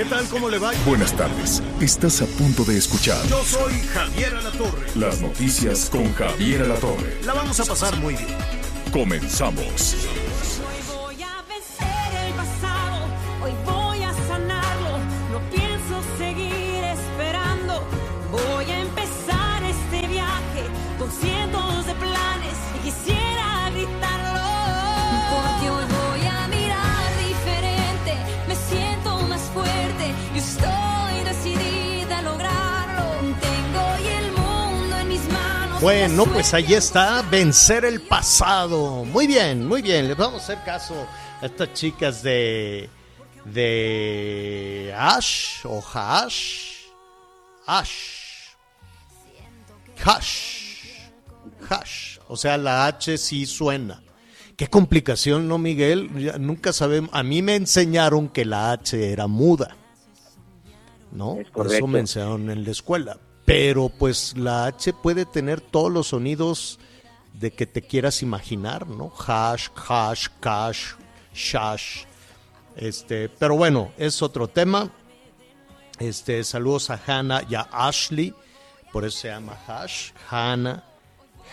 ¿Qué 0.00 0.06
tal? 0.06 0.26
¿Cómo 0.28 0.48
le 0.48 0.58
va? 0.58 0.72
Buenas 0.86 1.14
tardes. 1.14 1.62
Estás 1.78 2.22
a 2.22 2.26
punto 2.26 2.64
de 2.64 2.78
escuchar 2.78 3.22
Yo 3.26 3.44
soy 3.44 3.74
Javier 3.92 4.34
Alatorre. 4.34 4.86
las 4.94 5.20
noticias 5.20 5.90
con 5.90 6.14
Javier 6.14 6.62
Alatorre. 6.62 7.18
La 7.26 7.34
vamos 7.34 7.60
a 7.60 7.66
pasar 7.66 7.94
muy 7.98 8.14
bien. 8.14 8.34
Comenzamos. 8.94 9.96
Bueno, 35.80 36.26
pues 36.26 36.52
ahí 36.52 36.74
está, 36.74 37.22
vencer 37.22 37.86
el 37.86 38.02
pasado. 38.02 39.02
Muy 39.06 39.26
bien, 39.26 39.66
muy 39.66 39.80
bien. 39.80 40.08
Les 40.08 40.16
vamos 40.16 40.42
a 40.42 40.44
hacer 40.44 40.62
caso 40.62 40.94
a 41.40 41.46
estas 41.46 41.72
chicas 41.72 42.22
de 42.22 42.90
de 43.46 44.94
Ash 44.94 45.64
o 45.64 45.82
Hash. 45.82 46.84
Ash. 47.66 48.50
Hash. 50.04 50.98
Hash. 51.70 52.18
O 52.28 52.36
sea, 52.36 52.58
la 52.58 52.86
H 52.86 53.16
sí 53.16 53.46
suena. 53.46 54.02
Qué 54.56 54.68
complicación, 54.68 55.48
¿no, 55.48 55.56
Miguel? 55.56 56.10
Ya 56.18 56.36
nunca 56.36 56.74
sabemos. 56.74 57.08
A 57.14 57.22
mí 57.22 57.40
me 57.40 57.54
enseñaron 57.54 58.28
que 58.28 58.44
la 58.44 58.72
H 58.72 59.12
era 59.12 59.26
muda. 59.28 59.74
¿No? 61.10 61.38
Es. 61.40 61.48
Eso 61.72 61.86
me 61.86 62.00
enseñaron 62.00 62.50
en 62.50 62.64
la 62.64 62.70
escuela. 62.70 63.18
Pero 63.50 63.88
pues 63.88 64.36
la 64.36 64.66
H 64.66 64.92
puede 64.92 65.26
tener 65.26 65.60
todos 65.60 65.90
los 65.90 66.06
sonidos 66.06 66.78
de 67.32 67.50
que 67.50 67.66
te 67.66 67.82
quieras 67.82 68.22
imaginar, 68.22 68.86
¿no? 68.86 69.12
Hash, 69.26 69.66
hash, 69.88 70.28
cash, 70.38 70.92
shash. 71.34 72.04
Este, 72.76 73.28
pero 73.28 73.56
bueno, 73.56 73.90
es 73.96 74.22
otro 74.22 74.46
tema. 74.46 74.88
Este, 75.98 76.44
saludos 76.44 76.90
a 76.90 77.00
Hannah 77.04 77.42
y 77.50 77.56
a 77.56 77.62
Ashley, 77.72 78.32
por 78.92 79.04
eso 79.04 79.18
se 79.18 79.28
llama 79.30 79.58
Hash, 79.66 80.12
Hannah, 80.30 80.84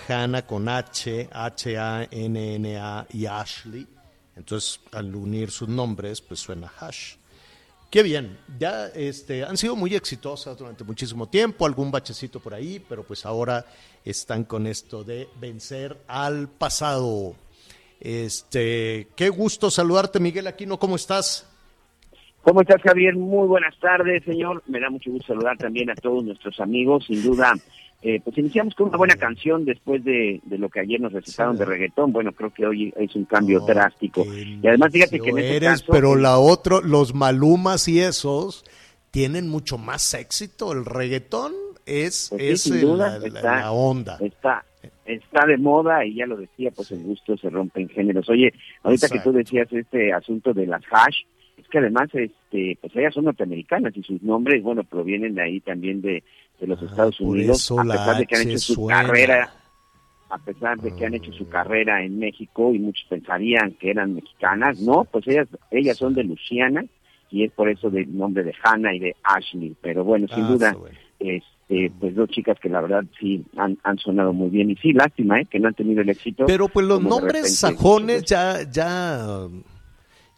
Hannah 0.08 0.46
con 0.46 0.70
H, 0.70 1.28
H-A-N-N-A 1.32 3.08
y 3.12 3.26
Ashley. 3.26 3.88
Entonces, 4.36 4.82
al 4.92 5.16
unir 5.16 5.50
sus 5.50 5.68
nombres, 5.68 6.22
pues 6.22 6.42
suena 6.42 6.72
Hash. 6.80 7.17
Qué 7.90 8.04
bien, 8.04 8.38
ya 8.60 8.88
este, 8.88 9.46
han 9.46 9.56
sido 9.56 9.78
muy 9.78 9.96
exitosas 9.96 10.58
durante 10.58 10.84
muchísimo 10.84 11.28
tiempo, 11.30 11.66
algún 11.66 11.90
bachecito 11.90 12.42
por 12.42 12.54
ahí, 12.54 12.84
pero 12.88 13.04
pues 13.04 13.26
ahora 13.26 13.66
están 14.04 14.44
con 14.44 14.68
esto 14.68 15.06
de 15.06 15.30
vencer 15.40 15.98
al 16.08 16.50
pasado. 16.50 17.36
Este, 18.02 19.08
qué 19.16 19.30
gusto 19.30 19.72
saludarte, 19.72 20.20
Miguel 20.20 20.48
Aquino, 20.48 20.78
¿cómo 20.78 20.98
estás? 20.98 21.48
¿Cómo 22.42 22.62
estás, 22.62 22.82
Javier? 22.82 23.16
Muy 23.16 23.48
buenas 23.48 23.78
tardes, 23.80 24.24
señor. 24.24 24.64
Me 24.68 24.80
da 24.80 24.90
mucho 24.90 25.12
gusto 25.12 25.34
saludar 25.34 25.58
también 25.58 25.90
a 25.90 25.96
todos 25.96 26.24
nuestros 26.24 26.60
amigos. 26.62 27.06
Sin 27.06 27.22
duda, 27.22 27.54
eh, 28.02 28.22
pues 28.24 28.38
iniciamos 28.38 28.76
con 28.76 28.90
una 28.90 28.98
buena 28.98 29.16
canción 29.16 29.66
después 29.66 30.04
de, 30.04 30.40
de 30.46 30.58
lo 30.58 30.70
que 30.70 30.80
ayer 30.82 31.02
nos 31.02 31.14
recetaron 31.14 31.56
Sí. 31.56 31.60
de 31.60 31.66
reggaetón. 31.66 32.12
Bueno, 32.14 32.32
creo 32.32 32.54
que 32.54 32.66
hoy 32.66 32.94
es 32.98 33.16
un 33.16 33.26
cambio 33.26 33.60
No, 33.60 33.66
drástico. 33.66 34.24
Y 34.26 34.66
además, 34.68 34.92
fíjate 34.94 35.20
que 35.20 35.30
en 35.30 35.38
este 35.40 35.56
eres, 35.58 35.70
caso... 35.82 35.92
pero 35.92 36.16
la 36.16 36.38
otro, 36.38 36.82
los 36.82 37.14
Malumas 37.16 37.88
y 37.88 38.00
esos 38.00 38.64
tienen 39.12 39.50
mucho 39.50 39.78
más 39.78 40.14
éxito. 40.14 40.72
El 40.74 40.86
reggaetón 40.86 41.54
es, 41.86 42.28
Pues 42.30 42.42
sí, 42.42 42.48
es 42.50 42.62
sin 42.64 42.74
el- 42.76 42.82
duda, 42.82 43.18
la, 43.20 43.28
está- 43.28 43.56
la 43.62 43.72
onda. 43.72 44.18
está 44.22 44.64
está 45.06 45.46
de 45.46 45.58
moda 45.58 46.06
y 46.06 46.16
ya 46.16 46.26
lo 46.26 46.36
decía, 46.36 46.70
pues 46.72 46.92
el 46.92 47.00
gusto 47.02 47.38
se 47.38 47.50
rompe 47.50 47.80
en 47.82 47.88
géneros. 47.88 48.28
Oye, 48.30 48.54
ahorita 48.84 49.08
que 49.08 49.20
tú 49.22 49.32
decías 49.32 49.72
este 49.72 50.12
asunto 50.12 50.54
de 50.54 50.68
las 50.68 50.82
hash, 50.92 51.20
es 51.58 51.66
que 51.70 51.78
además, 51.78 52.10
este, 52.14 52.78
pues 52.82 52.94
ellas 52.96 53.14
son 53.14 53.24
norteamericanas 53.24 53.96
y 53.96 54.04
sus 54.04 54.22
nombres, 54.22 54.62
bueno, 54.62 54.84
provienen 54.84 55.34
de 55.36 55.42
ahí 55.44 55.60
también 55.62 56.02
de, 56.02 56.24
de 56.60 56.68
los 56.68 56.82
Ah, 56.82 56.86
Estados 56.86 57.20
Unidos, 57.20 57.72
a 57.72 57.84
pesar 57.84 58.18
de 58.18 58.26
que 58.26 58.36
han 58.36 58.48
hecho 58.50 58.60
su 58.60 58.74
suena. 58.76 59.02
carrera, 59.04 59.54
a 60.30 60.38
pesar 60.40 60.78
de 60.80 60.96
que 60.96 61.06
han 61.06 61.14
hecho 61.14 61.32
Ah. 61.34 61.38
su 61.38 61.48
carrera 61.50 62.04
en 62.04 62.20
México 62.20 62.74
y 62.74 62.80
muchos 62.80 63.06
pensarían 63.10 63.74
que 63.74 63.92
eran 63.92 64.16
mexicanas, 64.16 64.80
no, 64.80 65.04
pues 65.06 65.28
ellas, 65.28 65.48
ellas 65.72 65.98
son 65.98 66.14
de 66.14 66.24
Luciana 66.24 66.84
y 67.30 67.44
es 67.44 67.52
por 67.52 67.70
eso 67.70 67.90
del 67.90 68.16
nombre 68.18 68.44
de 68.44 68.54
Hannah 68.64 68.94
y 68.96 69.00
de 69.00 69.16
Ashley, 69.24 69.76
pero 69.82 70.04
bueno, 70.04 70.28
sin 70.34 70.46
Ah, 70.46 70.48
duda, 70.50 70.78
este, 71.20 71.92
pues 72.00 72.16
dos 72.16 72.30
chicas 72.30 72.58
que 72.62 72.70
la 72.70 72.82
verdad 72.82 73.04
sí 73.20 73.46
han, 73.58 73.78
han 73.84 73.98
sonado 74.00 74.32
muy 74.34 74.50
bien 74.50 74.72
y 74.72 74.76
sí, 74.78 74.94
lástima, 74.94 75.42
¿eh? 75.42 75.46
que 75.50 75.60
no 75.60 75.68
han 75.68 75.74
tenido 75.74 76.02
el 76.02 76.10
éxito. 76.10 76.46
Pero 76.48 76.68
pues 76.70 76.86
los 76.86 77.02
nombres 77.02 77.58
sajones 77.58 78.24
ya, 78.24 78.70
ya, 78.72 79.48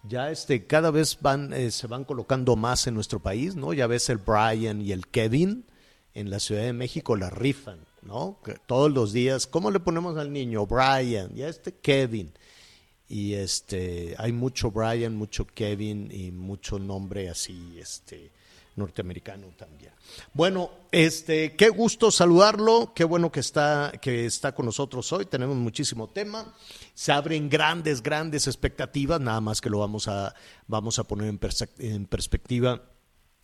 ya 0.07 0.31
este, 0.31 0.65
cada 0.65 0.91
vez 0.91 1.17
van, 1.21 1.53
eh, 1.53 1.71
se 1.71 1.87
van 1.87 2.03
colocando 2.03 2.55
más 2.55 2.87
en 2.87 2.95
nuestro 2.95 3.19
país, 3.19 3.55
¿no? 3.55 3.73
Ya 3.73 3.85
ves 3.87 4.09
el 4.09 4.17
Brian 4.17 4.81
y 4.81 4.91
el 4.91 5.05
Kevin 5.07 5.65
en 6.13 6.29
la 6.29 6.39
Ciudad 6.39 6.63
de 6.63 6.73
México 6.73 7.15
la 7.15 7.29
rifan, 7.29 7.79
¿no? 8.01 8.39
Todos 8.65 8.91
los 8.91 9.13
días, 9.13 9.47
¿cómo 9.47 9.71
le 9.71 9.79
ponemos 9.79 10.17
al 10.17 10.31
niño? 10.31 10.65
Brian, 10.65 11.31
y 11.35 11.43
a 11.43 11.49
este 11.49 11.73
Kevin. 11.73 12.31
Y 13.07 13.33
este, 13.33 14.15
hay 14.17 14.31
mucho 14.31 14.71
Brian, 14.71 15.15
mucho 15.15 15.45
Kevin 15.47 16.11
y 16.11 16.31
mucho 16.31 16.77
nombre 16.77 17.29
así, 17.29 17.77
este, 17.79 18.31
norteamericano 18.75 19.47
también. 19.57 19.91
Bueno, 20.33 20.69
este, 20.91 21.55
qué 21.55 21.69
gusto 21.69 22.11
saludarlo, 22.11 22.93
qué 22.95 23.03
bueno 23.03 23.31
que 23.31 23.39
está, 23.39 23.91
que 24.01 24.25
está 24.25 24.53
con 24.53 24.65
nosotros 24.65 25.11
hoy, 25.11 25.25
tenemos 25.25 25.55
muchísimo 25.55 26.07
tema, 26.07 26.53
se 26.93 27.11
abren 27.11 27.49
grandes, 27.49 28.01
grandes 28.03 28.47
expectativas, 28.47 29.19
nada 29.19 29.41
más 29.41 29.59
que 29.59 29.69
lo 29.69 29.79
vamos 29.79 30.07
a, 30.07 30.35
vamos 30.67 30.99
a 30.99 31.03
poner 31.03 31.35
en 31.79 32.05
perspectiva. 32.05 32.81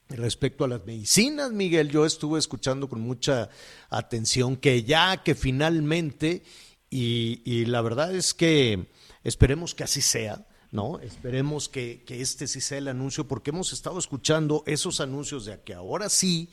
Respecto 0.10 0.64
a 0.64 0.68
las 0.68 0.86
medicinas, 0.86 1.52
Miguel, 1.52 1.90
yo 1.90 2.06
estuve 2.06 2.38
escuchando 2.38 2.88
con 2.88 3.02
mucha 3.02 3.50
atención 3.90 4.56
que 4.56 4.84
ya, 4.84 5.24
que 5.24 5.34
finalmente, 5.34 6.44
y, 6.92 7.66
la 7.66 7.82
verdad 7.82 8.16
es 8.16 8.36
que 8.36 8.88
esperemos 9.24 9.74
que 9.74 9.84
así 9.84 10.02
sea, 10.02 10.48
¿no? 10.72 11.00
Esperemos 11.00 11.68
que, 11.70 12.04
que 12.06 12.22
este 12.22 12.48
sí 12.48 12.62
sea 12.62 12.78
el 12.78 12.88
anuncio, 12.88 13.28
porque 13.28 13.50
hemos 13.50 13.74
estado 13.74 13.98
escuchando 13.98 14.64
esos 14.68 15.02
anuncios 15.02 15.46
de 15.46 15.60
que 15.62 15.74
ahora 15.74 16.08
sí, 16.10 16.50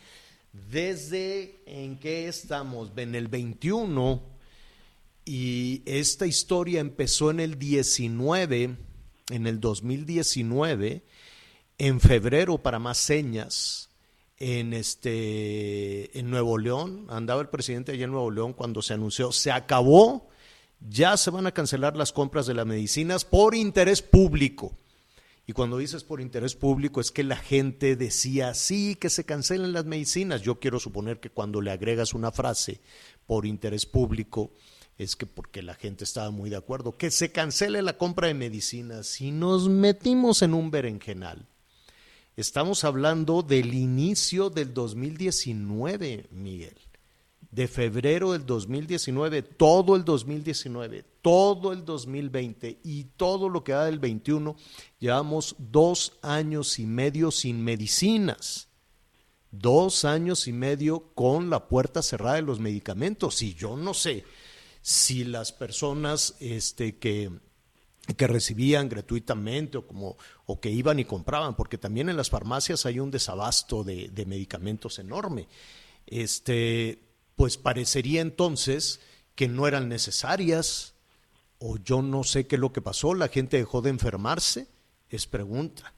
desde 0.70 1.62
en 1.66 1.98
qué 1.98 2.28
estamos, 2.28 2.90
en 2.96 3.14
el 3.14 3.28
21, 3.28 4.22
y 5.26 5.82
esta 5.84 6.26
historia 6.26 6.80
empezó 6.80 7.30
en 7.30 7.40
el 7.40 7.58
19, 7.58 8.76
en 9.30 9.46
el 9.46 9.60
2019, 9.60 11.02
en 11.82 11.98
febrero 11.98 12.58
para 12.58 12.78
más 12.78 12.96
señas, 12.96 13.90
en 14.38 14.72
este 14.72 16.16
en 16.16 16.30
Nuevo 16.30 16.56
León, 16.56 17.06
andaba 17.08 17.42
el 17.42 17.48
presidente 17.48 17.90
allá 17.90 18.04
en 18.04 18.12
Nuevo 18.12 18.30
León 18.30 18.52
cuando 18.52 18.82
se 18.82 18.94
anunció, 18.94 19.32
se 19.32 19.50
acabó, 19.50 20.28
ya 20.78 21.16
se 21.16 21.30
van 21.30 21.48
a 21.48 21.50
cancelar 21.50 21.96
las 21.96 22.12
compras 22.12 22.46
de 22.46 22.54
las 22.54 22.66
medicinas 22.66 23.24
por 23.24 23.56
interés 23.56 24.00
público. 24.00 24.78
Y 25.44 25.54
cuando 25.54 25.76
dices 25.76 26.04
por 26.04 26.20
interés 26.20 26.54
público 26.54 27.00
es 27.00 27.10
que 27.10 27.24
la 27.24 27.34
gente 27.34 27.96
decía, 27.96 28.54
sí, 28.54 28.94
que 28.94 29.10
se 29.10 29.24
cancelen 29.24 29.72
las 29.72 29.84
medicinas. 29.84 30.42
Yo 30.42 30.60
quiero 30.60 30.78
suponer 30.78 31.18
que 31.18 31.30
cuando 31.30 31.60
le 31.60 31.72
agregas 31.72 32.14
una 32.14 32.30
frase 32.30 32.80
por 33.26 33.44
interés 33.44 33.86
público, 33.86 34.52
es 34.98 35.16
que 35.16 35.26
porque 35.26 35.62
la 35.62 35.74
gente 35.74 36.04
estaba 36.04 36.30
muy 36.30 36.48
de 36.48 36.56
acuerdo, 36.56 36.96
que 36.96 37.10
se 37.10 37.32
cancele 37.32 37.82
la 37.82 37.98
compra 37.98 38.28
de 38.28 38.34
medicinas. 38.34 39.20
Y 39.20 39.32
nos 39.32 39.68
metimos 39.68 40.42
en 40.42 40.54
un 40.54 40.70
berenjenal. 40.70 41.48
Estamos 42.36 42.84
hablando 42.84 43.42
del 43.42 43.74
inicio 43.74 44.48
del 44.48 44.72
2019, 44.72 46.28
Miguel. 46.30 46.76
de 47.50 47.68
febrero 47.68 48.32
del 48.32 48.46
2019, 48.46 49.42
todo 49.42 49.94
el 49.96 50.06
2019, 50.06 51.04
todo 51.20 51.74
el 51.74 51.84
2020 51.84 52.78
y 52.82 53.04
todo 53.04 53.50
lo 53.50 53.62
que 53.62 53.72
da 53.72 53.84
del 53.84 53.98
21, 53.98 54.56
llevamos 54.98 55.54
dos 55.58 56.14
años 56.22 56.78
y 56.78 56.86
medio 56.86 57.30
sin 57.30 57.62
medicinas. 57.62 58.68
Dos 59.50 60.06
años 60.06 60.48
y 60.48 60.54
medio 60.54 61.12
con 61.14 61.50
la 61.50 61.68
puerta 61.68 62.00
cerrada 62.00 62.36
de 62.36 62.42
los 62.42 62.58
medicamentos. 62.58 63.42
Y 63.42 63.52
yo 63.52 63.76
no 63.76 63.92
sé 63.92 64.24
si 64.80 65.24
las 65.24 65.52
personas 65.52 66.36
este, 66.40 66.96
que, 66.96 67.30
que 68.16 68.26
recibían 68.26 68.88
gratuitamente 68.88 69.78
o, 69.78 69.86
como, 69.86 70.16
o 70.46 70.60
que 70.60 70.70
iban 70.70 70.98
y 70.98 71.04
compraban, 71.04 71.54
porque 71.54 71.78
también 71.78 72.08
en 72.08 72.16
las 72.16 72.30
farmacias 72.30 72.84
hay 72.84 72.98
un 72.98 73.10
desabasto 73.10 73.84
de, 73.84 74.08
de 74.08 74.26
medicamentos 74.26 74.98
enorme. 74.98 75.48
Este, 76.06 77.00
pues 77.36 77.56
parecería 77.56 78.20
entonces 78.20 79.00
que 79.34 79.48
no 79.48 79.66
eran 79.66 79.88
necesarias, 79.88 80.94
o 81.58 81.78
yo 81.78 82.02
no 82.02 82.24
sé 82.24 82.46
qué 82.46 82.56
es 82.56 82.60
lo 82.60 82.72
que 82.72 82.82
pasó, 82.82 83.14
la 83.14 83.28
gente 83.28 83.56
dejó 83.56 83.82
de 83.82 83.90
enfermarse, 83.90 84.66
es 85.08 85.26
pregunta, 85.26 85.94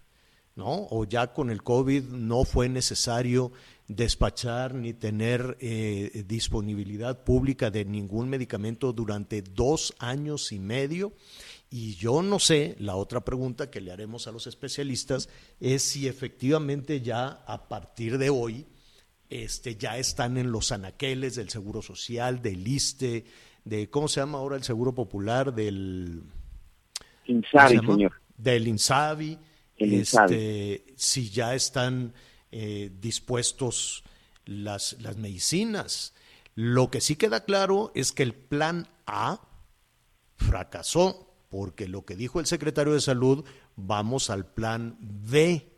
¿no? 0.56 0.86
O 0.90 1.04
ya 1.04 1.32
con 1.32 1.50
el 1.50 1.62
COVID 1.62 2.04
no 2.04 2.44
fue 2.44 2.68
necesario 2.68 3.50
despachar 3.88 4.74
ni 4.74 4.94
tener 4.94 5.56
eh, 5.60 6.24
disponibilidad 6.26 7.24
pública 7.24 7.70
de 7.70 7.84
ningún 7.84 8.28
medicamento 8.28 8.92
durante 8.92 9.42
dos 9.42 9.94
años 9.98 10.52
y 10.52 10.58
medio. 10.58 11.12
Y 11.76 11.96
yo 11.96 12.22
no 12.22 12.38
sé, 12.38 12.76
la 12.78 12.94
otra 12.94 13.24
pregunta 13.24 13.68
que 13.68 13.80
le 13.80 13.90
haremos 13.90 14.28
a 14.28 14.30
los 14.30 14.46
especialistas 14.46 15.28
es 15.58 15.82
si 15.82 16.06
efectivamente 16.06 17.00
ya 17.00 17.42
a 17.48 17.68
partir 17.68 18.16
de 18.16 18.30
hoy 18.30 18.64
este, 19.28 19.74
ya 19.74 19.98
están 19.98 20.36
en 20.36 20.52
los 20.52 20.70
anaqueles 20.70 21.34
del 21.34 21.48
Seguro 21.48 21.82
Social, 21.82 22.40
del 22.40 22.64
ISTE, 22.64 23.24
de, 23.64 23.90
¿cómo 23.90 24.06
se 24.06 24.20
llama 24.20 24.38
ahora 24.38 24.54
el 24.54 24.62
Seguro 24.62 24.94
Popular? 24.94 25.52
Del... 25.52 26.22
Insabi, 27.26 27.78
señor. 27.78 28.12
Del 28.38 28.68
INSABI. 28.68 29.36
Este, 29.76 30.84
si 30.94 31.28
ya 31.28 31.56
están 31.56 32.14
eh, 32.52 32.92
dispuestos 33.00 34.04
las, 34.44 34.92
las 35.00 35.16
medicinas. 35.16 36.14
Lo 36.54 36.88
que 36.92 37.00
sí 37.00 37.16
queda 37.16 37.44
claro 37.44 37.90
es 37.96 38.12
que 38.12 38.22
el 38.22 38.32
plan 38.32 38.86
A 39.06 39.40
fracasó, 40.36 41.23
porque 41.54 41.86
lo 41.86 42.04
que 42.04 42.16
dijo 42.16 42.40
el 42.40 42.46
secretario 42.46 42.94
de 42.94 43.00
Salud, 43.00 43.44
vamos 43.76 44.28
al 44.28 44.44
plan 44.44 44.98
B. 45.00 45.70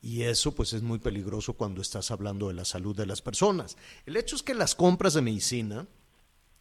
Y 0.00 0.22
eso 0.22 0.54
pues 0.54 0.72
es 0.72 0.80
muy 0.80 0.98
peligroso 0.98 1.52
cuando 1.52 1.82
estás 1.82 2.10
hablando 2.10 2.48
de 2.48 2.54
la 2.54 2.64
salud 2.64 2.96
de 2.96 3.04
las 3.04 3.20
personas. 3.20 3.76
El 4.06 4.16
hecho 4.16 4.34
es 4.34 4.42
que 4.42 4.54
las 4.54 4.74
compras 4.74 5.12
de 5.12 5.20
medicina 5.20 5.86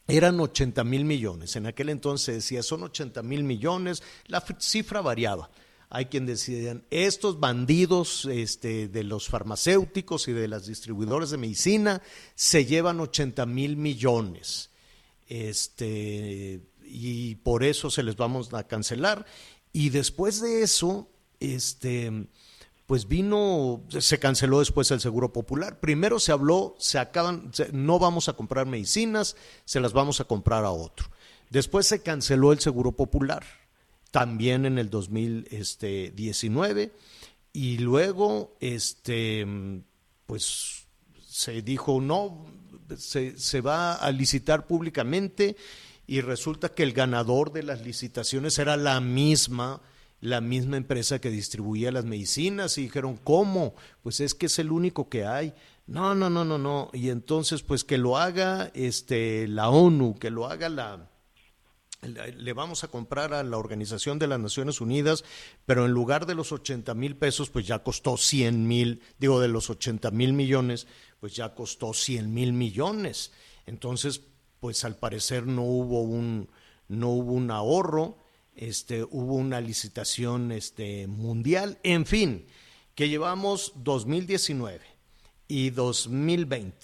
eran 0.10 0.42
80 0.42 0.84
mil 0.84 1.06
millones. 1.06 1.56
En 1.56 1.68
aquel 1.68 1.88
entonces 1.88 2.36
decía, 2.36 2.64
son 2.64 2.84
80 2.84 3.24
mil 3.24 3.46
millones, 3.46 4.04
la 4.28 4.44
cifra 4.60 5.00
variaba. 5.00 5.50
Hay 5.90 6.08
quien 6.08 6.26
decían, 6.26 6.84
estos 6.90 7.40
bandidos 7.40 8.26
este, 8.26 8.90
de 8.90 9.06
los 9.06 9.30
farmacéuticos 9.30 10.28
y 10.28 10.34
de 10.34 10.50
las 10.50 10.68
distribuidores 10.68 11.30
de 11.30 11.38
medicina 11.38 12.02
se 12.36 12.66
llevan 12.66 13.00
80 13.00 13.46
mil 13.46 13.78
millones. 13.78 14.70
Este, 15.30 16.62
y 16.94 17.36
por 17.36 17.64
eso 17.64 17.90
se 17.90 18.04
les 18.04 18.16
vamos 18.16 18.54
a 18.54 18.68
cancelar. 18.68 19.26
Y 19.72 19.90
después 19.90 20.40
de 20.40 20.62
eso, 20.62 21.10
este, 21.40 22.28
pues 22.86 23.08
vino, 23.08 23.82
se 23.90 24.20
canceló 24.20 24.60
después 24.60 24.92
el 24.92 25.02
Seguro 25.02 25.34
Popular. 25.34 25.80
Primero 25.80 26.20
se 26.20 26.32
habló, 26.32 26.76
se 26.78 27.00
acaban, 27.00 27.52
no 27.72 27.98
vamos 27.98 28.30
a 28.30 28.34
comprar 28.34 28.68
medicinas, 28.68 29.36
se 29.66 29.80
las 29.80 29.94
vamos 29.94 30.20
a 30.20 30.26
comprar 30.26 30.66
a 30.66 30.70
otro. 30.70 31.08
Después 31.50 31.88
se 31.88 32.04
canceló 32.04 32.54
el 32.54 32.60
Seguro 32.60 32.92
Popular, 32.92 33.44
también 34.12 34.68
en 34.68 34.78
el 34.78 34.92
2019, 34.92 36.92
y 37.54 37.80
luego, 37.80 38.56
este, 38.60 39.48
pues 40.28 40.86
se 41.28 41.64
dijo, 41.64 42.00
no, 42.00 42.46
se, 42.98 43.36
se 43.40 43.62
va 43.62 43.96
a 43.96 44.12
licitar 44.12 44.68
públicamente 44.68 45.56
y 46.08 46.22
resulta 46.22 46.70
que 46.70 46.84
el 46.84 46.94
ganador 46.94 47.52
de 47.52 47.64
las 47.64 47.82
licitaciones 47.82 48.60
era 48.60 48.78
la 48.78 49.00
misma 49.00 49.82
la 50.24 50.40
misma 50.40 50.78
empresa 50.78 51.20
que 51.20 51.30
distribuía 51.30 51.92
las 51.92 52.06
medicinas 52.06 52.78
y 52.78 52.84
dijeron, 52.84 53.18
¿cómo? 53.18 53.76
Pues 54.04 54.22
es 54.22 54.34
que 54.34 54.46
es 54.46 54.58
el 54.58 54.72
único 54.72 55.10
que 55.10 55.26
hay. 55.26 55.54
No, 55.86 56.16
no, 56.16 56.30
no, 56.30 56.46
no, 56.46 56.58
no. 56.58 56.90
Y 56.94 57.10
entonces, 57.10 57.62
pues 57.62 57.84
que 57.84 57.98
lo 57.98 58.18
haga 58.18 58.72
este, 58.74 59.50
la 59.50 59.68
ONU, 59.70 60.16
que 60.18 60.30
lo 60.30 60.48
haga 60.48 60.70
la, 60.70 61.10
le 62.08 62.54
vamos 62.54 62.84
a 62.84 62.88
comprar 62.88 63.34
a 63.34 63.44
la 63.44 63.58
Organización 63.58 64.18
de 64.18 64.28
las 64.28 64.40
Naciones 64.40 64.82
Unidas, 64.82 65.24
pero 65.66 65.86
en 65.86 65.92
lugar 65.92 66.26
de 66.26 66.36
los 66.36 66.52
80 66.52 66.94
mil 66.94 67.16
pesos, 67.16 67.50
pues 67.50 67.68
ya 67.68 67.80
costó 67.80 68.18
100 68.18 68.68
mil, 68.68 69.02
digo, 69.20 69.40
de 69.40 69.48
los 69.48 69.70
80 69.70 70.12
mil 70.12 70.34
millones, 70.34 70.88
pues 71.20 71.36
ya 71.36 71.54
costó 71.54 71.94
100 71.94 72.34
mil 72.34 72.54
millones. 72.54 73.32
Entonces, 73.66 74.22
pues 74.64 74.86
al 74.86 74.96
parecer 74.96 75.46
no 75.46 75.64
hubo 75.64 76.04
un, 76.04 76.48
no 76.88 77.10
hubo 77.10 77.34
un 77.34 77.52
ahorro 77.52 78.16
este, 78.56 79.04
hubo 79.04 79.36
una 79.36 79.60
licitación 79.60 80.54
este, 80.54 81.06
mundial, 81.06 81.80
en 81.84 82.06
fin, 82.06 82.46
que 82.96 83.10
llevamos 83.10 83.74
2019 83.76 84.80
y 85.50 85.72
2020 85.72 86.78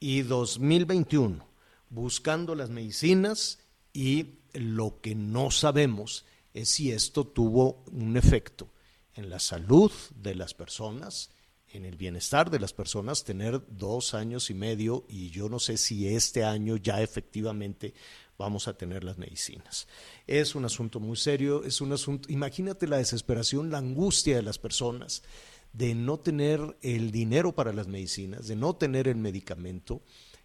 y 0.00 0.22
2021 0.22 1.46
buscando 1.88 2.56
las 2.56 2.70
medicinas 2.70 3.60
y 3.92 4.30
lo 4.52 5.00
que 5.00 5.14
no 5.14 5.52
sabemos 5.52 6.24
es 6.52 6.68
si 6.68 6.90
esto 6.90 7.24
tuvo 7.28 7.84
un 7.92 8.16
efecto 8.16 8.66
en 9.14 9.30
la 9.30 9.38
salud 9.38 9.92
de 10.20 10.34
las 10.34 10.52
personas, 10.52 11.30
en 11.74 11.84
el 11.84 11.96
bienestar 11.96 12.50
de 12.50 12.60
las 12.60 12.72
personas, 12.72 13.24
tener 13.24 13.60
dos 13.68 14.14
años 14.14 14.50
y 14.50 14.54
medio 14.54 15.04
y 15.08 15.30
yo 15.30 15.48
no 15.48 15.58
sé 15.58 15.76
si 15.76 16.08
este 16.08 16.44
año 16.44 16.76
ya 16.76 17.02
efectivamente 17.02 17.94
vamos 18.38 18.68
a 18.68 18.76
tener 18.76 19.04
las 19.04 19.18
medicinas. 19.18 19.86
Es 20.26 20.54
un 20.54 20.64
asunto 20.64 21.00
muy 21.00 21.16
serio, 21.16 21.64
es 21.64 21.80
un 21.80 21.92
asunto, 21.92 22.30
imagínate 22.30 22.86
la 22.86 22.98
desesperación, 22.98 23.70
la 23.70 23.78
angustia 23.78 24.36
de 24.36 24.42
las 24.42 24.58
personas 24.58 25.22
de 25.72 25.94
no 25.94 26.18
tener 26.18 26.76
el 26.82 27.10
dinero 27.10 27.54
para 27.54 27.72
las 27.72 27.88
medicinas, 27.88 28.46
de 28.46 28.56
no 28.56 28.76
tener 28.76 29.08
el 29.08 29.16
medicamento, 29.16 30.02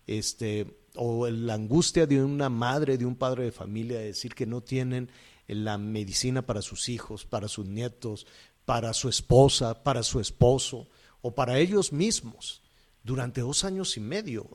este, 0.08 0.80
o 0.96 1.30
la 1.30 1.54
angustia 1.54 2.08
de 2.08 2.24
una 2.24 2.50
madre, 2.50 2.98
de 2.98 3.06
un 3.06 3.16
padre 3.16 3.44
de 3.46 3.52
familia, 3.52 4.00
de 4.00 4.06
decir 4.06 4.34
que 4.34 4.48
no 4.48 4.62
tienen 4.62 5.12
la 5.48 5.78
medicina 5.78 6.46
para 6.46 6.64
sus 6.64 6.90
hijos, 6.90 7.26
para 7.26 7.48
sus 7.48 7.68
nietos, 7.68 8.26
para 8.66 8.94
su 8.94 9.08
esposa, 9.08 9.84
para 9.84 10.02
su 10.04 10.20
esposo, 10.20 10.88
o 11.22 11.36
para 11.36 11.60
ellos 11.60 11.92
mismos 11.92 12.62
durante 13.04 13.42
dos 13.42 13.64
años 13.64 13.98
y 13.98 14.00
medio. 14.00 14.50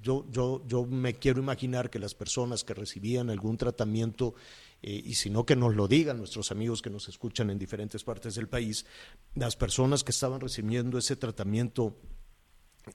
Yo, 0.00 0.26
yo, 0.30 0.62
yo 0.66 0.86
me 0.86 1.14
quiero 1.14 1.40
imaginar 1.40 1.90
que 1.90 1.98
las 1.98 2.14
personas 2.14 2.64
que 2.64 2.74
recibían 2.74 3.30
algún 3.30 3.56
tratamiento, 3.56 4.34
eh, 4.82 5.02
y 5.04 5.14
si 5.14 5.28
no 5.30 5.44
que 5.44 5.56
nos 5.56 5.74
lo 5.74 5.88
digan 5.88 6.18
nuestros 6.18 6.50
amigos 6.52 6.82
que 6.82 6.90
nos 6.90 7.08
escuchan 7.08 7.50
en 7.50 7.58
diferentes 7.58 8.04
partes 8.04 8.34
del 8.34 8.48
país, 8.48 8.86
las 9.34 9.56
personas 9.56 10.04
que 10.04 10.12
estaban 10.12 10.40
recibiendo 10.40 10.98
ese 10.98 11.16
tratamiento, 11.16 11.96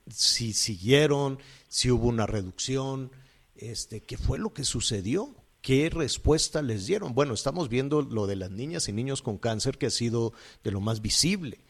si 0.08 0.52
siguieron, 0.52 1.38
si 1.68 1.90
hubo 1.90 2.08
una 2.08 2.26
reducción, 2.26 3.12
este, 3.54 4.00
¿qué 4.00 4.16
fue 4.16 4.38
lo 4.38 4.52
que 4.52 4.64
sucedió? 4.64 5.36
¿Qué 5.60 5.88
respuesta 5.88 6.60
les 6.60 6.86
dieron? 6.86 7.14
Bueno, 7.14 7.32
estamos 7.32 7.68
viendo 7.68 8.02
lo 8.02 8.26
de 8.26 8.36
las 8.36 8.50
niñas 8.50 8.88
y 8.88 8.92
niños 8.92 9.22
con 9.22 9.38
cáncer 9.38 9.78
que 9.78 9.86
ha 9.86 9.90
sido 9.90 10.32
de 10.62 10.70
lo 10.70 10.80
más 10.80 11.00
visible 11.00 11.64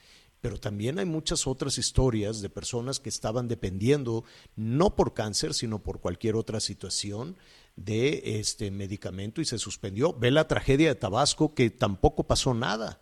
pero 0.44 0.60
también 0.60 0.98
hay 0.98 1.06
muchas 1.06 1.46
otras 1.46 1.78
historias 1.78 2.42
de 2.42 2.50
personas 2.50 3.00
que 3.00 3.08
estaban 3.08 3.48
dependiendo, 3.48 4.24
no 4.56 4.94
por 4.94 5.14
cáncer, 5.14 5.54
sino 5.54 5.82
por 5.82 6.00
cualquier 6.00 6.36
otra 6.36 6.60
situación 6.60 7.38
de 7.76 8.38
este 8.38 8.70
medicamento 8.70 9.40
y 9.40 9.46
se 9.46 9.56
suspendió. 9.58 10.12
Ve 10.12 10.30
la 10.30 10.46
tragedia 10.46 10.88
de 10.88 10.96
Tabasco 10.96 11.54
que 11.54 11.70
tampoco 11.70 12.24
pasó 12.24 12.52
nada. 12.52 13.00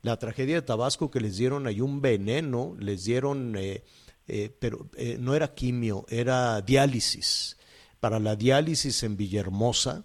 La 0.00 0.18
tragedia 0.18 0.56
de 0.56 0.62
Tabasco 0.62 1.08
que 1.08 1.20
les 1.20 1.36
dieron 1.36 1.68
ahí 1.68 1.80
un 1.80 2.00
veneno, 2.00 2.74
les 2.80 3.04
dieron, 3.04 3.54
eh, 3.56 3.84
eh, 4.26 4.50
pero 4.58 4.90
eh, 4.96 5.18
no 5.20 5.36
era 5.36 5.54
quimio, 5.54 6.04
era 6.08 6.62
diálisis. 6.62 7.58
Para 8.00 8.18
la 8.18 8.34
diálisis 8.34 9.04
en 9.04 9.16
Villahermosa, 9.16 10.04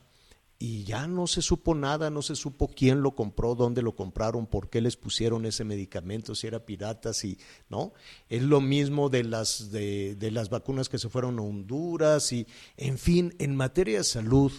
y 0.59 0.83
ya 0.85 1.07
no 1.07 1.27
se 1.27 1.41
supo 1.41 1.75
nada, 1.75 2.09
no 2.09 2.21
se 2.21 2.35
supo 2.35 2.67
quién 2.67 3.01
lo 3.01 3.15
compró, 3.15 3.53
dónde 3.53 3.81
lo 3.81 3.95
compraron, 3.95 4.47
por 4.47 4.69
qué 4.69 4.81
les 4.81 4.97
pusieron 4.97 5.45
ese 5.45 5.63
medicamento, 5.63 6.33
si 6.33 6.47
era 6.47 6.65
pirata, 6.65 7.13
si 7.13 7.37
no. 7.69 7.93
Es 8.27 8.41
lo 8.41 8.59
mismo 8.59 9.09
de 9.09 9.23
las 9.23 9.71
de, 9.71 10.15
de 10.15 10.31
las 10.31 10.49
vacunas 10.49 10.89
que 10.89 10.97
se 10.97 11.09
fueron 11.09 11.37
a 11.37 11.43
Honduras 11.43 12.31
y, 12.33 12.47
en 12.75 12.97
fin, 12.97 13.35
en 13.37 13.55
materia 13.55 13.99
de 13.99 14.03
salud 14.03 14.51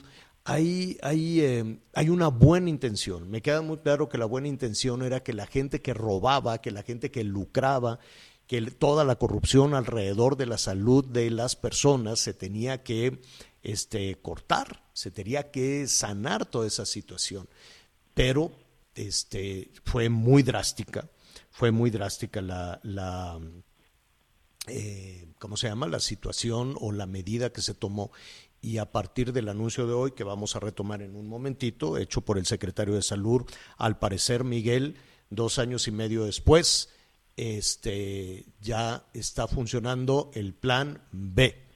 hay, 0.48 0.96
hay, 1.02 1.40
eh, 1.42 1.78
hay 1.92 2.08
una 2.08 2.28
buena 2.28 2.70
intención. 2.70 3.30
Me 3.30 3.42
queda 3.42 3.60
muy 3.60 3.78
claro 3.78 4.08
que 4.08 4.16
la 4.16 4.24
buena 4.24 4.48
intención 4.48 5.02
era 5.02 5.22
que 5.22 5.34
la 5.34 5.46
gente 5.46 5.82
que 5.82 5.92
robaba, 5.92 6.62
que 6.62 6.70
la 6.70 6.82
gente 6.82 7.10
que 7.10 7.22
lucraba, 7.22 7.98
que 8.46 8.62
toda 8.62 9.04
la 9.04 9.16
corrupción 9.16 9.74
alrededor 9.74 10.38
de 10.38 10.46
la 10.46 10.56
salud 10.56 11.04
de 11.04 11.30
las 11.30 11.54
personas 11.54 12.18
se 12.20 12.32
tenía 12.32 12.82
que 12.82 13.20
este, 13.62 14.14
cortar, 14.22 14.87
se 14.98 15.12
tenía 15.12 15.52
que 15.52 15.86
sanar 15.86 16.44
toda 16.44 16.66
esa 16.66 16.84
situación. 16.84 17.48
Pero 18.14 18.50
este, 18.96 19.70
fue 19.84 20.08
muy 20.08 20.42
drástica, 20.42 21.08
fue 21.52 21.70
muy 21.70 21.90
drástica 21.90 22.42
la, 22.42 22.80
la 22.82 23.40
eh, 24.66 25.28
¿cómo 25.38 25.56
se 25.56 25.68
llama? 25.68 25.86
La 25.86 26.00
situación 26.00 26.74
o 26.80 26.90
la 26.90 27.06
medida 27.06 27.52
que 27.52 27.62
se 27.62 27.74
tomó. 27.74 28.10
Y 28.60 28.78
a 28.78 28.90
partir 28.90 29.32
del 29.32 29.48
anuncio 29.48 29.86
de 29.86 29.92
hoy, 29.92 30.10
que 30.10 30.24
vamos 30.24 30.56
a 30.56 30.60
retomar 30.60 31.00
en 31.00 31.14
un 31.14 31.28
momentito, 31.28 31.96
hecho 31.96 32.22
por 32.22 32.36
el 32.36 32.46
secretario 32.46 32.94
de 32.96 33.02
Salud, 33.02 33.42
al 33.76 34.00
parecer, 34.00 34.42
Miguel, 34.42 34.96
dos 35.30 35.60
años 35.60 35.86
y 35.86 35.92
medio 35.92 36.24
después, 36.24 36.88
este, 37.36 38.46
ya 38.60 39.06
está 39.14 39.46
funcionando 39.46 40.32
el 40.34 40.54
plan 40.54 41.04
B. 41.12 41.67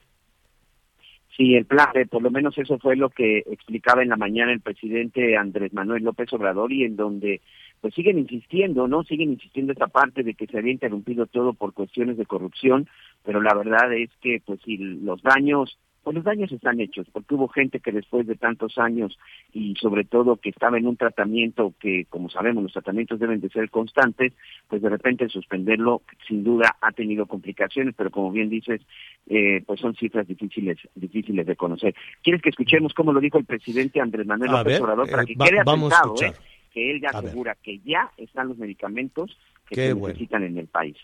Sí, 1.37 1.55
el 1.55 1.65
plan 1.65 1.89
B, 1.95 2.07
por 2.07 2.23
lo 2.23 2.31
menos 2.31 2.59
eso 2.59 2.79
fue 2.79 2.95
lo 2.95 3.09
que 3.09 3.39
explicaba 3.39 4.03
en 4.03 4.11
la 4.11 4.17
mañana 4.17 4.53
el 4.53 4.61
presidente 4.61 5.37
Andrés 5.37 5.73
Manuel 5.73 6.05
López 6.05 6.31
Obrador 6.35 6.73
y 6.73 6.85
en 6.85 6.97
donde 6.97 7.41
pues 7.81 7.95
siguen 7.95 8.19
insistiendo, 8.19 8.87
¿no? 8.87 9.03
Siguen 9.03 9.33
insistiendo 9.33 9.73
esta 9.73 9.89
parte 9.89 10.23
de 10.23 10.35
que 10.35 10.47
se 10.47 10.59
había 10.59 10.73
interrumpido 10.73 11.27
todo 11.27 11.55
por 11.55 11.73
cuestiones 11.73 12.17
de 12.17 12.27
corrupción, 12.27 12.87
pero 13.25 13.41
la 13.41 13.55
verdad 13.55 13.93
es 13.95 14.11
que 14.21 14.43
pues 14.45 14.61
si 14.62 14.77
los 14.77 15.23
daños 15.23 15.79
pues 16.02 16.14
los 16.16 16.25
daños 16.25 16.50
están 16.50 16.80
hechos, 16.80 17.06
porque 17.12 17.35
hubo 17.35 17.49
gente 17.49 17.80
que 17.80 17.92
después 17.92 18.26
de 18.26 18.35
tantos 18.35 18.78
años 18.78 19.18
y 19.52 19.75
sobre 19.76 20.04
todo 20.04 20.37
que 20.37 20.50
estaba 20.50 20.78
en 20.78 20.87
un 20.87 20.97
tratamiento 20.97 21.75
que, 21.78 22.06
como 22.11 22.28
sabemos, 22.28 22.62
los 22.62 22.73
tratamientos 22.73 23.21
deben 23.21 23.40
de 23.40 23.49
ser 23.50 23.71
constantes, 23.71 24.32
pues 24.68 24.82
de 24.82 24.88
repente 24.88 25.28
suspenderlo 25.28 26.02
sin 26.26 26.42
duda 26.44 26.76
ha 26.80 26.92
tenido 26.92 27.26
complicaciones, 27.26 27.94
pero 27.97 28.11
como 28.11 28.32
bien 28.32 28.49
dices, 28.50 28.80
eh, 29.28 29.62
pues 29.66 29.80
son 29.80 29.94
cifras 29.94 30.26
difíciles 30.26 30.78
difíciles 30.94 31.47
de 31.47 31.56
conocer. 31.56 31.94
¿Quieres 32.23 32.42
que 32.42 32.50
escuchemos 32.50 32.92
cómo 32.94 33.12
lo 33.12 33.21
dijo 33.21 33.38
el 33.38 33.44
presidente 33.44 34.00
Andrés 34.00 34.26
Manuel 34.26 34.50
López 34.50 34.80
Obrador 34.80 35.11
para 35.11 35.23
eh, 35.23 35.26
que 35.26 35.35
va, 35.37 35.47
quede 35.47 35.62
vamos 35.64 35.92
asentado, 35.92 36.14
a 36.21 36.26
eh, 36.26 36.35
que 36.73 36.90
él 36.90 37.00
ya 37.00 37.09
A 37.11 37.21
ver. 37.21 37.28
asegura 37.28 37.56
que 37.62 37.78
ya 37.80 38.11
están 38.16 38.49
los 38.49 38.59
medicamentos 38.59 39.37
que 39.68 39.75
Qué 39.76 39.87
se 39.88 39.92
bueno. 39.92 40.09
necesitan 40.09 40.42
en 40.42 40.59
el 40.59 40.66
país? 40.66 40.97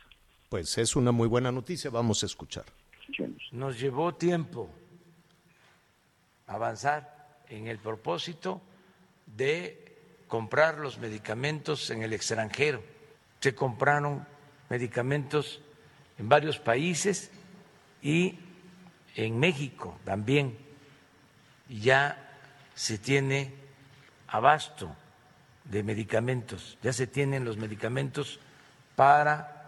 Pues 0.48 0.76
es 0.78 0.96
una 0.96 1.12
muy 1.12 1.28
buena 1.28 1.52
noticia, 1.52 1.90
vamos 1.90 2.22
a 2.22 2.26
escuchar. 2.26 2.64
Escuchemos. 3.00 3.42
Nos 3.52 3.78
llevó 3.80 4.14
tiempo 4.14 4.70
avanzar 6.48 7.28
en 7.48 7.68
el 7.68 7.78
propósito 7.78 8.60
de 9.26 9.96
comprar 10.26 10.78
los 10.78 10.98
medicamentos 10.98 11.90
en 11.90 12.02
el 12.02 12.12
extranjero. 12.12 12.82
Se 13.40 13.54
compraron 13.54 14.26
medicamentos 14.68 15.60
en 16.18 16.28
varios 16.28 16.58
países 16.58 17.30
y 18.02 18.38
en 19.14 19.38
México 19.38 19.98
también. 20.04 20.58
Ya 21.68 22.36
se 22.74 22.98
tiene 22.98 23.54
abasto 24.28 24.94
de 25.64 25.82
medicamentos, 25.82 26.78
ya 26.82 26.92
se 26.92 27.06
tienen 27.06 27.44
los 27.44 27.58
medicamentos 27.58 28.40
para 28.96 29.58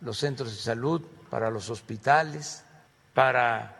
los 0.00 0.18
centros 0.18 0.50
de 0.50 0.60
salud, 0.60 1.02
para 1.30 1.50
los 1.50 1.70
hospitales, 1.70 2.64
para 3.12 3.76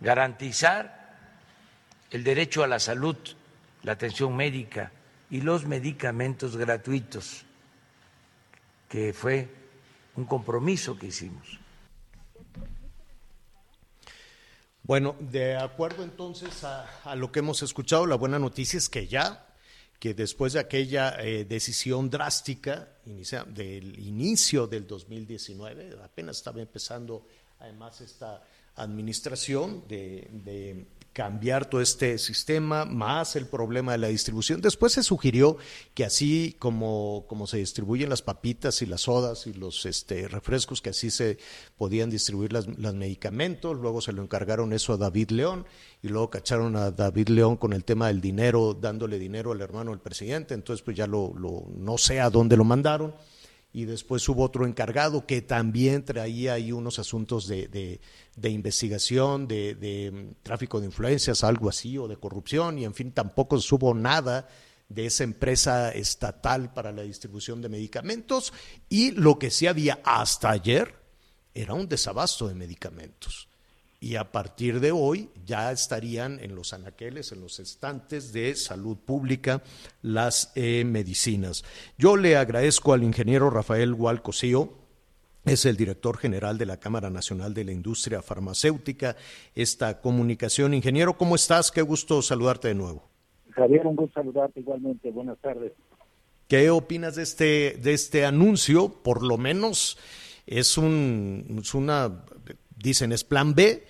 garantizar 0.00 1.05
el 2.10 2.24
derecho 2.24 2.62
a 2.62 2.66
la 2.66 2.78
salud, 2.78 3.16
la 3.82 3.92
atención 3.92 4.36
médica 4.36 4.92
y 5.30 5.40
los 5.40 5.66
medicamentos 5.66 6.56
gratuitos, 6.56 7.44
que 8.88 9.12
fue 9.12 9.48
un 10.16 10.24
compromiso 10.24 10.98
que 10.98 11.08
hicimos. 11.08 11.58
Bueno, 14.82 15.16
de 15.18 15.56
acuerdo 15.56 16.04
entonces 16.04 16.62
a, 16.62 17.16
lo 17.16 17.32
que 17.32 17.40
hemos 17.40 17.62
escuchado, 17.62 18.06
la 18.06 18.14
buena 18.14 18.38
noticia 18.38 18.78
es 18.78 18.88
que 18.88 19.08
ya, 19.08 19.44
que 19.98 20.14
después 20.14 20.52
de 20.52 20.60
aquella 20.60 21.20
eh, 21.20 21.44
decisión 21.44 22.08
drástica 22.08 22.90
del 23.04 23.98
inicio 23.98 24.68
del 24.68 24.86
2019, 24.86 25.98
apenas 26.04 26.36
estaba 26.36 26.60
empezando 26.60 27.26
además 27.58 28.00
esta 28.00 28.44
administración 28.76 29.88
de 29.88 30.86
cambiar 31.16 31.64
todo 31.64 31.80
este 31.80 32.18
sistema, 32.18 32.84
más 32.84 33.36
el 33.36 33.46
problema 33.46 33.92
de 33.92 33.98
la 33.98 34.08
distribución. 34.08 34.60
Después 34.60 34.92
se 34.92 35.02
sugirió 35.02 35.56
que 35.94 36.04
así 36.04 36.54
como, 36.58 37.24
como 37.26 37.46
se 37.46 37.56
distribuyen 37.56 38.10
las 38.10 38.20
papitas 38.20 38.82
y 38.82 38.86
las 38.86 39.00
sodas 39.00 39.46
y 39.46 39.54
los 39.54 39.86
este, 39.86 40.28
refrescos, 40.28 40.82
que 40.82 40.90
así 40.90 41.10
se 41.10 41.38
podían 41.78 42.10
distribuir 42.10 42.52
las, 42.52 42.66
los 42.66 42.94
medicamentos, 42.94 43.78
luego 43.78 44.02
se 44.02 44.12
lo 44.12 44.22
encargaron 44.22 44.74
eso 44.74 44.92
a 44.92 44.98
David 44.98 45.30
León 45.30 45.64
y 46.02 46.08
luego 46.08 46.28
cacharon 46.28 46.76
a 46.76 46.90
David 46.90 47.28
León 47.28 47.56
con 47.56 47.72
el 47.72 47.84
tema 47.84 48.08
del 48.08 48.20
dinero, 48.20 48.76
dándole 48.78 49.18
dinero 49.18 49.52
al 49.52 49.62
hermano 49.62 49.92
del 49.92 50.00
presidente, 50.00 50.52
entonces 50.52 50.82
pues 50.84 50.98
ya 50.98 51.06
lo 51.06 51.32
no 51.34 51.96
sé 51.96 52.20
a 52.20 52.28
dónde 52.28 52.58
lo 52.58 52.64
mandaron 52.64 53.14
y 53.76 53.84
después 53.84 54.26
hubo 54.30 54.42
otro 54.42 54.64
encargado 54.64 55.26
que 55.26 55.42
también 55.42 56.02
traía 56.02 56.54
ahí 56.54 56.72
unos 56.72 56.98
asuntos 56.98 57.46
de, 57.46 58.00
de, 58.34 58.48
investigación, 58.48 59.46
de, 59.46 59.74
de, 59.74 60.10
mm, 60.10 60.42
tráfico 60.42 60.80
de 60.80 60.86
influencias, 60.86 61.44
algo 61.44 61.68
así, 61.68 61.98
o 61.98 62.08
de 62.08 62.16
corrupción, 62.16 62.78
y 62.78 62.86
en 62.86 62.94
fin, 62.94 63.12
tampoco 63.12 63.60
subo 63.60 63.92
nada 63.92 64.48
de 64.88 65.04
esa 65.04 65.24
empresa 65.24 65.92
estatal 65.92 66.72
para 66.72 66.90
la 66.90 67.02
distribución 67.02 67.60
de 67.60 67.68
medicamentos, 67.68 68.54
y 68.88 69.10
lo 69.10 69.38
que 69.38 69.50
sí 69.50 69.66
había 69.66 70.00
hasta 70.04 70.48
ayer 70.52 70.94
era 71.52 71.74
un 71.74 71.86
desabasto 71.86 72.48
de 72.48 72.54
medicamentos. 72.54 73.46
Y 73.98 74.16
a 74.16 74.30
partir 74.30 74.80
de 74.80 74.92
hoy 74.92 75.30
ya 75.44 75.72
estarían 75.72 76.38
en 76.40 76.54
los 76.54 76.72
anaqueles, 76.72 77.32
en 77.32 77.40
los 77.40 77.58
estantes 77.60 78.32
de 78.32 78.54
salud 78.54 78.96
pública, 78.96 79.62
las 80.02 80.52
eh, 80.54 80.84
medicinas. 80.84 81.64
Yo 81.96 82.16
le 82.16 82.36
agradezco 82.36 82.92
al 82.92 83.02
ingeniero 83.02 83.50
Rafael 83.50 83.94
Hualcosío, 83.94 84.72
es 85.46 85.64
el 85.64 85.76
director 85.76 86.18
general 86.18 86.58
de 86.58 86.66
la 86.66 86.78
Cámara 86.78 87.08
Nacional 87.08 87.54
de 87.54 87.64
la 87.64 87.72
Industria 87.72 88.20
Farmacéutica, 88.20 89.16
esta 89.54 90.00
comunicación. 90.00 90.74
Ingeniero, 90.74 91.16
¿cómo 91.16 91.36
estás? 91.36 91.70
Qué 91.70 91.82
gusto 91.82 92.20
saludarte 92.20 92.68
de 92.68 92.74
nuevo. 92.74 93.04
Javier, 93.52 93.86
un 93.86 93.94
gusto 93.94 94.20
saludarte 94.20 94.60
igualmente. 94.60 95.10
Buenas 95.12 95.38
tardes. 95.38 95.72
¿Qué 96.48 96.70
opinas 96.70 97.14
de 97.14 97.22
este, 97.22 97.78
de 97.80 97.92
este 97.92 98.24
anuncio? 98.24 98.88
Por 98.88 99.22
lo 99.22 99.38
menos 99.38 99.98
es, 100.46 100.78
un, 100.78 101.60
es 101.60 101.74
una, 101.74 102.24
dicen 102.86 103.12
es 103.12 103.24
plan 103.24 103.54
B, 103.54 103.82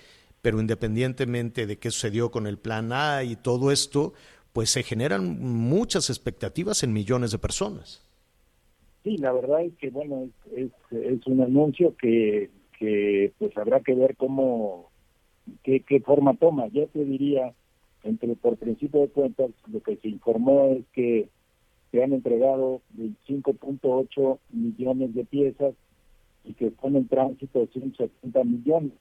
pero 0.42 0.60
independientemente 0.60 1.66
de 1.66 1.78
qué 1.78 1.90
sucedió 1.90 2.30
con 2.30 2.46
el 2.46 2.58
plan 2.58 2.92
A 2.92 3.24
y 3.24 3.36
todo 3.36 3.70
esto, 3.70 4.14
pues 4.52 4.70
se 4.70 4.82
generan 4.82 5.38
muchas 5.38 6.08
expectativas 6.08 6.82
en 6.82 6.92
millones 6.92 7.30
de 7.30 7.38
personas. 7.38 8.02
Sí, 9.04 9.18
la 9.18 9.32
verdad 9.32 9.62
es 9.62 9.74
que, 9.74 9.90
bueno, 9.90 10.28
es, 10.56 10.70
es, 10.90 11.26
un 11.26 11.40
anuncio 11.42 11.94
que, 11.96 12.50
que 12.78 13.32
pues 13.38 13.56
habrá 13.56 13.80
que 13.80 13.94
ver 13.94 14.16
cómo, 14.16 14.90
qué, 15.62 15.80
qué 15.80 16.00
forma 16.00 16.34
toma. 16.34 16.68
Yo 16.68 16.86
te 16.88 17.04
diría, 17.04 17.52
entre 18.02 18.34
por 18.34 18.56
principio 18.56 19.02
de 19.02 19.08
cuentas, 19.08 19.50
lo 19.70 19.80
que 19.82 19.96
se 19.96 20.08
informó 20.08 20.72
es 20.72 20.84
que 20.92 21.28
se 21.92 22.02
han 22.02 22.14
entregado 22.14 22.80
25.8 22.96 24.38
millones 24.50 25.14
de 25.14 25.24
piezas 25.24 25.74
y 26.46 26.54
que 26.54 26.68
están 26.68 26.96
en 26.96 27.08
tránsito 27.08 27.66
170 27.66 28.44
millones. 28.44 28.92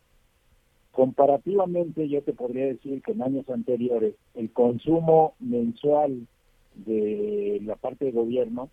Comparativamente, 0.91 2.07
yo 2.07 2.21
te 2.23 2.33
podría 2.33 2.67
decir 2.67 3.01
que 3.01 3.11
en 3.11 3.21
años 3.21 3.49
anteriores 3.49 4.15
el 4.33 4.51
consumo 4.51 5.35
mensual 5.39 6.27
de 6.75 7.61
la 7.63 7.75
parte 7.75 8.05
de 8.05 8.11
gobierno 8.11 8.69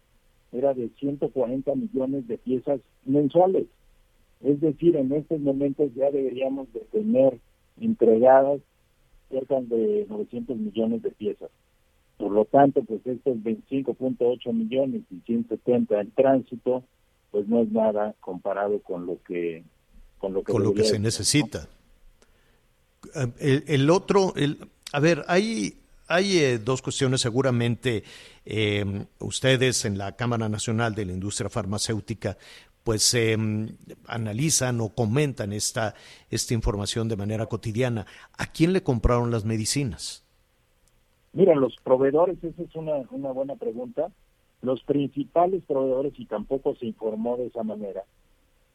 era 0.53 0.75
de 0.75 0.89
140 0.99 1.75
millones 1.75 2.29
de 2.29 2.39
piezas 2.39 2.81
mensuales. 3.05 3.67
Es 4.43 4.61
decir, 4.61 4.97
en 4.97 5.13
estos 5.13 5.41
momentos 5.41 5.95
ya 5.95 6.11
deberíamos 6.11 6.73
de 6.73 6.81
tener 6.93 7.39
entregadas 7.81 8.61
cerca 9.31 9.61
de 9.61 10.07
900 10.09 10.57
millones 10.57 11.03
de 11.03 11.11
piezas. 11.11 11.51
Por 12.19 12.33
lo 12.33 12.45
tanto, 12.45 12.83
pues 12.83 13.05
estos 13.07 13.37
25.8 13.39 14.53
millones 14.53 15.03
y 15.11 15.21
170 15.27 16.01
en 16.01 16.11
tránsito, 16.13 16.85
pues 17.33 17.49
no 17.49 17.63
es 17.63 17.73
nada 17.73 18.15
comparado 18.21 18.79
con 18.81 19.07
lo 19.07 19.21
que 19.23 19.65
con 20.19 20.33
lo 20.33 20.45
que, 20.45 20.53
con 20.53 20.63
lo 20.63 20.73
que 20.73 20.85
se 20.85 21.01
necesita. 21.01 21.67
¿no? 23.15 23.33
El, 23.41 23.65
el, 23.67 23.91
otro, 23.91 24.33
el, 24.37 24.59
a 24.93 25.01
ver, 25.01 25.25
hay 25.27 25.83
hay 26.07 26.39
eh, 26.39 26.59
dos 26.59 26.83
cuestiones 26.83 27.23
seguramente 27.23 28.05
eh, 28.45 28.85
ustedes 29.19 29.85
en 29.85 29.99
la 29.99 30.13
Cámara 30.13 30.49
Nacional 30.49 30.95
de 30.95 31.07
la 31.07 31.13
Industria 31.13 31.49
Farmacéutica 31.49 32.37
pues 32.85 33.15
eh, 33.15 33.37
analizan 34.07 34.81
o 34.81 34.91
comentan 34.91 35.53
esta, 35.53 35.95
esta 36.31 36.53
información 36.53 37.09
de 37.09 37.17
manera 37.17 37.47
cotidiana. 37.47 38.07
¿A 38.37 38.47
quién 38.47 38.73
le 38.73 38.83
compraron 38.83 39.31
las 39.31 39.45
medicinas? 39.45 40.25
Mira, 41.33 41.55
los 41.55 41.77
proveedores, 41.83 42.43
esa 42.43 42.63
es 42.63 42.75
una, 42.75 42.95
una 43.11 43.31
buena 43.31 43.55
pregunta. 43.55 44.09
Los 44.63 44.83
principales 44.85 45.63
proveedores, 45.67 46.13
y 46.19 46.25
tampoco 46.27 46.75
se 46.77 46.87
informó 46.87 47.37
de 47.37 47.47
esa 47.47 47.63
manera, 47.63 48.05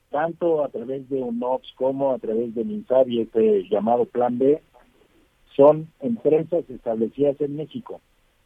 tanto 0.10 0.64
a 0.64 0.70
través 0.70 1.10
de 1.10 1.22
UNOPS 1.22 1.74
como 1.76 2.12
a 2.12 2.20
través 2.20 2.54
de 2.56 2.64
MINSABI, 2.64 3.22
este 3.22 3.68
llamado 3.70 4.06
Plan 4.06 4.38
B, 4.38 4.62
son 5.56 5.88
empresas 6.00 6.70
establecidas 6.70 7.40
en 7.42 7.56
México. 7.56 8.00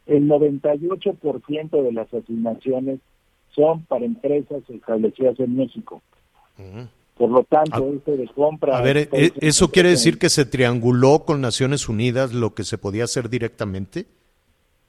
El 0.06 0.28
98% 0.28 1.82
de 1.82 1.92
las 1.92 2.12
asignaciones 2.12 3.00
son 3.54 3.84
para 3.84 4.04
empresas 4.04 4.62
establecidas 4.68 5.38
en 5.38 5.56
México. 5.56 6.02
Por 7.16 7.30
lo 7.30 7.44
tanto, 7.44 7.92
este 7.92 8.16
de 8.16 8.26
compra... 8.28 8.78
A 8.78 8.82
ver, 8.82 9.08
¿e- 9.12 9.32
¿eso 9.40 9.70
quiere 9.70 9.90
decir 9.90 10.18
que 10.18 10.30
se 10.30 10.44
trianguló 10.44 11.24
con 11.24 11.40
Naciones 11.40 11.88
Unidas 11.88 12.32
lo 12.32 12.54
que 12.54 12.64
se 12.64 12.78
podía 12.78 13.04
hacer 13.04 13.28
directamente? 13.28 14.06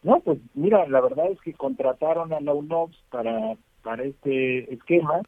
No, 0.03 0.19
pues 0.19 0.39
mira, 0.53 0.87
la 0.87 1.01
verdad 1.01 1.31
es 1.31 1.39
que 1.41 1.53
contrataron 1.53 2.33
a 2.33 2.41
la 2.41 2.53
UNOPS 2.53 2.97
para, 3.09 3.55
para 3.81 4.03
este 4.03 4.73
esquema, 4.73 5.21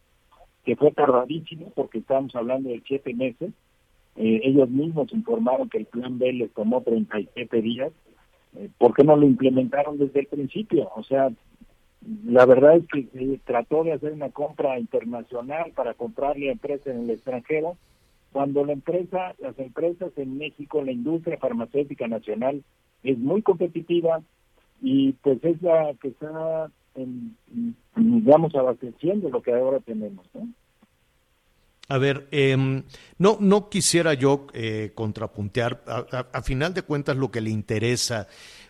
que 0.65 0.75
fue 0.75 0.91
tardadísimo, 0.91 1.71
porque 1.75 1.99
estamos 1.99 2.35
hablando 2.35 2.69
de 2.69 2.81
siete 2.85 3.13
meses. 3.13 3.51
Eh, 4.17 4.41
ellos 4.43 4.69
mismos 4.69 5.13
informaron 5.13 5.69
que 5.69 5.79
el 5.79 5.85
plan 5.85 6.17
B 6.19 6.33
les 6.33 6.51
tomó 6.53 6.81
37 6.81 7.61
días. 7.61 7.91
Eh, 8.57 8.69
¿Por 8.77 8.93
qué 8.93 9.03
no 9.03 9.15
lo 9.15 9.25
implementaron 9.25 9.97
desde 9.97 10.21
el 10.21 10.27
principio? 10.27 10.89
O 10.95 11.03
sea, 11.03 11.29
la 12.25 12.45
verdad 12.45 12.77
es 12.77 12.87
que 12.87 13.03
se 13.13 13.39
trató 13.45 13.83
de 13.83 13.93
hacer 13.93 14.13
una 14.13 14.29
compra 14.29 14.79
internacional 14.79 15.71
para 15.73 15.93
comprarle 15.93 16.49
a 16.49 16.53
empresas 16.53 16.87
en 16.87 17.03
el 17.03 17.11
extranjero, 17.11 17.77
cuando 18.31 18.65
la 18.65 18.73
empresa, 18.73 19.33
las 19.39 19.57
empresas 19.59 20.11
en 20.17 20.37
México, 20.37 20.83
la 20.83 20.91
industria 20.91 21.37
farmacéutica 21.37 22.07
nacional 22.07 22.63
es 23.03 23.17
muy 23.17 23.41
competitiva, 23.41 24.21
y 24.87 25.13
pues 25.13 25.43
es 25.43 25.59
la 25.63 25.95
que 25.99 26.09
está, 26.09 26.69
en, 26.93 27.35
digamos, 27.95 28.53
abasteciendo 28.53 29.29
lo 29.29 29.41
que 29.41 29.51
ahora 29.51 29.79
tenemos, 29.79 30.27
¿no? 30.35 30.47
A 31.87 31.97
ver, 31.97 32.27
em, 32.29 32.83
no, 33.17 33.37
no 33.39 33.69
quisiera 33.69 34.13
yo 34.13 34.45
eh, 34.53 34.91
contrapuntear, 34.93 35.83
a, 35.87 36.41
final 36.43 36.75
de 36.75 36.83
cuentas 36.83 37.17
lo 37.17 37.31
que 37.31 37.41
le 37.41 37.49
interesa 37.49 38.27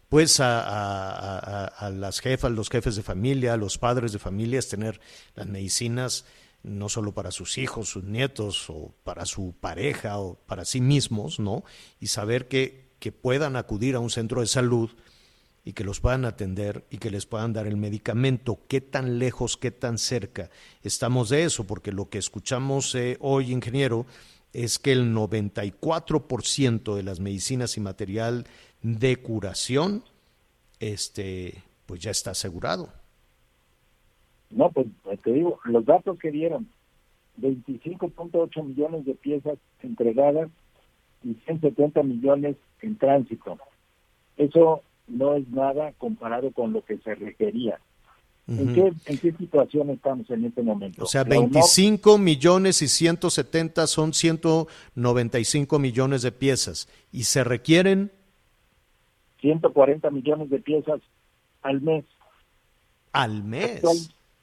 pues 0.07 0.39
a, 0.39 1.65
a, 1.65 1.89
las 1.89 2.21
jefas, 2.21 2.51
los 2.51 2.69
jefes 2.69 2.95
de 2.95 3.03
familia, 3.03 3.53
a 3.53 3.57
los 3.57 3.77
padres 3.77 4.13
de 4.13 4.19
familia 4.19 4.59
es 4.59 4.69
tener 4.69 5.01
las 5.35 5.47
medicinas 5.47 6.25
no 6.63 6.87
solo 6.87 7.13
para 7.13 7.31
sus 7.31 7.57
hijos, 7.57 7.89
sus 7.89 8.05
nietos 8.05 8.69
o 8.69 8.93
para 9.03 9.25
su 9.25 9.53
pareja 9.59 10.17
o 10.19 10.35
para 10.45 10.63
sí 10.63 10.79
mismos, 10.79 11.39
¿no? 11.39 11.65
Y 11.99 12.07
saber 12.07 12.47
que, 12.47 12.85
que 12.99 13.11
puedan 13.11 13.57
acudir 13.57 13.95
a 13.95 13.99
un 13.99 14.09
centro 14.09 14.39
de 14.39 14.47
salud 14.47 14.91
y 15.65 15.73
que 15.73 15.83
los 15.83 15.99
puedan 15.99 16.25
atender 16.25 16.85
y 16.91 16.99
que 16.99 17.09
les 17.09 17.25
puedan 17.25 17.51
dar 17.51 17.65
el 17.65 17.75
medicamento. 17.75 18.59
¿Qué 18.67 18.81
tan 18.81 19.17
lejos, 19.17 19.57
qué 19.57 19.71
tan 19.71 19.97
cerca 19.97 20.51
estamos 20.83 21.29
de 21.29 21.43
eso? 21.43 21.65
Porque 21.65 21.91
lo 21.91 22.07
que 22.07 22.19
escuchamos 22.19 22.93
eh, 22.93 23.17
hoy, 23.19 23.51
ingeniero, 23.51 24.05
es 24.53 24.77
que 24.77 24.91
el 24.91 25.13
94% 25.13 26.95
de 26.95 27.03
las 27.03 27.19
medicinas 27.19 27.77
y 27.77 27.81
material 27.81 28.45
de 28.83 29.17
curación, 29.17 30.03
este, 30.79 31.63
pues 31.87 31.99
ya 31.99 32.11
está 32.11 32.31
asegurado. 32.31 32.89
No, 34.51 34.71
pues 34.71 34.87
te 35.23 35.33
digo, 35.33 35.59
los 35.65 35.83
datos 35.83 36.19
que 36.19 36.29
dieron, 36.29 36.69
25.8 37.41 38.63
millones 38.63 39.03
de 39.03 39.15
piezas 39.15 39.57
entregadas 39.81 40.49
y 41.23 41.33
170 41.33 42.03
millones 42.03 42.55
en 42.81 42.97
tránsito. 42.97 43.57
Eso 44.37 44.83
no 45.07 45.35
es 45.35 45.47
nada 45.49 45.93
comparado 45.97 46.51
con 46.51 46.73
lo 46.73 46.83
que 46.83 46.97
se 46.97 47.15
requería. 47.15 47.79
¿En, 48.47 48.75
qué, 48.75 48.93
¿En 49.07 49.17
qué 49.17 49.31
situación 49.31 49.89
estamos 49.89 50.29
en 50.29 50.45
este 50.45 50.61
momento? 50.61 51.03
O 51.03 51.07
sea, 51.07 51.23
25 51.23 52.19
millones 52.19 52.83
y 52.83 52.87
170 52.87 53.87
son 53.87 54.13
195 54.13 55.79
millones 55.79 56.21
de 56.21 56.31
piezas 56.31 56.87
y 57.11 57.23
se 57.23 57.43
requieren 57.43 58.11
140 59.41 60.11
millones 60.11 60.49
de 60.49 60.59
piezas 60.59 61.01
al 61.63 61.81
mes. 61.81 62.05
¿Al 63.11 63.43
mes? 63.43 63.81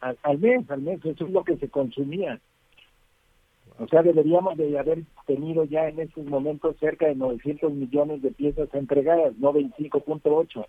al, 0.01 0.39
mes, 0.39 0.69
al 0.71 0.83
mes, 0.83 1.05
eso 1.05 1.25
es 1.25 1.31
lo 1.31 1.45
que 1.45 1.57
se 1.57 1.69
consumía. 1.69 2.41
O 3.79 3.87
sea, 3.89 4.03
deberíamos 4.03 4.57
de 4.57 4.79
haber 4.79 5.05
tenido 5.27 5.65
ya 5.65 5.89
en 5.89 6.01
estos 6.01 6.25
momentos 6.27 6.77
cerca 6.79 7.07
de 7.07 7.15
900 7.15 7.73
millones 7.73 8.23
de 8.23 8.31
piezas 8.31 8.69
entregadas, 8.73 9.37
no 9.39 9.53
25.8. 9.53 10.67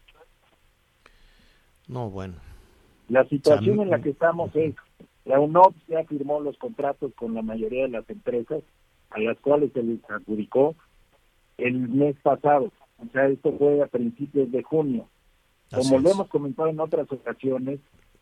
No, 1.88 2.10
bueno. 2.10 2.36
La 3.10 3.26
situación 3.26 3.82
en 3.82 3.90
la 3.90 4.02
que 4.02 4.12
estamos 4.12 4.56
es, 4.56 4.76
la 5.26 5.40
UNOP 5.40 5.76
ya 5.88 6.04
firmó 6.06 6.40
los 6.40 6.58
contratos 6.58 7.14
con 7.16 7.34
la 7.34 7.42
mayoría 7.42 7.84
de 7.84 7.90
las 7.90 8.10
empresas 8.10 8.64
a 9.10 9.20
las 9.20 9.38
cuales 9.40 9.72
se 9.74 9.84
les 9.84 10.00
adjudicó 10.10 10.76
el 11.58 11.88
mes 11.90 12.16
pasado. 12.24 12.72
O 12.98 13.12
sea, 13.12 13.28
esto 13.28 13.56
fue 13.58 13.82
a 13.82 13.88
principios 13.88 14.52
de 14.52 14.64
junio. 14.64 15.08
Como 15.72 16.00
lo 16.00 16.12
hemos 16.12 16.28
comentado 16.30 16.70
en 16.70 16.80
otras 16.80 17.12
ocasiones, 17.12 17.80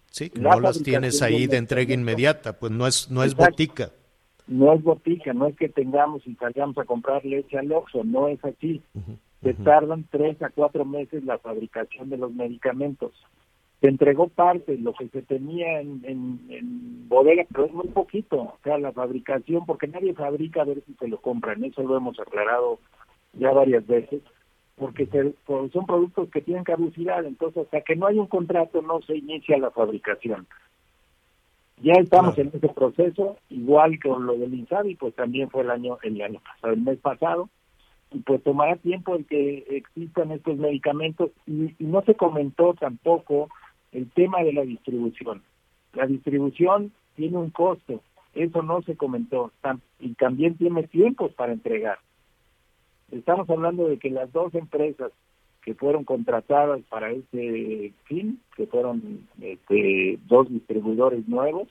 Sí, 0.10 0.30
no 0.36 0.60
las 0.60 0.84
tienes 0.84 1.22
ahí 1.22 1.48
de 1.48 1.56
entrega 1.56 1.94
inmediata, 1.94 2.60
pues 2.60 2.70
no 2.74 2.86
es 2.86 3.10
no 3.10 3.24
es 3.24 3.34
botica 3.34 3.94
no 4.52 4.74
es 4.74 4.84
botica, 4.84 5.34
no 5.34 5.48
es 5.48 5.56
que 5.56 5.70
tengamos 5.70 6.28
y 6.28 6.36
salgamos 6.36 6.78
a 6.78 6.84
comprar 6.84 7.24
leche 7.26 7.58
al 7.58 7.72
Oxxo, 7.72 8.04
no 8.04 8.28
es 8.28 8.44
así. 8.44 8.82
Se 9.42 9.54
tardan 9.54 10.06
tres 10.12 10.42
a 10.42 10.50
cuatro 10.50 10.86
meses 10.86 11.24
la 11.24 11.38
fabricación 11.38 12.10
de 12.10 12.18
los 12.18 12.34
medicamentos. 12.34 13.14
Se 13.80 13.88
entregó 13.88 14.28
parte, 14.28 14.78
lo 14.78 14.94
que 14.94 15.08
se 15.08 15.22
tenía 15.24 15.80
en, 15.80 16.02
en, 16.04 17.10
bodega, 17.10 17.46
pero 17.52 17.66
es 17.66 17.74
muy 17.74 17.88
poquito. 17.88 18.42
O 18.42 18.58
sea, 18.64 18.78
la 18.78 18.92
fabricación, 18.92 19.66
porque 19.66 19.88
nadie 19.88 20.14
fabrica 20.14 20.62
a 20.62 20.66
ver 20.66 20.84
si 20.86 20.94
se 20.96 21.08
lo 21.08 21.20
compran, 21.20 21.64
eso 21.64 21.82
lo 21.82 21.98
hemos 21.98 22.20
aclarado 22.20 22.80
ya 23.34 23.52
varias 23.52 23.88
veces, 23.88 24.22
porque 24.76 25.08
son 25.72 25.86
productos 25.86 26.30
que 26.30 26.42
tienen 26.42 26.66
caducidad, 26.66 27.26
entonces 27.26 27.64
hasta 27.64 27.82
que 27.82 27.96
no 27.96 28.08
hay 28.08 28.20
un 28.20 28.28
contrato 28.28 28.82
no 28.82 29.02
se 29.02 29.16
inicia 29.16 29.58
la 29.58 29.72
fabricación. 29.72 30.46
Ya 31.84 31.94
estamos 31.94 32.38
en 32.38 32.52
ese 32.54 32.70
proceso, 32.70 33.38
igual 33.50 34.00
con 34.00 34.28
lo 34.28 34.38
del 34.38 34.54
INSABI, 34.54 34.96
pues 34.96 35.16
también 35.16 35.50
fue 35.50 35.64
el 35.64 35.72
año, 35.72 35.98
el 36.04 36.22
año 36.22 36.40
pasado, 36.40 36.74
el 36.74 36.82
mes 36.82 37.00
pasado, 37.00 37.50
y 38.12 38.20
pues 38.20 38.44
tomará 38.44 38.76
tiempo 38.76 39.16
el 39.16 39.26
que 39.26 39.66
existan 39.70 40.32
estos 40.32 40.58
medicamentos 40.58 41.32
y, 41.48 41.74
no 41.80 42.04
se 42.04 42.14
comentó 42.14 42.76
tampoco 42.76 43.50
el 43.94 44.12
tema 44.12 44.44
de 44.44 44.54
la 44.54 44.62
distribución. 44.62 45.42
La 45.94 46.06
distribución 46.06 46.92
tiene 47.16 47.38
un 47.38 47.50
costo, 47.50 48.02
eso 48.36 48.62
no 48.62 48.84
se 48.84 48.96
comentó, 48.96 49.52
y 50.00 50.14
también 50.14 50.58
tiene 50.58 50.84
tiempos 50.84 51.34
para 51.34 51.54
entregar. 51.54 51.98
Estamos 53.10 53.50
hablando 53.50 53.88
de 53.88 53.98
que 53.98 54.12
las 54.12 54.32
dos 54.32 54.54
empresas 54.54 55.12
que 55.64 55.76
fueron 55.76 56.04
contratadas 56.04 56.82
para 56.90 57.12
ese 57.12 57.94
fin, 58.06 58.42
que 58.56 58.66
fueron 58.68 59.28
este, 59.40 60.20
dos 60.28 60.50
distribuidores 60.50 61.28
nuevos, 61.28 61.68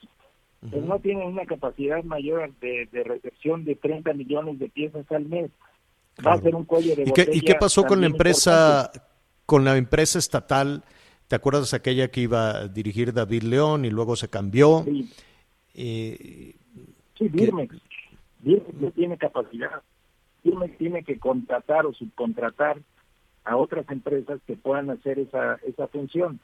pues 0.68 0.84
no 0.84 0.98
tienen 0.98 1.26
una 1.26 1.46
capacidad 1.46 2.04
mayor 2.04 2.52
de, 2.60 2.86
recepción 3.04 3.64
de 3.64 3.76
30 3.76 4.12
millones 4.12 4.58
de 4.58 4.68
piezas 4.68 5.10
al 5.10 5.24
mes. 5.24 5.50
Va 6.24 6.34
a 6.34 6.40
ser 6.40 6.54
un 6.54 6.64
cuello 6.64 6.94
de 6.94 7.04
¿Y 7.04 7.12
qué, 7.12 7.28
¿Y 7.32 7.40
qué 7.40 7.54
pasó 7.54 7.84
con 7.84 8.00
la 8.00 8.06
empresa, 8.06 8.90
con 9.46 9.64
la 9.64 9.76
empresa 9.78 10.18
estatal? 10.18 10.84
¿Te 11.28 11.36
acuerdas 11.36 11.72
aquella 11.72 12.08
que 12.08 12.20
iba 12.20 12.50
a 12.50 12.68
dirigir 12.68 13.14
David 13.14 13.44
León 13.44 13.84
y 13.86 13.90
luego 13.90 14.16
se 14.16 14.28
cambió? 14.28 14.82
Sí, 14.84 15.10
eh, 15.74 16.54
sí 17.16 17.28
Birmex. 17.28 17.74
Birmex 18.40 18.74
no 18.74 18.90
tiene 18.90 19.16
capacidad. 19.16 19.82
Birmex 20.44 20.76
tiene 20.76 21.04
que 21.04 21.18
contratar 21.18 21.86
o 21.86 21.94
subcontratar 21.94 22.78
a 23.44 23.56
otras 23.56 23.88
empresas 23.90 24.40
que 24.46 24.56
puedan 24.56 24.90
hacer 24.90 25.18
esa, 25.18 25.58
esa 25.66 25.86
función. 25.88 26.40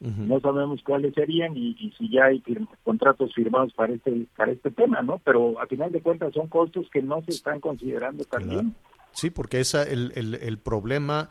No 0.00 0.40
sabemos 0.40 0.80
cuáles 0.82 1.12
serían 1.12 1.54
y, 1.54 1.92
si 1.98 2.10
ya 2.10 2.24
hay 2.24 2.42
contratos 2.84 3.34
firmados 3.34 3.74
para 3.74 3.92
este 3.92 4.26
para 4.34 4.50
este 4.50 4.70
tema, 4.70 5.02
¿no? 5.02 5.20
Pero 5.22 5.60
a 5.60 5.66
final 5.66 5.92
de 5.92 6.00
cuentas 6.00 6.32
son 6.32 6.48
costos 6.48 6.88
que 6.90 7.02
no 7.02 7.22
se 7.22 7.32
están 7.32 7.60
considerando 7.60 8.24
también. 8.24 8.74
Sí, 9.12 9.28
porque 9.28 9.60
esa 9.60 9.82
el, 9.82 10.12
el, 10.14 10.36
el 10.36 10.58
problema 10.58 11.28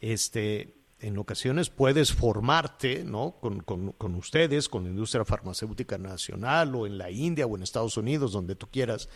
este 0.00 0.72
en 1.02 1.18
ocasiones 1.18 1.68
puedes 1.68 2.12
formarte, 2.12 3.02
¿no? 3.04 3.34
Con, 3.40 3.60
con, 3.60 3.90
con, 3.92 4.14
ustedes, 4.14 4.68
con 4.68 4.84
la 4.84 4.90
industria 4.90 5.24
farmacéutica 5.24 5.98
nacional 5.98 6.74
o 6.76 6.86
en 6.86 6.96
la 6.96 7.10
India 7.10 7.44
o 7.46 7.56
en 7.56 7.64
Estados 7.64 7.96
Unidos, 7.96 8.32
donde 8.32 8.54
tú 8.54 8.68
quieras, 8.68 9.08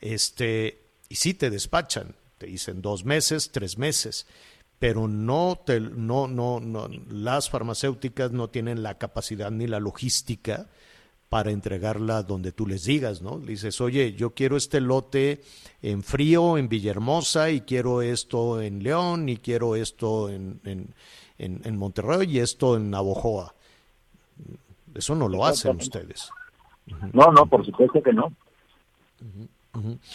este, 0.00 0.82
y 1.08 1.14
sí 1.14 1.34
te 1.34 1.48
despachan, 1.48 2.16
te 2.38 2.46
dicen 2.46 2.82
dos 2.82 3.04
meses, 3.04 3.52
tres 3.52 3.78
meses, 3.78 4.26
pero 4.78 5.08
no, 5.08 5.60
te, 5.64 5.80
no, 5.80 6.28
no, 6.28 6.60
no, 6.60 6.88
las 7.10 7.50
farmacéuticas 7.50 8.32
no 8.32 8.48
tienen 8.48 8.82
la 8.82 8.98
capacidad 8.98 9.50
ni 9.50 9.66
la 9.66 9.80
logística 9.80 10.66
para 11.28 11.50
entregarla 11.50 12.22
donde 12.22 12.52
tú 12.52 12.66
les 12.66 12.84
digas, 12.84 13.20
¿no? 13.20 13.38
dices, 13.38 13.80
oye, 13.80 14.14
yo 14.14 14.30
quiero 14.30 14.56
este 14.56 14.80
lote 14.80 15.42
en 15.82 16.02
frío, 16.02 16.56
en 16.56 16.68
Villahermosa, 16.68 17.50
y 17.50 17.60
quiero 17.62 18.00
esto 18.00 18.62
en 18.62 18.82
León, 18.82 19.28
y 19.28 19.36
quiero 19.36 19.76
esto 19.76 20.30
en, 20.30 20.60
en, 20.64 20.94
en, 21.38 21.76
Monterrey, 21.76 22.28
y 22.30 22.38
esto 22.38 22.76
en 22.76 22.90
Navojoa. 22.90 23.54
Eso 24.94 25.14
no 25.14 25.28
lo 25.28 25.44
hacen 25.44 25.76
ustedes. 25.76 26.30
No, 27.12 27.30
no, 27.30 27.44
por 27.44 27.64
supuesto 27.64 28.02
que 28.02 28.12
no. 28.12 28.32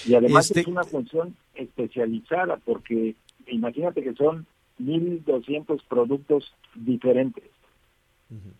Y 0.05 0.15
además 0.15 0.47
Este- 0.47 0.61
es 0.61 0.67
una 0.67 0.83
función 0.83 1.35
especializada 1.53 2.57
porque 2.57 3.15
imagínate 3.47 4.03
que 4.03 4.13
son 4.13 4.45
1.200 4.79 5.81
productos 5.87 6.53
diferentes. 6.75 7.45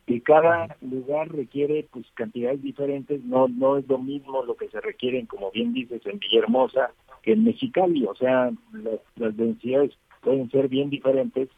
Y 0.06 0.22
cada 0.22 0.78
lugar 0.82 1.32
requiere 1.32 1.88
pues 1.92 2.06
cantidades 2.14 2.62
diferentes, 2.62 3.24
no 3.24 3.48
no 3.48 3.78
es 3.78 3.88
lo 3.88 3.98
mismo 3.98 4.44
lo 4.44 4.56
que 4.56 4.70
se 4.70 4.80
requieren, 4.80 5.26
como 5.26 5.50
bien 5.50 5.74
dices, 5.74 6.06
en 6.06 6.20
Villahermosa 6.20 6.92
que 7.24 7.32
en 7.32 7.44
Mexicali, 7.44 8.06
o 8.06 8.14
sea, 8.14 8.52
las, 8.74 9.00
las 9.16 9.36
densidades 9.36 9.98
pueden 10.22 10.52
ser 10.52 10.68
bien 10.68 10.90
diferentes. 10.90 11.50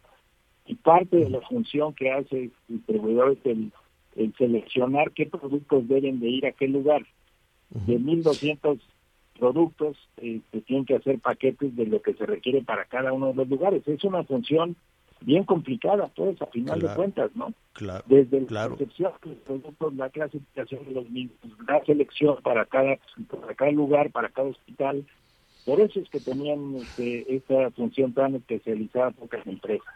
Y 0.67 0.75
parte 0.75 1.17
de 1.17 1.29
la 1.29 1.41
función 1.41 1.93
que 1.93 2.11
hace 2.11 2.43
el 2.43 2.51
distribuidor 2.67 3.33
es 3.33 3.45
el, 3.45 3.71
el 4.15 4.33
seleccionar 4.35 5.11
qué 5.11 5.25
productos 5.25 5.87
deben 5.87 6.19
de 6.19 6.29
ir 6.29 6.45
a 6.45 6.53
qué 6.53 6.67
lugar. 6.67 7.05
De 7.69 7.99
1.200 7.99 8.79
productos, 9.37 9.97
eh, 10.17 10.41
se 10.51 10.61
tienen 10.61 10.85
que 10.85 10.95
hacer 10.95 11.19
paquetes 11.19 11.75
de 11.75 11.85
lo 11.85 12.01
que 12.01 12.13
se 12.13 12.25
requiere 12.25 12.61
para 12.63 12.85
cada 12.85 13.13
uno 13.13 13.27
de 13.27 13.35
los 13.35 13.49
lugares. 13.49 13.87
Es 13.87 14.03
una 14.03 14.23
función 14.23 14.75
bien 15.21 15.43
complicada, 15.43 16.07
pues, 16.15 16.41
a 16.41 16.45
final 16.47 16.81
de 16.81 16.93
cuentas, 16.93 17.31
¿no? 17.35 17.53
Claro, 17.73 18.03
Desde 18.07 18.41
la 18.41 18.47
claro. 18.47 18.69
concepción 18.71 19.13
de 19.23 19.29
los 19.29 19.39
productos, 19.39 19.93
la 19.95 20.09
clasificación 20.09 20.85
de 20.85 20.91
los 20.91 21.09
mismos, 21.09 21.37
la 21.67 21.83
selección 21.83 22.37
para 22.43 22.65
cada, 22.65 22.97
para 23.29 23.55
cada 23.55 23.71
lugar, 23.71 24.11
para 24.11 24.29
cada 24.29 24.49
hospital. 24.49 25.05
Por 25.65 25.81
eso 25.81 25.99
es 25.99 26.09
que 26.09 26.19
tenían 26.19 26.75
este, 26.75 27.35
esta 27.35 27.71
función 27.71 28.13
tan 28.13 28.35
especializada 28.35 29.11
pocas 29.11 29.45
empresas. 29.47 29.87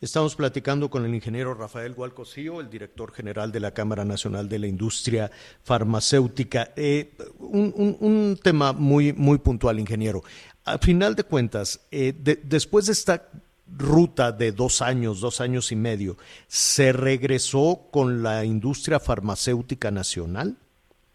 Estamos 0.00 0.36
platicando 0.36 0.90
con 0.90 1.04
el 1.04 1.14
ingeniero 1.14 1.54
Rafael 1.54 1.94
Gualcocío, 1.94 2.60
el 2.60 2.68
director 2.68 3.12
general 3.12 3.50
de 3.50 3.60
la 3.60 3.72
Cámara 3.72 4.04
Nacional 4.04 4.48
de 4.48 4.58
la 4.58 4.66
Industria 4.66 5.30
Farmacéutica. 5.64 6.72
Eh, 6.76 7.12
un, 7.38 8.38
tema 8.42 8.72
muy, 8.72 9.12
muy 9.12 9.38
puntual, 9.38 9.80
ingeniero. 9.80 10.22
A 10.64 10.78
final 10.78 11.14
de 11.14 11.24
cuentas, 11.24 11.80
eh, 11.90 12.14
de- 12.18 12.40
después 12.42 12.86
de 12.86 12.92
esta 12.92 13.28
ruta 13.76 14.32
de 14.32 14.52
dos 14.52 14.82
años, 14.82 15.20
dos 15.20 15.40
años 15.40 15.72
y 15.72 15.76
medio, 15.76 16.16
¿se 16.46 16.92
regresó 16.92 17.88
con 17.90 18.22
la 18.22 18.44
industria 18.44 19.00
farmacéutica 19.00 19.90
nacional? 19.90 20.56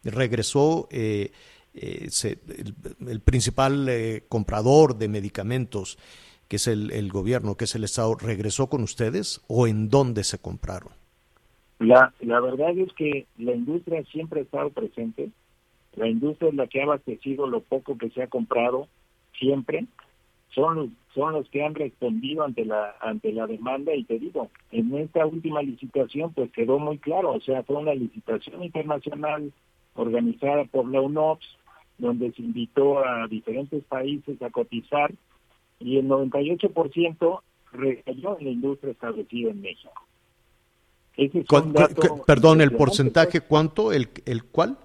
¿Regresó 0.04 0.88
eh, 0.92 1.32
el, 1.74 3.20
principal 3.22 4.24
comprador 4.28 4.98
de 4.98 5.08
medicamentos? 5.08 5.98
Que 6.52 6.58
es 6.58 6.68
el, 6.68 6.92
el 6.92 7.14
gobierno, 7.14 7.56
que 7.56 7.64
es 7.64 7.76
el 7.76 7.86
Estado, 7.86 8.14
regresó 8.16 8.68
con 8.68 8.84
ustedes 8.84 9.42
o 9.48 9.68
en 9.68 9.88
dónde 9.90 10.26
se 10.26 10.38
compraron? 10.38 10.92
La, 11.80 12.14
la 12.20 12.42
verdad 12.42 12.78
es 12.78 12.92
que 12.92 13.26
la 13.38 13.54
industria 13.54 14.04
siempre 14.12 14.42
ha 14.42 14.44
estado 14.44 14.70
presente. 14.70 15.30
La 15.96 16.10
industria 16.10 16.50
es 16.50 16.56
la 16.56 16.68
que 16.68 16.82
ha 16.82 16.84
abastecido 16.84 17.48
lo 17.48 17.62
poco 17.62 17.98
que 17.98 18.10
se 18.10 18.22
ha 18.22 18.28
comprado 18.28 18.90
siempre. 19.40 19.86
Son 20.54 20.76
los, 20.76 20.90
son 21.16 21.32
los 21.32 21.48
que 21.48 21.64
han 21.64 21.74
respondido 21.74 22.44
ante 22.44 22.66
la 22.66 22.98
ante 23.00 23.32
la 23.32 23.48
demanda 23.48 23.96
y 23.96 24.04
te 24.04 24.20
digo, 24.20 24.50
en 24.74 24.94
esta 24.98 25.26
última 25.26 25.62
licitación 25.62 26.34
pues 26.34 26.52
quedó 26.52 26.80
muy 26.80 26.98
claro, 26.98 27.32
o 27.32 27.40
sea, 27.40 27.64
fue 27.64 27.78
una 27.78 27.94
licitación 27.94 28.62
internacional 28.62 29.54
organizada 29.96 30.66
por 30.66 30.86
la 30.92 31.00
UNOPS, 31.00 31.48
donde 31.98 32.34
se 32.34 32.42
invitó 32.42 33.00
a 33.00 33.26
diferentes 33.30 33.86
países 33.86 34.42
a 34.42 34.50
cotizar 34.50 35.14
y 35.82 35.98
el 35.98 36.08
98% 36.08 37.42
recayó 37.74 38.38
en 38.40 38.46
la 38.46 38.52
industria 38.52 38.92
establecida 38.92 39.52
en 39.52 39.62
México. 39.62 39.94
Ese 41.18 41.40
es 41.40 41.48
¿Cuál- 41.48 41.64
un 41.64 41.74
cu- 41.74 41.80
dato 41.80 42.02
cu- 42.16 42.26
perdón, 42.26 42.62
el 42.62 42.72
porcentaje, 42.72 43.42
¿cuánto? 43.42 43.92
¿El, 43.92 44.10
el 44.26 44.44
cuál? 44.46 44.78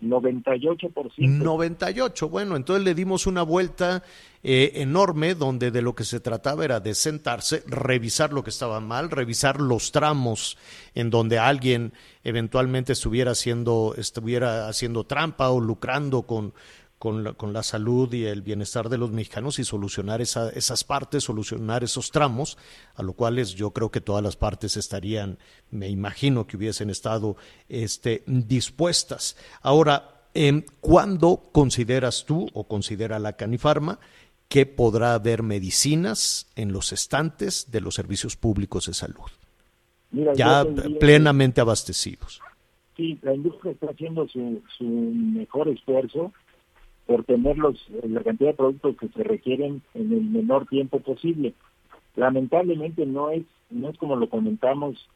pues, 0.00 0.10
98%. 0.10 1.18
98. 1.18 2.28
Bueno, 2.30 2.56
entonces 2.56 2.82
le 2.84 2.94
dimos 2.94 3.26
una 3.26 3.42
vuelta 3.42 4.02
eh, 4.42 4.72
enorme 4.76 5.34
donde 5.34 5.70
de 5.70 5.82
lo 5.82 5.94
que 5.94 6.04
se 6.04 6.20
trataba 6.20 6.64
era 6.64 6.80
de 6.80 6.94
sentarse, 6.94 7.62
revisar 7.66 8.32
lo 8.32 8.42
que 8.42 8.48
estaba 8.48 8.80
mal, 8.80 9.10
revisar 9.10 9.60
los 9.60 9.92
tramos 9.92 10.56
en 10.94 11.10
donde 11.10 11.38
alguien 11.38 11.92
eventualmente 12.24 12.94
estuviera 12.94 13.32
haciendo, 13.32 13.94
estuviera 13.98 14.68
haciendo 14.68 15.04
trampa 15.04 15.50
o 15.50 15.60
lucrando 15.60 16.22
con, 16.22 16.54
con, 17.00 17.24
la, 17.24 17.32
con 17.32 17.54
la 17.54 17.62
salud 17.62 18.12
y 18.12 18.26
el 18.26 18.42
bienestar 18.42 18.90
de 18.90 18.98
los 18.98 19.10
mexicanos 19.10 19.58
y 19.58 19.64
solucionar 19.64 20.20
esa- 20.20 20.50
esas 20.50 20.84
partes, 20.84 21.24
solucionar 21.24 21.82
esos 21.82 22.10
tramos, 22.10 22.58
a 22.94 23.02
lo 23.02 23.14
cuales 23.14 23.54
yo 23.54 23.70
creo 23.70 23.90
que 23.90 24.02
todas 24.02 24.22
las 24.22 24.36
partes 24.36 24.76
estarían, 24.76 25.38
me 25.70 25.88
imagino 25.88 26.46
que 26.46 26.58
hubiesen 26.58 26.90
estado 26.90 27.36
este, 27.70 28.22
dispuestas. 28.26 29.38
Ahora, 29.62 30.26
em, 30.34 30.62
¿cuándo 30.82 31.48
consideras 31.52 32.26
tú 32.26 32.48
o 32.52 32.64
considera 32.68 33.18
la 33.18 33.32
Canifarma 33.32 33.98
que 34.50 34.66
podrá 34.66 35.14
haber 35.14 35.42
medicinas 35.42 36.48
en 36.54 36.70
los 36.70 36.92
estantes 36.92 37.70
de 37.70 37.80
los 37.80 37.94
servicios 37.94 38.36
públicos 38.36 38.86
de 38.86 38.92
salud? 38.94 39.30
Mira, 40.10 40.34
Ya 40.34 40.66
plenamente 40.98 41.62
abastecidos. 41.62 42.42
Sí, 42.94 43.18
la 43.22 43.32
industria 43.34 43.72
está 43.72 43.86
haciendo 43.86 44.28
su, 44.28 44.60
su 44.76 44.84
mejor 44.84 45.68
esfuerzo 45.68 46.30
por 47.10 47.24
tener 47.24 47.58
los, 47.58 47.76
la 48.04 48.22
cantidad 48.22 48.50
de 48.50 48.56
productos 48.56 48.96
que 48.96 49.08
se 49.08 49.24
requieren 49.24 49.82
en 49.94 50.12
el 50.12 50.20
menor 50.22 50.68
tiempo 50.68 51.00
posible. 51.00 51.54
Lamentablemente 52.14 53.04
no 53.04 53.30
es 53.30 53.42
no 53.68 53.88
es 53.88 53.98
como 53.98 54.14
lo 54.14 54.28
comentamos 54.28 55.08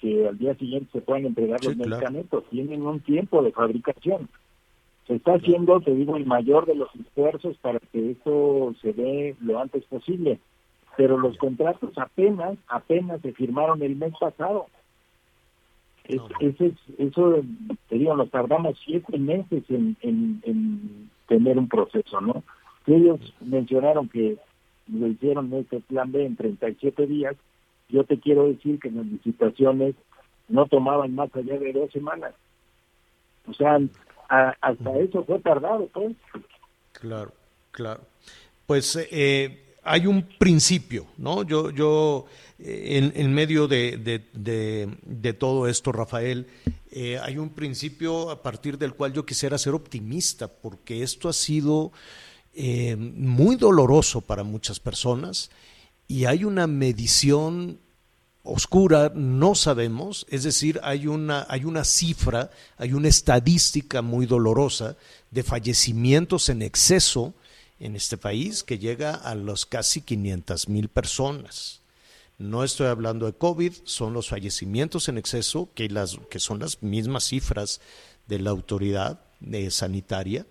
que 0.00 0.28
al 0.28 0.38
día 0.38 0.54
siguiente 0.54 0.90
se 0.92 1.00
puedan 1.00 1.26
entregar 1.26 1.64
los 1.64 1.74
claro. 1.74 1.90
medicamentos, 1.90 2.44
tienen 2.50 2.82
un 2.86 3.00
tiempo 3.00 3.42
de 3.42 3.50
fabricación. 3.50 4.28
Se 5.08 5.16
está 5.16 5.34
haciendo, 5.34 5.80
te 5.80 5.92
digo, 5.92 6.16
el 6.16 6.24
mayor 6.24 6.66
de 6.66 6.76
los 6.76 6.94
esfuerzos 6.94 7.56
para 7.58 7.80
que 7.80 8.12
esto 8.12 8.72
se 8.80 8.92
dé 8.92 9.34
lo 9.40 9.58
antes 9.58 9.84
posible, 9.86 10.38
pero 10.96 11.18
los 11.18 11.36
contratos 11.36 11.90
apenas 11.98 12.58
apenas 12.68 13.20
se 13.22 13.32
firmaron 13.32 13.82
el 13.82 13.96
mes 13.96 14.12
pasado. 14.20 14.66
Es- 16.04 16.20
ese 16.38 16.66
es- 16.66 16.98
eso, 16.98 17.42
te 17.88 17.96
digo, 17.98 18.14
nos 18.16 18.30
tardamos 18.30 18.78
siete 18.84 19.18
meses 19.18 19.64
en, 19.68 19.96
en, 20.02 20.40
en 20.44 21.10
tener 21.30 21.56
un 21.58 21.68
proceso, 21.68 22.20
¿no? 22.20 22.42
Ellos 22.86 23.20
mencionaron 23.40 24.08
que 24.08 24.36
lo 24.88 25.06
hicieron 25.06 25.52
este 25.54 25.78
plan 25.80 26.10
B 26.10 26.26
en 26.26 26.34
37 26.36 27.06
días. 27.06 27.36
Yo 27.88 28.02
te 28.04 28.18
quiero 28.18 28.48
decir 28.48 28.80
que 28.80 28.90
las 28.90 29.06
licitaciones 29.06 29.94
no 30.48 30.66
tomaban 30.66 31.14
más 31.14 31.30
allá 31.36 31.56
de 31.58 31.72
dos 31.72 31.90
semanas. 31.92 32.34
O 33.46 33.54
sea, 33.54 33.78
a- 34.28 34.54
hasta 34.60 34.98
eso 34.98 35.24
fue 35.24 35.38
tardado, 35.38 35.86
pues. 35.92 36.16
Claro, 36.92 37.32
claro. 37.70 38.00
Pues 38.66 38.96
eh, 39.12 39.69
hay 39.82 40.06
un 40.06 40.22
principio, 40.38 41.06
¿no? 41.18 41.42
Yo, 41.42 41.70
yo 41.70 42.26
eh, 42.58 43.12
en, 43.14 43.32
medio 43.34 43.66
de- 43.68 43.96
de 45.02 45.32
todo 45.32 45.66
esto, 45.68 45.92
Rafael, 45.92 46.46
eh, 46.92 47.18
hay 47.22 47.38
un 47.38 47.50
principio 47.50 48.30
a 48.30 48.42
partir 48.42 48.76
del 48.76 48.94
cual 48.94 49.12
yo 49.12 49.24
quisiera 49.24 49.58
ser 49.58 49.74
optimista, 49.74 50.48
porque 50.48 51.02
esto 51.02 51.28
ha 51.28 51.32
sido 51.32 51.92
eh, 52.52 52.96
muy 52.96 53.54
doloroso 53.56 54.20
para 54.20 54.42
muchas 54.42 54.80
personas 54.80 55.50
y 56.08 56.24
hay 56.24 56.42
una 56.42 56.66
medición 56.66 57.78
oscura, 58.42 59.12
no 59.14 59.54
sabemos, 59.54 60.26
es 60.30 60.42
decir, 60.42 60.80
hay 60.82 61.06
una, 61.06 61.46
hay 61.48 61.64
una 61.64 61.84
cifra, 61.84 62.50
hay 62.76 62.92
una 62.92 63.06
estadística 63.06 64.02
muy 64.02 64.26
dolorosa 64.26 64.96
de 65.30 65.44
fallecimientos 65.44 66.48
en 66.48 66.62
exceso 66.62 67.34
en 67.80 67.96
este 67.96 68.16
país 68.16 68.62
que 68.62 68.78
llega 68.78 69.14
a 69.14 69.34
los 69.34 69.66
casi 69.66 70.02
500 70.02 70.68
mil 70.68 70.88
personas. 70.88 71.80
No 72.38 72.62
estoy 72.62 72.86
hablando 72.86 73.26
de 73.26 73.32
COVID, 73.32 73.72
son 73.84 74.12
los 74.12 74.28
fallecimientos 74.28 75.08
en 75.08 75.18
exceso, 75.18 75.68
que, 75.74 75.88
las, 75.88 76.18
que 76.30 76.38
son 76.38 76.60
las 76.60 76.82
mismas 76.82 77.24
cifras 77.24 77.80
de 78.28 78.38
la 78.38 78.50
autoridad 78.50 79.20
eh, 79.50 79.70
sanitaria, 79.70 80.46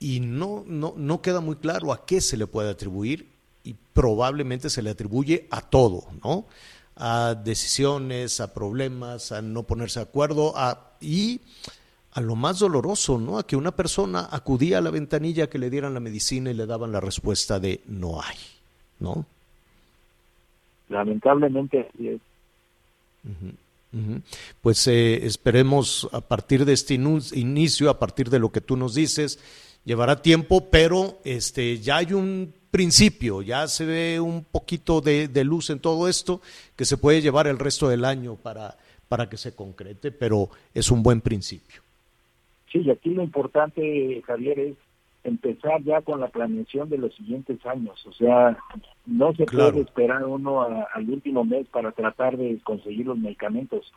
y 0.00 0.20
no, 0.20 0.64
no, 0.66 0.94
no 0.96 1.22
queda 1.22 1.40
muy 1.40 1.56
claro 1.56 1.92
a 1.92 2.06
qué 2.06 2.20
se 2.20 2.36
le 2.36 2.46
puede 2.46 2.70
atribuir, 2.70 3.28
y 3.64 3.74
probablemente 3.92 4.70
se 4.70 4.82
le 4.82 4.90
atribuye 4.90 5.48
a 5.50 5.60
todo, 5.60 6.06
¿no? 6.22 6.46
A 6.94 7.34
decisiones, 7.34 8.40
a 8.40 8.54
problemas, 8.54 9.32
a 9.32 9.42
no 9.42 9.64
ponerse 9.64 10.00
de 10.00 10.04
acuerdo, 10.04 10.56
a, 10.56 10.92
y 11.00 11.40
a 12.18 12.20
lo 12.20 12.34
más 12.34 12.58
doloroso, 12.58 13.16
¿no? 13.18 13.38
A 13.38 13.46
que 13.46 13.54
una 13.54 13.70
persona 13.70 14.28
acudía 14.32 14.78
a 14.78 14.80
la 14.80 14.90
ventanilla 14.90 15.48
que 15.48 15.58
le 15.58 15.70
dieran 15.70 15.94
la 15.94 16.00
medicina 16.00 16.50
y 16.50 16.54
le 16.54 16.66
daban 16.66 16.90
la 16.90 17.00
respuesta 17.00 17.60
de 17.60 17.80
no 17.86 18.20
hay, 18.20 18.36
¿no? 18.98 19.24
Lamentablemente 20.88 21.88
así 21.88 22.08
es. 22.08 22.20
Pues 24.60 24.86
eh, 24.88 25.26
esperemos 25.26 26.08
a 26.12 26.20
partir 26.20 26.64
de 26.64 26.72
este 26.72 26.94
inicio, 26.94 27.88
a 27.88 28.00
partir 28.00 28.30
de 28.30 28.40
lo 28.40 28.50
que 28.50 28.60
tú 28.60 28.76
nos 28.76 28.94
dices, 28.94 29.38
llevará 29.84 30.20
tiempo, 30.20 30.68
pero 30.70 31.20
este 31.22 31.78
ya 31.78 31.98
hay 31.98 32.14
un 32.14 32.52
principio, 32.72 33.42
ya 33.42 33.68
se 33.68 33.86
ve 33.86 34.18
un 34.18 34.44
poquito 34.44 35.00
de, 35.00 35.28
de 35.28 35.44
luz 35.44 35.70
en 35.70 35.78
todo 35.78 36.08
esto 36.08 36.42
que 36.74 36.84
se 36.84 36.96
puede 36.96 37.22
llevar 37.22 37.46
el 37.46 37.60
resto 37.60 37.88
del 37.88 38.04
año 38.04 38.34
para, 38.34 38.76
para 39.08 39.28
que 39.28 39.36
se 39.36 39.54
concrete, 39.54 40.10
pero 40.10 40.50
es 40.74 40.90
un 40.90 41.04
buen 41.04 41.20
principio. 41.20 41.87
Sí, 42.72 42.80
y 42.84 42.90
aquí 42.90 43.10
lo 43.10 43.22
importante, 43.22 44.22
Javier, 44.26 44.58
es 44.58 44.76
empezar 45.24 45.82
ya 45.82 46.00
con 46.02 46.20
la 46.20 46.28
planeación 46.28 46.88
de 46.88 46.98
los 46.98 47.14
siguientes 47.14 47.64
años. 47.66 48.04
O 48.06 48.12
sea, 48.12 48.56
no 49.06 49.32
se 49.34 49.46
puede 49.46 49.80
esperar 49.80 50.24
uno 50.24 50.62
al 50.62 51.10
último 51.10 51.44
mes 51.44 51.66
para 51.68 51.92
tratar 51.92 52.36
de 52.36 52.58
conseguir 52.64 53.06
los 53.06 53.18
medicamentos. 53.18 53.92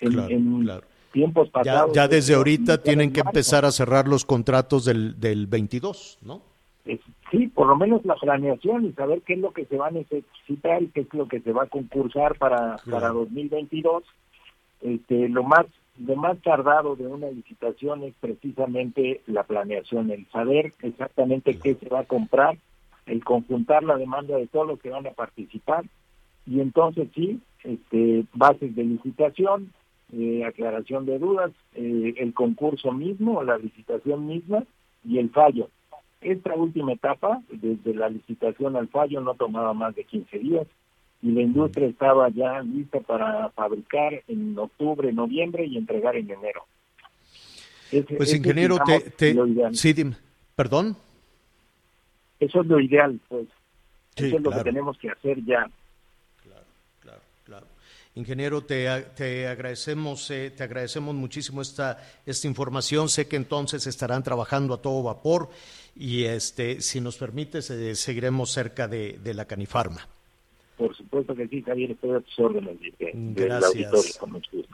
En, 0.00 0.68
tiempos 1.12 1.48
pasados. 1.48 1.92
Ya, 1.94 2.08
desde 2.08 2.34
ahorita 2.34 2.82
tienen 2.82 3.12
que 3.12 3.20
empezar 3.20 3.64
a 3.64 3.70
cerrar 3.70 4.06
los 4.06 4.26
contratos 4.26 4.84
del, 4.84 5.18
del 5.18 5.46
22, 5.46 6.18
¿no? 6.22 6.42
sí, 7.30 7.48
por 7.48 7.66
lo 7.66 7.76
menos 7.76 8.04
la 8.04 8.14
planeación 8.14 8.86
y 8.86 8.92
saber 8.92 9.22
qué 9.22 9.34
es 9.34 9.40
lo 9.40 9.52
que 9.52 9.64
se 9.64 9.76
va 9.76 9.88
a 9.88 9.90
necesitar 9.90 10.82
y 10.82 10.88
qué 10.88 11.00
es 11.00 11.14
lo 11.14 11.26
que 11.26 11.40
se 11.40 11.52
va 11.52 11.64
a 11.64 11.68
concursar 11.68 12.36
para, 12.38 12.76
para 12.88 13.08
2022. 13.08 14.04
Este, 14.82 15.28
lo 15.28 15.42
más 15.42 15.66
lo 15.98 16.16
más 16.16 16.38
tardado 16.42 16.96
de 16.96 17.06
una 17.06 17.30
licitación 17.30 18.02
es 18.02 18.14
precisamente 18.20 19.22
la 19.26 19.44
planeación, 19.44 20.10
el 20.10 20.26
saber 20.30 20.74
exactamente 20.82 21.58
qué 21.58 21.74
se 21.74 21.88
va 21.88 22.00
a 22.00 22.04
comprar, 22.04 22.58
el 23.06 23.24
conjuntar 23.24 23.82
la 23.82 23.96
demanda 23.96 24.36
de 24.36 24.46
todos 24.46 24.66
los 24.66 24.80
que 24.80 24.90
van 24.90 25.06
a 25.06 25.12
participar 25.12 25.84
y 26.46 26.60
entonces 26.60 27.08
sí, 27.14 27.40
este, 27.64 28.24
bases 28.34 28.74
de 28.76 28.84
licitación, 28.84 29.72
eh, 30.12 30.44
aclaración 30.44 31.06
de 31.06 31.18
dudas, 31.18 31.50
eh, 31.74 32.14
el 32.18 32.34
concurso 32.34 32.92
mismo, 32.92 33.42
la 33.42 33.58
licitación 33.58 34.26
misma 34.26 34.64
y 35.04 35.18
el 35.18 35.30
fallo. 35.30 35.68
Esta 36.20 36.54
última 36.54 36.92
etapa, 36.92 37.42
desde 37.50 37.94
la 37.94 38.08
licitación 38.08 38.76
al 38.76 38.88
fallo, 38.88 39.20
no 39.20 39.34
tomaba 39.34 39.74
más 39.74 39.94
de 39.94 40.04
15 40.04 40.38
días 40.38 40.66
y 41.22 41.32
la 41.32 41.42
industria 41.42 41.88
estaba 41.88 42.28
ya 42.28 42.62
lista 42.62 43.00
para 43.00 43.50
fabricar 43.50 44.22
en 44.28 44.58
octubre, 44.58 45.12
noviembre 45.12 45.66
y 45.66 45.76
entregar 45.76 46.16
en 46.16 46.30
enero. 46.30 46.66
pues 48.16 48.34
ingeniero, 48.34 48.78
te, 49.16 49.34
sí, 49.72 49.94
perdón. 50.54 50.96
Eso 52.38 52.60
es 52.60 52.66
lo 52.66 52.80
ideal, 52.80 53.18
pues. 53.28 53.46
Eso 54.14 54.36
es 54.36 54.42
lo 54.42 54.50
que 54.50 54.62
tenemos 54.62 54.98
que 54.98 55.10
hacer 55.10 55.44
ya. 55.44 55.68
Claro, 56.42 56.64
claro, 57.00 57.20
claro. 57.44 57.66
Ingeniero, 58.14 58.62
te, 58.62 58.88
te 59.14 59.46
agradecemos, 59.46 60.30
eh, 60.30 60.50
te 60.50 60.62
agradecemos 60.64 61.14
muchísimo 61.14 61.60
esta, 61.60 61.98
esta 62.24 62.46
información. 62.46 63.08
Sé 63.08 63.28
que 63.28 63.36
entonces 63.36 63.86
estarán 63.86 64.22
trabajando 64.22 64.74
a 64.74 64.82
todo 64.82 65.02
vapor 65.02 65.50
y 65.94 66.24
este, 66.24 66.80
si 66.80 67.00
nos 67.00 67.16
permite, 67.16 67.62
seguiremos 67.62 68.50
cerca 68.50 68.86
de, 68.88 69.18
de 69.22 69.34
la 69.34 69.46
Canifarma. 69.46 70.06
Por 70.76 70.94
supuesto 70.94 71.34
que 71.34 71.48
sí, 71.48 71.62
Javier, 71.62 71.92
estoy 71.92 72.10
a 72.10 72.20
tus 72.20 72.38
órdenes. 72.38 72.76
Gracias. 73.14 74.20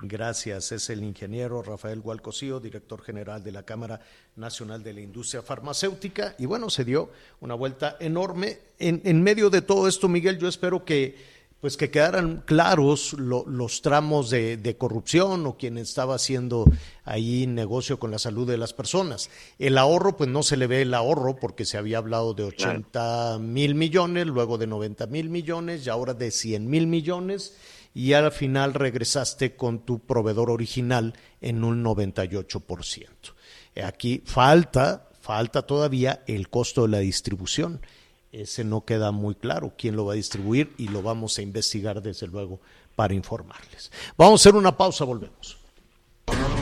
Gracias. 0.03 0.73
Es 0.73 0.91
el 0.91 1.05
ingeniero 1.05 1.63
Rafael 1.63 2.01
Gualcosío, 2.01 2.59
director 2.59 3.03
general 3.03 3.45
de 3.45 3.53
la 3.53 3.63
Cámara 3.63 4.01
Nacional 4.35 4.83
de 4.83 4.95
la 4.95 5.01
Industria 5.01 5.43
Farmacéutica. 5.43 6.35
Y 6.39 6.47
bueno, 6.47 6.71
se 6.71 6.85
dio 6.85 7.11
una 7.41 7.55
vuelta 7.55 7.97
enorme. 8.01 8.59
En, 8.81 9.01
en 9.05 9.23
medio 9.23 9.49
de 9.49 9.63
todo 9.63 9.87
esto, 9.87 10.09
Miguel, 10.09 10.39
yo 10.39 10.49
espero 10.49 10.85
que 10.85 11.15
pues 11.63 11.77
que 11.77 11.93
quedaran 11.93 12.43
claros 12.45 13.13
los 13.13 13.83
tramos 13.83 14.31
de, 14.31 14.77
corrupción 14.77 15.47
o 15.47 15.57
quien 15.57 15.79
estaba 15.79 16.17
haciendo 16.17 16.65
ahí 17.05 17.47
negocio 17.47 18.01
con 18.01 18.11
la 18.11 18.19
salud 18.19 18.49
de 18.49 18.59
las 18.59 18.73
personas. 18.73 19.31
El 19.61 19.79
ahorro, 19.79 20.17
pues 20.17 20.29
no 20.29 20.43
se 20.43 20.57
le 20.57 20.67
ve 20.67 20.83
el 20.83 20.93
ahorro 20.93 21.37
porque 21.37 21.65
se 21.65 21.79
había 21.79 21.99
hablado 21.99 22.35
de 22.35 22.43
80 22.43 23.39
mil 23.39 23.77
millones, 23.77 24.27
luego 24.27 24.59
de 24.59 24.67
90 24.67 25.07
mil 25.07 25.31
millones 25.31 25.87
y 25.87 25.91
ahora 25.91 26.15
de 26.15 26.33
100 26.33 26.69
mil 26.69 26.89
millones 26.89 27.57
y 27.95 28.15
al 28.15 28.33
final 28.33 28.75
regresaste 28.75 29.55
con 29.55 29.87
tu 29.87 30.01
proveedor 30.01 30.51
original 30.51 31.15
en 31.41 31.63
un 31.63 31.85
98%. 31.85 33.07
Aquí 33.85 34.21
falta, 34.27 35.11
falta 35.21 35.63
todavía 35.63 36.25
el 36.27 36.49
costo 36.49 36.83
de 36.83 36.89
la 36.89 36.99
distribución 36.99 37.81
ese 38.33 38.65
no 38.65 38.85
queda 38.85 39.13
muy 39.13 39.35
claro 39.35 39.75
quién 39.77 39.95
lo 39.95 40.07
va 40.07 40.15
a 40.15 40.17
distribuir 40.17 40.73
y 40.79 40.89
lo 40.89 41.03
vamos 41.03 41.39
a 41.39 41.43
investigar 41.43 42.01
desde 42.01 42.27
luego 42.27 42.61
para 42.97 43.15
informarles. 43.15 43.93
Vamos 44.17 44.41
a 44.41 44.43
hacer 44.43 44.59
una 44.59 44.77
pausa, 44.77 45.05
volvemos. 45.05 45.59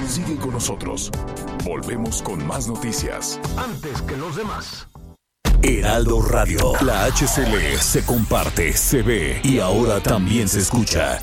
Sigue 0.09 0.37
con 0.37 0.51
nosotros. 0.51 1.11
Volvemos 1.65 2.23
con 2.23 2.45
más 2.45 2.67
noticias. 2.67 3.39
Antes 3.57 4.03
que 4.03 4.17
los 4.17 4.35
demás. 4.35 4.89
Heraldo 5.63 6.23
Radio. 6.23 6.73
La 6.83 7.05
HCL 7.05 7.79
se 7.79 8.05
comparte, 8.05 8.73
se 8.73 9.03
ve 9.03 9.41
y 9.45 9.61
ahora 9.61 10.01
también 10.01 10.49
se 10.49 10.61
escucha. 10.61 11.21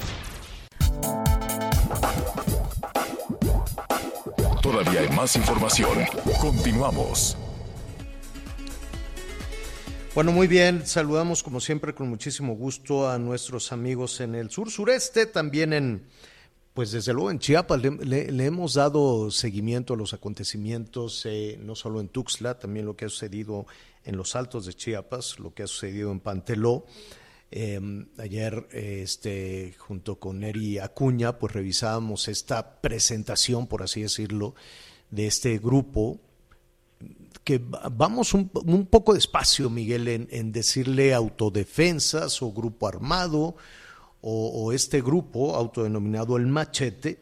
Todavía 4.62 5.02
hay 5.02 5.10
más 5.10 5.36
información. 5.36 6.06
Continuamos. 6.40 7.36
Bueno, 10.18 10.32
muy 10.32 10.48
bien, 10.48 10.84
saludamos 10.88 11.44
como 11.44 11.60
siempre 11.60 11.94
con 11.94 12.10
muchísimo 12.10 12.56
gusto 12.56 13.08
a 13.08 13.20
nuestros 13.20 13.72
amigos 13.72 14.20
en 14.20 14.34
el 14.34 14.50
sur 14.50 14.72
sureste, 14.72 15.28
también 15.28 15.74
en, 15.74 16.08
pues 16.74 16.92
desde 16.92 17.14
luego 17.14 17.30
en 17.30 17.38
Chiapas 17.38 17.80
le, 17.84 18.44
hemos 18.44 18.74
dado 18.74 19.30
seguimiento 19.30 19.94
a 19.94 19.96
los 19.96 20.16
acontecimientos, 20.16 21.24
eh, 21.28 21.60
no 21.62 21.76
solo 21.76 22.02
en 22.02 22.08
Tuxtla, 22.08 22.58
también 22.58 22.88
lo 22.88 22.96
que 22.96 23.06
ha 23.06 23.10
sucedido 23.10 23.68
en 24.06 24.18
los 24.18 24.36
altos 24.36 24.66
de 24.66 24.74
Chiapas, 24.74 25.38
lo 25.38 25.54
que 25.54 25.62
ha 25.62 25.68
sucedido 25.68 26.12
en 26.12 26.20
Panteló. 26.20 26.88
Em, 27.52 28.08
ayer, 28.18 28.68
este, 28.72 29.76
junto 29.78 30.16
con 30.16 30.44
Eri 30.44 30.80
Acuña, 30.80 31.38
pues 31.38 31.54
revisábamos 31.54 32.28
esta 32.28 32.82
presentación, 32.82 33.68
por 33.68 33.84
así 33.84 34.02
decirlo, 34.02 34.56
de 35.12 35.28
este 35.28 35.60
grupo 35.60 36.20
que 37.44 37.62
vamos 37.92 38.34
un, 38.34 38.50
poco 38.90 39.14
despacio, 39.14 39.70
Miguel, 39.70 40.08
en, 40.08 40.52
decirle 40.52 41.14
autodefensas 41.14 42.42
o 42.42 42.52
grupo 42.52 42.88
armado 42.88 43.56
o, 44.20 44.74
este 44.74 45.02
grupo 45.02 45.56
autodenominado 45.56 46.36
el 46.36 46.48
Machete 46.48 47.20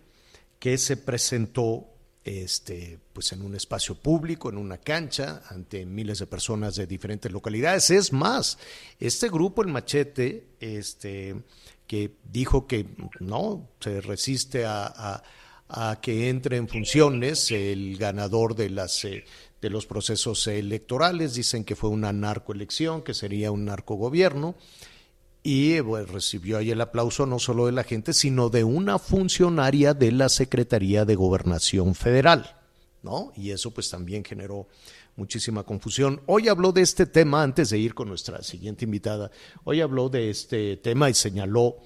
que 0.58 0.80
se 0.80 0.98
presentó 0.98 1.86
este, 2.24 2.98
pues 3.14 3.32
en 3.34 3.44
un 3.44 3.54
espacio 3.54 3.94
público, 3.94 4.50
en 4.50 4.58
una 4.58 4.80
cancha, 4.80 5.44
ante 5.50 5.86
miles 5.86 6.18
de 6.18 6.26
personas 6.26 6.76
de 6.76 6.88
diferentes 6.88 7.32
localidades. 7.32 7.92
Es 7.92 8.12
más, 8.12 8.58
este 9.00 9.30
grupo, 9.30 9.62
el 9.62 9.68
Machete, 9.68 10.48
este, 10.60 11.36
que 11.86 12.16
dijo 12.32 12.66
que 12.66 12.88
no 13.20 13.70
se 13.80 14.02
resiste 14.02 14.66
a, 14.66 15.22
que 16.02 16.30
entre 16.30 16.58
en 16.58 16.68
funciones 16.68 17.52
el 17.52 17.98
ganador 17.98 18.56
de 18.56 18.70
las 18.70 19.04
eh, 19.06 19.26
los 19.70 19.86
procesos 19.86 20.48
electorales, 20.48 21.34
dicen 21.34 21.64
que 21.64 21.76
fue 21.76 21.90
una 21.90 22.14
narcoelección, 22.14 23.02
que 23.02 23.14
sería 23.14 23.52
un 23.52 23.66
narcogobierno, 23.66 24.56
y 25.44 25.80
recibió 25.80 26.58
ahí 26.58 26.72
el 26.72 26.82
aplauso 26.82 27.28
no 27.28 27.38
solo 27.38 27.68
de 27.68 27.72
la 27.72 27.84
gente, 27.84 28.14
sino 28.14 28.50
de 28.50 28.64
una 28.64 28.98
funcionaria 28.98 29.94
de 29.94 30.12
la 30.12 30.28
Secretaría 30.28 31.06
de 31.06 31.14
Gobernación 31.14 31.94
Federal, 31.94 32.58
¿no? 33.04 33.32
Y 33.36 33.52
eso 33.52 33.70
pues 33.70 33.90
también 33.92 34.24
generó 34.24 34.68
muchísima 35.16 35.64
confusión. 35.64 36.22
Hoy 36.26 36.48
habló 36.48 36.72
de 36.72 36.82
este 36.82 37.06
tema, 37.06 37.44
antes 37.44 37.70
de 37.70 37.78
ir 37.78 37.94
con 37.94 38.08
nuestra 38.08 38.42
siguiente 38.42 38.86
invitada, 38.86 39.30
hoy 39.64 39.82
habló 39.82 40.10
de 40.10 40.32
este 40.32 40.78
tema 40.78 41.12
y 41.12 41.14
señaló 41.14 41.78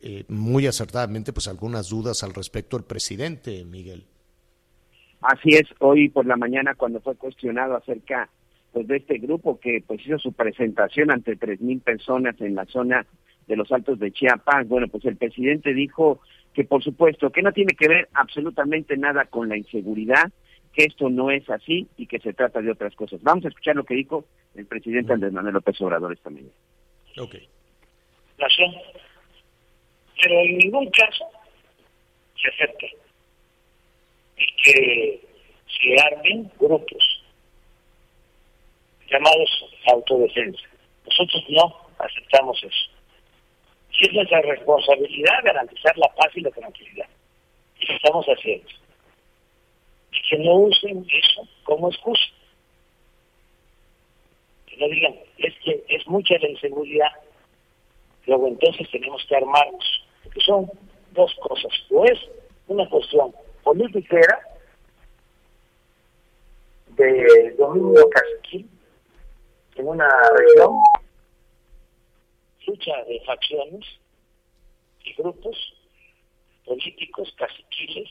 eh, 0.00 0.24
muy 0.28 0.66
acertadamente 0.66 1.32
pues 1.32 1.48
algunas 1.48 1.88
dudas 1.88 2.22
al 2.22 2.34
respecto 2.34 2.76
el 2.76 2.84
presidente, 2.84 3.64
Miguel. 3.64 4.06
Así 5.20 5.50
es, 5.50 5.66
hoy 5.80 6.08
por 6.08 6.26
la 6.26 6.36
mañana 6.36 6.74
cuando 6.74 7.00
fue 7.00 7.16
cuestionado 7.16 7.76
acerca 7.76 8.28
pues 8.72 8.86
de 8.86 8.98
este 8.98 9.18
grupo 9.18 9.58
que 9.58 9.82
pues 9.86 10.00
hizo 10.06 10.18
su 10.18 10.32
presentación 10.32 11.10
ante 11.10 11.36
tres 11.36 11.60
mil 11.60 11.80
personas 11.80 12.40
en 12.40 12.54
la 12.54 12.66
zona 12.66 13.06
de 13.46 13.56
los 13.56 13.72
Altos 13.72 13.98
de 13.98 14.12
Chiapas, 14.12 14.68
bueno, 14.68 14.88
pues 14.88 15.04
el 15.06 15.16
presidente 15.16 15.72
dijo 15.72 16.20
que 16.52 16.64
por 16.64 16.84
supuesto 16.84 17.30
que 17.30 17.42
no 17.42 17.52
tiene 17.52 17.74
que 17.74 17.88
ver 17.88 18.08
absolutamente 18.12 18.96
nada 18.96 19.24
con 19.24 19.48
la 19.48 19.56
inseguridad, 19.56 20.30
que 20.72 20.84
esto 20.84 21.08
no 21.08 21.30
es 21.30 21.48
así 21.50 21.88
y 21.96 22.06
que 22.06 22.20
se 22.20 22.34
trata 22.34 22.60
de 22.60 22.70
otras 22.70 22.94
cosas. 22.94 23.22
Vamos 23.22 23.44
a 23.44 23.48
escuchar 23.48 23.74
lo 23.74 23.84
que 23.84 23.94
dijo 23.94 24.26
el 24.54 24.66
presidente 24.66 25.14
Andrés 25.14 25.32
Manuel 25.32 25.54
López 25.54 25.80
Obrador 25.80 26.12
esta 26.12 26.30
mañana. 26.30 26.52
Ok. 27.18 27.36
Pero 30.20 30.34
en 30.44 30.58
ningún 30.58 30.90
caso 30.90 31.24
se 32.36 32.48
acepta 32.48 32.86
y 34.38 34.62
que 34.62 35.20
se 35.66 36.02
armen 36.02 36.50
grupos 36.58 37.22
llamados 39.10 39.64
autodefensa. 39.86 40.62
Nosotros 41.06 41.44
no 41.48 41.76
aceptamos 41.98 42.62
eso. 42.62 42.90
Si 43.92 44.06
es 44.06 44.12
nuestra 44.12 44.40
responsabilidad 44.42 45.42
garantizar 45.44 45.96
la 45.96 46.08
paz 46.14 46.28
y 46.34 46.40
la 46.40 46.50
tranquilidad. 46.50 47.08
Y 47.80 47.86
lo 47.86 47.94
estamos 47.94 48.26
haciendo. 48.26 48.68
Y 50.12 50.28
que 50.28 50.38
no 50.38 50.54
usen 50.54 51.06
eso 51.10 51.48
como 51.64 51.88
excusa. 51.88 52.26
Que 54.66 54.76
no 54.76 54.88
digan, 54.88 55.14
es 55.38 55.54
que 55.64 55.82
es 55.88 56.06
mucha 56.06 56.38
la 56.38 56.48
inseguridad. 56.48 57.12
Luego 58.26 58.48
entonces 58.48 58.88
tenemos 58.90 59.24
que 59.26 59.36
armarnos. 59.36 60.04
Porque 60.22 60.40
son 60.40 60.70
dos 61.12 61.34
cosas. 61.40 61.72
O 61.90 62.04
es 62.04 62.18
una 62.68 62.86
cuestión 62.88 63.32
política 63.68 64.40
de 66.96 67.54
dominio 67.58 68.08
caciquil 68.08 68.66
en 69.76 69.88
una 69.88 70.08
región, 70.38 70.80
lucha 72.66 73.04
de 73.04 73.20
facciones 73.26 73.84
y 75.04 75.12
grupos 75.20 75.56
políticos 76.64 77.34
caciquiles, 77.36 78.08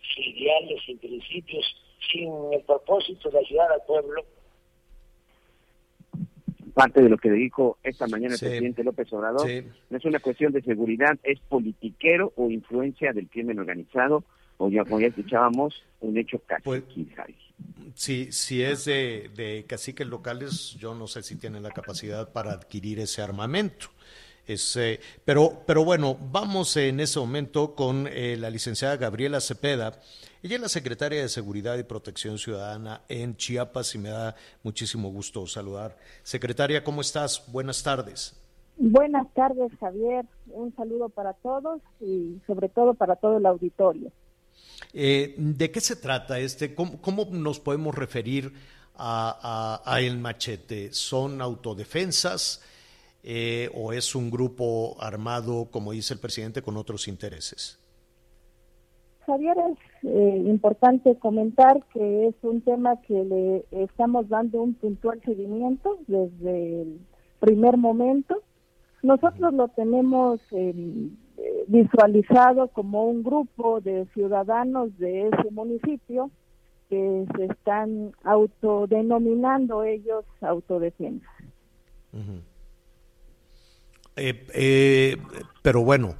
sin 0.00 0.24
ideales, 0.24 0.82
sin 0.86 0.98
principios, 0.98 1.66
sin 2.10 2.52
el 2.54 2.62
propósito 2.62 3.30
de 3.30 3.38
ayudar 3.38 3.70
al 3.70 3.82
pueblo. 3.86 4.24
Parte 6.78 7.02
de 7.02 7.08
lo 7.08 7.16
que 7.18 7.28
dijo 7.32 7.76
esta 7.82 8.06
mañana 8.06 8.34
el 8.34 8.38
Sí. 8.38 8.46
presidente 8.46 8.84
López 8.84 9.12
Obrador 9.12 9.48
Sí. 9.48 9.64
no 9.90 9.98
es 9.98 10.04
una 10.04 10.20
cuestión 10.20 10.52
de 10.52 10.62
seguridad, 10.62 11.18
es 11.24 11.40
politiquero 11.40 12.32
o 12.36 12.50
influencia 12.50 13.12
del 13.12 13.28
crimen 13.28 13.58
organizado, 13.58 14.22
o 14.58 14.70
ya, 14.70 14.84
como 14.84 15.00
ya 15.00 15.08
escuchábamos, 15.08 15.74
un 16.00 16.16
hecho 16.16 16.40
Pues- 16.62 16.82
caciquil, 16.82 17.12
Javi. 17.16 17.34
Si, 17.94 18.30
si 18.30 18.62
es 18.62 18.84
de, 18.84 19.28
de 19.34 19.64
caciques 19.66 20.06
locales, 20.06 20.76
yo 20.78 20.94
no 20.94 21.08
sé 21.08 21.24
si 21.24 21.34
tienen 21.34 21.64
la 21.64 21.70
capacidad 21.72 22.32
para 22.32 22.52
adquirir 22.52 23.00
ese 23.00 23.22
armamento. 23.22 23.88
Es, 24.46 24.76
eh, 24.76 25.00
pero, 25.24 25.64
pero 25.66 25.84
bueno, 25.84 26.16
vamos 26.30 26.76
en 26.76 27.00
ese 27.00 27.18
momento 27.18 27.74
con 27.74 28.06
eh, 28.08 28.36
la 28.38 28.50
licenciada 28.50 28.96
Gabriela 28.96 29.40
Cepeda. 29.40 29.98
Ella 30.42 30.54
es 30.56 30.60
la 30.60 30.68
secretaria 30.68 31.20
de 31.22 31.28
Seguridad 31.28 31.76
y 31.78 31.82
Protección 31.82 32.38
Ciudadana 32.38 33.02
en 33.08 33.36
Chiapas 33.36 33.94
y 33.94 33.98
me 33.98 34.10
da 34.10 34.36
muchísimo 34.62 35.10
gusto 35.10 35.46
saludar. 35.46 35.96
Secretaria, 36.22 36.84
¿cómo 36.84 37.00
estás? 37.00 37.44
Buenas 37.50 37.82
tardes. 37.82 38.40
Buenas 38.76 39.26
tardes, 39.34 39.72
Javier. 39.80 40.24
Un 40.46 40.74
saludo 40.76 41.08
para 41.08 41.32
todos 41.32 41.80
y 42.00 42.40
sobre 42.46 42.68
todo 42.68 42.94
para 42.94 43.16
todo 43.16 43.38
el 43.38 43.46
auditorio. 43.46 44.12
Eh, 44.92 45.34
¿De 45.36 45.70
qué 45.72 45.80
se 45.80 45.96
trata 45.96 46.38
este? 46.38 46.72
¿Cómo, 46.74 47.00
cómo 47.02 47.24
nos 47.32 47.58
podemos 47.58 47.94
referir 47.96 48.52
a, 48.94 49.80
a- 49.84 49.94
a 49.94 50.00
el 50.00 50.18
machete? 50.18 50.92
¿Son 50.92 51.42
autodefensas 51.42 52.62
eh, 53.24 53.68
o 53.74 53.92
es 53.92 54.14
un 54.14 54.30
grupo 54.30 54.96
armado, 55.00 55.68
como 55.72 55.90
dice 55.90 56.14
el 56.14 56.20
presidente, 56.20 56.62
con 56.62 56.76
otros 56.76 57.08
intereses? 57.08 57.80
Javier, 59.26 59.56
es 59.72 59.78
eh, 60.02 60.42
importante 60.46 61.16
comentar 61.16 61.82
que 61.92 62.28
es 62.28 62.34
un 62.42 62.60
tema 62.60 63.00
que 63.02 63.24
le 63.24 63.64
estamos 63.84 64.28
dando 64.28 64.62
un 64.62 64.74
puntual 64.74 65.20
seguimiento 65.24 65.98
desde 66.06 66.82
el 66.82 67.00
primer 67.40 67.76
momento. 67.76 68.42
Nosotros 69.02 69.52
lo 69.52 69.68
tenemos 69.68 70.40
eh, 70.52 70.74
eh, 71.36 71.64
visualizado 71.68 72.68
como 72.68 73.08
un 73.08 73.22
grupo 73.22 73.80
de 73.80 74.06
ciudadanos 74.14 74.96
de 74.98 75.28
ese 75.28 75.50
municipio 75.50 76.30
que 76.88 77.26
se 77.36 77.44
están 77.44 78.12
autodenominando 78.24 79.84
ellos 79.84 80.24
autodefensa. 80.40 81.28
Eh, 84.16 84.46
eh, 84.54 85.16
pero 85.62 85.84
bueno, 85.84 86.16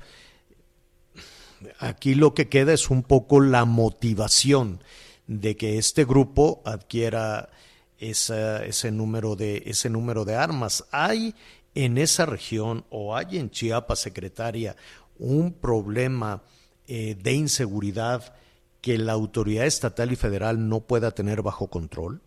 aquí 1.79 2.15
lo 2.15 2.35
que 2.35 2.49
queda 2.49 2.73
es 2.73 2.91
un 2.91 3.03
poco 3.03 3.41
la 3.41 3.65
motivación 3.65 4.81
de 5.27 5.57
que 5.57 5.79
este 5.79 6.05
grupo 6.05 6.63
adquiera 6.65 7.51
esa- 7.99 8.65
ese 8.65 8.91
número 8.91 9.37
de 9.37 9.63
ese 9.67 9.91
número 9.91 10.25
de 10.25 10.37
armas. 10.37 10.87
Hay 10.91 11.35
en 11.75 11.99
esa 11.99 12.27
región 12.27 12.85
o 12.91 13.17
hay 13.17 13.39
en 13.39 13.51
Chiapas, 13.51 13.99
secretaria, 13.99 14.77
un 15.19 15.53
problema 15.53 16.43
eh, 16.87 17.17
de 17.23 17.33
inseguridad 17.35 18.35
que 18.81 18.97
la 18.97 19.13
autoridad 19.13 19.67
estatal 19.67 20.11
y 20.13 20.17
federal 20.17 20.69
no 20.69 20.81
pueda 20.81 21.11
tener 21.11 21.43
bajo 21.43 21.67
control. 21.67 22.23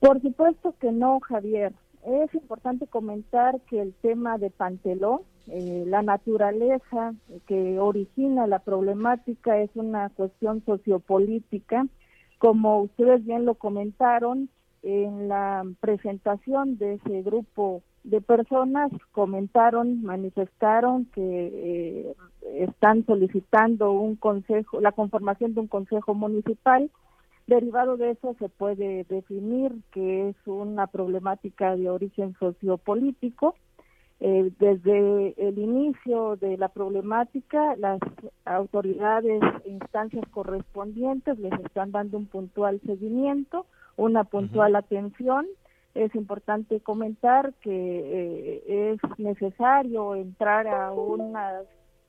Por 0.00 0.20
supuesto 0.20 0.74
que 0.80 0.92
no, 0.92 1.20
Javier. 1.20 1.72
Es 2.04 2.34
importante 2.34 2.86
comentar 2.86 3.58
que 3.62 3.80
el 3.80 3.94
tema 4.02 4.36
de 4.36 4.50
Panteló, 4.50 5.22
eh, 5.48 5.84
la 5.86 6.02
naturaleza 6.02 7.14
que 7.46 7.78
origina 7.78 8.46
la 8.46 8.60
problemática 8.60 9.58
es 9.58 9.70
una 9.74 10.10
cuestión 10.10 10.62
sociopolítica. 10.64 11.86
Como 12.38 12.82
ustedes 12.82 13.24
bien 13.24 13.44
lo 13.44 13.54
comentaron, 13.54 14.48
en 14.82 15.28
la 15.28 15.64
presentación 15.80 16.76
de 16.76 16.94
ese 16.94 17.22
grupo 17.22 17.82
de 18.02 18.20
personas 18.20 18.92
comentaron, 19.12 20.02
manifestaron 20.02 21.06
que 21.06 21.22
eh, 21.22 22.14
están 22.58 23.06
solicitando 23.06 23.92
un 23.92 24.16
consejo, 24.16 24.80
la 24.82 24.92
conformación 24.92 25.54
de 25.54 25.60
un 25.60 25.68
consejo 25.68 26.14
municipal 26.14 26.90
Derivado 27.46 27.98
de 27.98 28.12
eso 28.12 28.34
se 28.38 28.48
puede 28.48 29.04
definir 29.04 29.70
que 29.92 30.30
es 30.30 30.36
una 30.46 30.86
problemática 30.86 31.76
de 31.76 31.90
origen 31.90 32.34
sociopolítico. 32.38 33.54
Eh, 34.20 34.50
desde 34.58 35.34
el 35.36 35.58
inicio 35.58 36.36
de 36.36 36.56
la 36.56 36.68
problemática, 36.68 37.76
las 37.76 38.00
autoridades 38.44 39.42
e 39.64 39.70
instancias 39.70 40.24
correspondientes 40.30 41.38
les 41.38 41.52
están 41.60 41.92
dando 41.92 42.18
un 42.18 42.26
puntual 42.26 42.80
seguimiento, 42.86 43.66
una 43.96 44.24
puntual 44.24 44.76
atención. 44.76 45.46
Es 45.94 46.14
importante 46.14 46.80
comentar 46.80 47.52
que 47.60 47.70
eh, 47.70 48.92
es 48.92 49.18
necesario 49.18 50.14
entrar 50.14 50.66
a 50.68 50.92
unas 50.92 51.66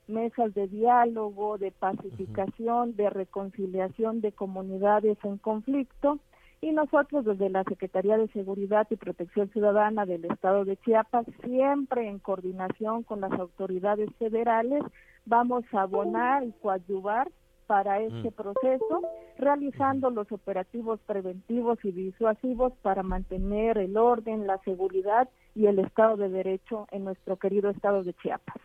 mesas 0.08 0.54
de 0.54 0.68
diálogo, 0.68 1.58
de 1.58 1.72
pacificación, 1.72 2.96
de 2.96 3.10
reconciliación 3.10 4.20
de 4.20 4.32
comunidades 4.32 5.18
en 5.24 5.38
conflicto. 5.38 6.18
Y 6.60 6.72
nosotros 6.72 7.24
desde 7.24 7.50
la 7.50 7.64
Secretaría 7.64 8.16
de 8.16 8.28
Seguridad 8.28 8.86
y 8.90 8.96
Protección 8.96 9.50
Ciudadana 9.50 10.06
del 10.06 10.24
Estado 10.24 10.64
de 10.64 10.76
Chiapas, 10.78 11.26
siempre 11.44 12.08
en 12.08 12.18
coordinación 12.18 13.02
con 13.02 13.20
las 13.20 13.32
autoridades 13.32 14.08
federales, 14.18 14.82
vamos 15.26 15.64
a 15.72 15.82
abonar 15.82 16.44
y 16.44 16.52
coadyuvar 16.62 17.30
para 17.66 18.00
este 18.00 18.30
proceso, 18.30 19.02
realizando 19.38 20.10
los 20.10 20.30
operativos 20.30 21.00
preventivos 21.04 21.78
y 21.84 21.90
disuasivos 21.90 22.72
para 22.80 23.02
mantener 23.02 23.76
el 23.78 23.96
orden, 23.96 24.46
la 24.46 24.58
seguridad 24.64 25.28
y 25.54 25.66
el 25.66 25.80
Estado 25.80 26.16
de 26.16 26.28
Derecho 26.28 26.86
en 26.90 27.04
nuestro 27.04 27.36
querido 27.36 27.70
Estado 27.70 28.04
de 28.04 28.14
Chiapas. 28.14 28.56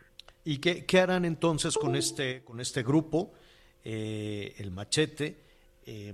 ¿Y 0.43 0.59
qué, 0.59 0.85
qué 0.85 0.99
harán 0.99 1.25
entonces 1.25 1.77
con 1.77 1.95
este, 1.95 2.43
con 2.43 2.59
este 2.59 2.83
grupo, 2.83 3.31
eh, 3.83 4.53
el 4.57 4.71
machete? 4.71 5.25
Eh, 5.85 6.13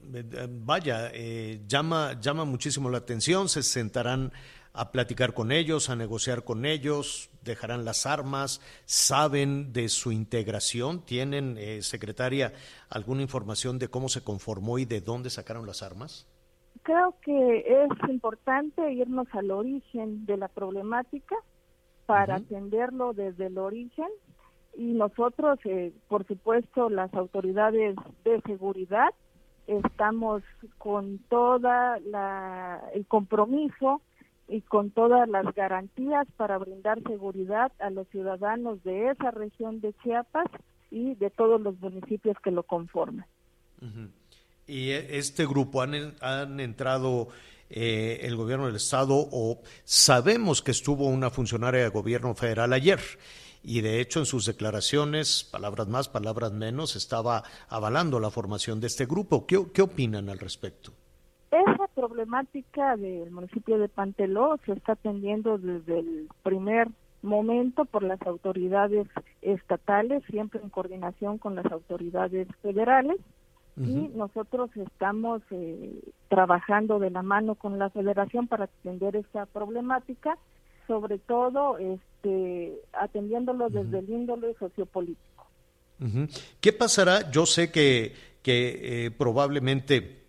vaya, 0.00 1.10
eh, 1.12 1.60
llama, 1.66 2.18
llama 2.20 2.44
muchísimo 2.44 2.90
la 2.90 2.98
atención, 2.98 3.48
se 3.48 3.62
sentarán 3.62 4.32
a 4.72 4.92
platicar 4.92 5.32
con 5.32 5.52
ellos, 5.52 5.88
a 5.88 5.96
negociar 5.96 6.44
con 6.44 6.66
ellos, 6.66 7.30
dejarán 7.42 7.84
las 7.84 8.04
armas, 8.04 8.60
saben 8.84 9.72
de 9.72 9.88
su 9.88 10.12
integración, 10.12 11.00
tienen, 11.00 11.56
eh, 11.58 11.80
secretaria, 11.82 12.52
alguna 12.90 13.22
información 13.22 13.78
de 13.78 13.88
cómo 13.88 14.10
se 14.10 14.22
conformó 14.22 14.78
y 14.78 14.84
de 14.84 15.00
dónde 15.00 15.30
sacaron 15.30 15.66
las 15.66 15.82
armas? 15.82 16.26
Creo 16.82 17.16
que 17.22 17.58
es 17.60 18.10
importante 18.10 18.92
irnos 18.92 19.26
al 19.32 19.50
origen 19.50 20.26
de 20.26 20.36
la 20.36 20.48
problemática 20.48 21.36
para 22.04 22.36
atenderlo 22.36 23.14
desde 23.14 23.46
el 23.46 23.58
origen 23.58 24.08
y 24.76 24.92
nosotros, 24.92 25.58
eh, 25.64 25.92
por 26.08 26.26
supuesto, 26.26 26.90
las 26.90 27.12
autoridades 27.14 27.96
de 28.24 28.40
seguridad, 28.42 29.08
estamos 29.66 30.42
con 30.78 31.18
toda 31.28 31.98
la 32.00 32.82
el 32.94 33.06
compromiso 33.06 34.00
y 34.48 34.60
con 34.60 34.90
todas 34.90 35.28
las 35.28 35.52
garantías 35.54 36.26
para 36.36 36.58
brindar 36.58 37.02
seguridad 37.02 37.72
a 37.80 37.90
los 37.90 38.06
ciudadanos 38.08 38.82
de 38.84 39.10
esa 39.10 39.32
región 39.32 39.80
de 39.80 39.92
Chiapas 40.02 40.46
y 40.90 41.14
de 41.16 41.30
todos 41.30 41.60
los 41.60 41.78
municipios 41.80 42.36
que 42.42 42.52
lo 42.52 42.62
conforman. 42.62 43.26
Y 44.66 44.90
e- 44.90 45.18
este 45.18 45.46
grupo 45.46 45.82
han, 45.82 46.14
han 46.20 46.60
entrado 46.60 47.28
eh, 47.68 48.20
el 48.22 48.36
gobierno 48.36 48.66
del 48.66 48.76
estado 48.76 49.14
o 49.16 49.60
sabemos 49.84 50.62
que 50.62 50.70
estuvo 50.70 51.06
una 51.06 51.30
funcionaria 51.30 51.82
de 51.82 51.88
gobierno 51.88 52.34
federal 52.34 52.72
ayer 52.72 53.00
y 53.66 53.80
de 53.80 54.00
hecho 54.00 54.20
en 54.20 54.26
sus 54.26 54.46
declaraciones, 54.46 55.42
palabras 55.50 55.88
más, 55.88 56.08
palabras 56.08 56.52
menos, 56.52 56.94
estaba 56.94 57.42
avalando 57.68 58.20
la 58.20 58.30
formación 58.30 58.80
de 58.80 58.86
este 58.86 59.06
grupo. 59.06 59.44
¿Qué, 59.44 59.60
qué 59.74 59.82
opinan 59.82 60.28
al 60.28 60.38
respecto? 60.38 60.92
Esa 61.50 61.88
problemática 61.92 62.96
del 62.96 63.30
municipio 63.32 63.78
de 63.78 63.88
Panteló 63.88 64.56
se 64.64 64.72
está 64.72 64.92
atendiendo 64.92 65.58
desde 65.58 65.98
el 65.98 66.28
primer 66.44 66.88
momento 67.22 67.86
por 67.86 68.04
las 68.04 68.22
autoridades 68.22 69.08
estatales, 69.42 70.22
siempre 70.30 70.60
en 70.62 70.70
coordinación 70.70 71.38
con 71.38 71.56
las 71.56 71.66
autoridades 71.66 72.46
federales. 72.62 73.16
Y 73.78 74.08
nosotros 74.14 74.70
estamos 74.74 75.42
eh, 75.50 76.00
trabajando 76.28 76.98
de 76.98 77.10
la 77.10 77.22
mano 77.22 77.56
con 77.56 77.78
la 77.78 77.90
federación 77.90 78.46
para 78.48 78.64
atender 78.64 79.16
esta 79.16 79.44
problemática, 79.44 80.38
sobre 80.86 81.18
todo 81.18 81.78
este, 81.78 82.74
atendiéndolo 82.92 83.68
desde 83.68 83.98
el 83.98 84.10
índole 84.10 84.54
sociopolítico. 84.58 85.46
¿Qué 86.60 86.72
pasará? 86.72 87.30
Yo 87.30 87.46
sé 87.46 87.70
que, 87.70 88.14
que 88.42 89.06
eh, 89.06 89.10
probablemente 89.10 90.26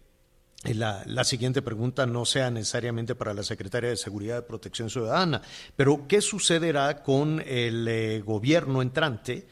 la, 0.63 1.03
la, 1.05 1.23
siguiente 1.23 1.61
pregunta 1.61 2.05
no 2.05 2.25
sea 2.25 2.49
necesariamente 2.49 3.15
para 3.15 3.33
la 3.33 3.43
Secretaria 3.43 3.89
de 3.89 3.97
Seguridad 3.97 4.39
y 4.39 4.47
Protección 4.47 4.89
Ciudadana, 4.89 5.41
pero 5.75 6.07
¿qué 6.07 6.21
sucederá 6.21 7.03
con 7.03 7.41
el 7.45 7.87
eh, 7.87 8.21
gobierno 8.21 8.81
entrante, 8.81 9.47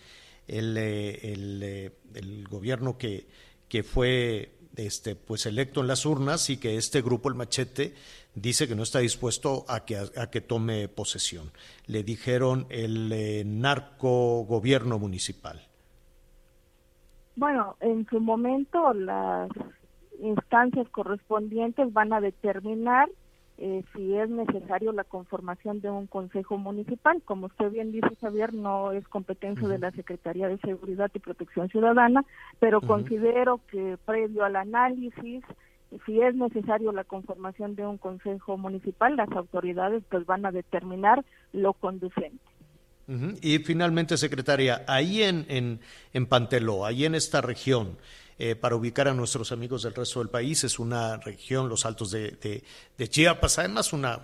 el, 0.47 0.75
eh, 0.77 1.31
el, 1.31 1.61
eh, 1.63 1.91
el 2.15 2.47
gobierno 2.47 2.97
que, 2.97 3.27
que 3.69 3.83
fue 3.83 4.51
este, 4.75 5.15
pues 5.15 5.45
electo 5.45 5.81
en 5.81 5.87
las 5.87 6.05
urnas 6.05 6.49
y 6.49 6.57
que 6.57 6.75
este 6.75 7.01
grupo, 7.01 7.29
el 7.29 7.35
Machete, 7.35 7.93
dice 8.35 8.67
que 8.67 8.75
no 8.75 8.83
está 8.83 8.99
dispuesto 8.99 9.65
a 9.67 9.85
que, 9.85 9.97
a, 9.97 10.29
que 10.29 10.41
tome 10.41 10.87
posesión? 10.87 11.51
Le 11.87 12.03
dijeron 12.03 12.67
el 12.69 13.59
narco 13.59 14.43
gobierno 14.43 14.99
municipal. 14.99 15.61
Bueno, 17.35 17.75
en 17.81 18.05
su 18.07 18.19
momento 18.19 18.93
las 18.93 19.49
instancias 20.19 20.87
correspondientes 20.89 21.91
van 21.91 22.13
a 22.13 22.21
determinar 22.21 23.09
eh, 23.57 23.83
si 23.93 24.13
es 24.17 24.29
necesario 24.29 24.91
la 24.91 25.05
conformación 25.05 25.79
de 25.79 25.89
un 25.89 26.07
consejo 26.07 26.57
municipal. 26.57 27.21
Como 27.23 27.45
usted 27.45 27.71
bien 27.71 27.91
dice, 27.91 28.09
Javier, 28.19 28.53
no 28.53 28.91
es 28.91 29.07
competencia 29.07 29.67
de 29.67 29.79
la 29.79 29.91
Secretaría 29.91 30.49
de 30.49 30.57
Seguridad 30.57 31.09
y 31.13 31.19
Protección 31.19 31.69
Ciudadana, 31.69 32.25
pero 32.59 32.81
considero 32.81 33.61
que 33.71 33.97
previo 34.05 34.43
al 34.43 34.57
análisis, 34.57 35.43
si 36.05 36.21
es 36.21 36.35
necesario 36.35 36.91
la 36.91 37.03
conformación 37.03 37.75
de 37.75 37.85
un 37.85 37.97
consejo 37.97 38.57
municipal, 38.57 39.15
las 39.15 39.31
autoridades 39.31 40.03
pues 40.09 40.25
van 40.25 40.45
a 40.45 40.51
determinar 40.51 41.23
lo 41.53 41.73
conducente. 41.73 42.39
Y 43.41 43.59
finalmente, 43.59 44.17
secretaria, 44.17 44.83
ahí 44.87 45.21
en, 45.21 45.45
en, 45.47 45.79
en 46.11 46.25
Panteló, 46.25 46.85
ahí 46.85 47.05
en 47.05 47.13
esta 47.13 47.39
región, 47.39 47.99
eh, 48.37 48.55
para 48.55 48.75
ubicar 48.75 49.07
a 49.07 49.13
nuestros 49.13 49.53
amigos 49.53 49.83
del 49.83 49.93
resto 49.93 50.19
del 50.19 50.29
país. 50.29 50.63
Es 50.63 50.79
una 50.79 51.17
región, 51.17 51.69
los 51.69 51.85
altos 51.85 52.11
de, 52.11 52.63
de, 52.97 53.07
Chiapas, 53.07 53.59
además 53.59 53.93
una, 53.93 54.19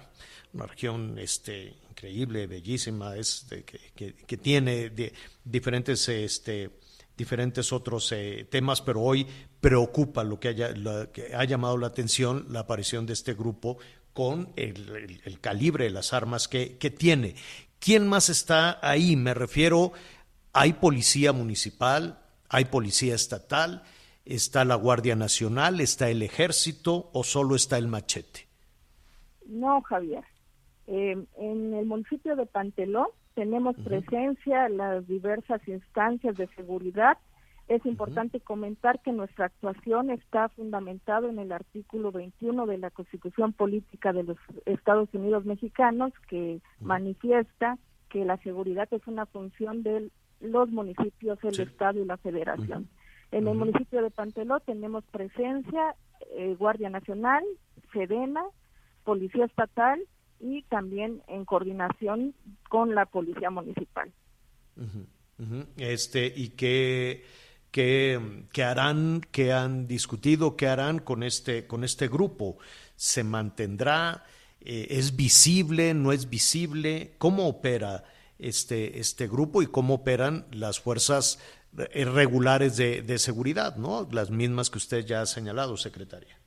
una 0.53 0.65
región 0.65 1.17
este, 1.17 1.75
increíble, 1.89 2.47
bellísima, 2.47 3.15
es 3.15 3.47
que, 3.95 4.15
que, 4.15 4.37
tiene 4.37 4.89
de, 4.89 5.13
diferentes, 5.45 6.09
este, 6.09 6.71
diferentes 7.15 7.71
otros 7.71 8.11
eh, 8.11 8.47
temas, 8.49 8.81
pero 8.81 8.99
hoy 8.99 9.25
preocupa 9.61 10.23
lo 10.23 10.39
que, 10.39 10.49
haya, 10.49 10.73
que 11.13 11.33
ha 11.33 11.43
llamado 11.45 11.77
la 11.77 11.87
atención 11.87 12.47
la 12.49 12.61
aparición 12.61 13.05
de 13.05 13.13
este 13.13 13.33
grupo 13.33 13.77
con 14.13 14.51
el, 14.57 15.21
el, 15.23 15.39
calibre 15.39 15.85
de 15.85 15.91
las 15.91 16.13
armas 16.13 16.47
que, 16.47 16.77
que 16.77 16.89
tiene. 16.89 17.35
¿Quién 17.79 18.07
más 18.07 18.29
está 18.29 18.79
ahí? 18.81 19.15
Me 19.15 19.33
refiero, 19.33 19.93
hay 20.51 20.73
policía 20.73 21.31
municipal, 21.31 22.19
hay 22.49 22.65
policía 22.65 23.15
estatal, 23.15 23.83
¿Está 24.25 24.65
la 24.65 24.75
Guardia 24.75 25.15
Nacional? 25.15 25.79
¿Está 25.79 26.09
el 26.09 26.21
Ejército 26.21 27.09
o 27.13 27.23
solo 27.23 27.55
está 27.55 27.77
el 27.77 27.87
machete? 27.87 28.47
No, 29.47 29.81
Javier. 29.81 30.23
Eh, 30.87 31.17
en 31.37 31.73
el 31.73 31.85
municipio 31.85 32.35
de 32.35 32.45
Pantelón 32.45 33.07
tenemos 33.33 33.75
presencia 33.83 34.67
en 34.67 34.77
las 34.77 35.07
diversas 35.07 35.65
instancias 35.67 36.37
de 36.37 36.47
seguridad. 36.55 37.17
Es 37.71 37.85
importante 37.85 38.41
comentar 38.41 39.01
que 39.01 39.13
nuestra 39.13 39.45
actuación 39.45 40.09
está 40.09 40.49
fundamentada 40.49 41.29
en 41.29 41.39
el 41.39 41.53
artículo 41.53 42.11
21 42.11 42.65
de 42.65 42.77
la 42.77 42.91
Constitución 42.91 43.53
Política 43.53 44.11
de 44.11 44.23
los 44.23 44.37
Estados 44.65 45.07
Unidos 45.13 45.45
Mexicanos, 45.45 46.11
que 46.27 46.59
manifiesta 46.81 47.77
que 48.09 48.25
la 48.25 48.35
seguridad 48.43 48.89
es 48.91 49.07
una 49.07 49.25
función 49.25 49.83
de 49.83 50.11
los 50.41 50.69
municipios, 50.69 51.39
el 51.43 51.61
Estado 51.61 52.01
y 52.01 52.05
la 52.05 52.17
Federación. 52.17 52.89
En 53.31 53.47
el 53.47 53.55
municipio 53.55 54.01
de 54.01 54.11
Panteló 54.11 54.59
tenemos 54.59 55.05
presencia 55.05 55.95
eh, 56.35 56.57
Guardia 56.59 56.89
Nacional, 56.89 57.45
Sedena, 57.93 58.43
Policía 59.05 59.45
Estatal 59.45 60.01
y 60.41 60.63
también 60.63 61.21
en 61.29 61.45
coordinación 61.45 62.35
con 62.67 62.95
la 62.95 63.05
Policía 63.05 63.49
Municipal. 63.49 64.11
Este, 65.77 66.31
¿Y 66.35 66.49
qué, 66.49 67.23
qué, 67.71 68.19
harán, 68.63 69.21
qué 69.31 69.53
han 69.53 69.87
discutido, 69.87 70.55
qué 70.55 70.67
harán 70.67 70.99
con 70.99 71.23
este, 71.23 71.67
con 71.67 71.83
este 71.83 72.07
grupo? 72.07 72.57
¿Se 72.95 73.23
mantendrá? 73.23 74.25
Eh, 74.59 74.87
¿Es 74.91 75.15
visible? 75.15 75.93
¿No 75.93 76.11
es 76.11 76.29
visible? 76.29 77.15
¿Cómo 77.17 77.47
opera 77.47 78.03
este, 78.37 78.99
este 78.99 79.27
grupo 79.27 79.61
y 79.61 79.67
cómo 79.67 79.95
operan 79.95 80.45
las 80.51 80.79
fuerzas 80.79 81.39
regulares 81.73 82.75
de, 82.75 83.01
de 83.01 83.17
seguridad, 83.17 83.77
¿no? 83.77 84.07
Las 84.11 84.29
mismas 84.29 84.69
que 84.69 84.77
usted 84.77 85.05
ya 85.05 85.21
ha 85.21 85.25
señalado, 85.25 85.77
secretaria. 85.77 86.37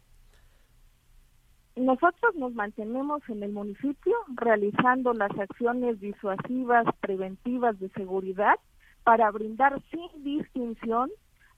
Nosotros 1.77 2.37
nos 2.37 2.55
mantenemos 2.55 3.23
en 3.29 3.43
el 3.43 3.51
municipio 3.51 4.15
realizando 4.37 5.13
las 5.13 5.33
acciones 5.37 5.99
disuasivas, 5.99 6.87
preventivas 7.01 7.81
de 7.81 7.89
seguridad 7.91 8.61
para 9.05 9.31
brindar 9.31 9.81
sin 9.91 10.25
distinción 10.25 11.11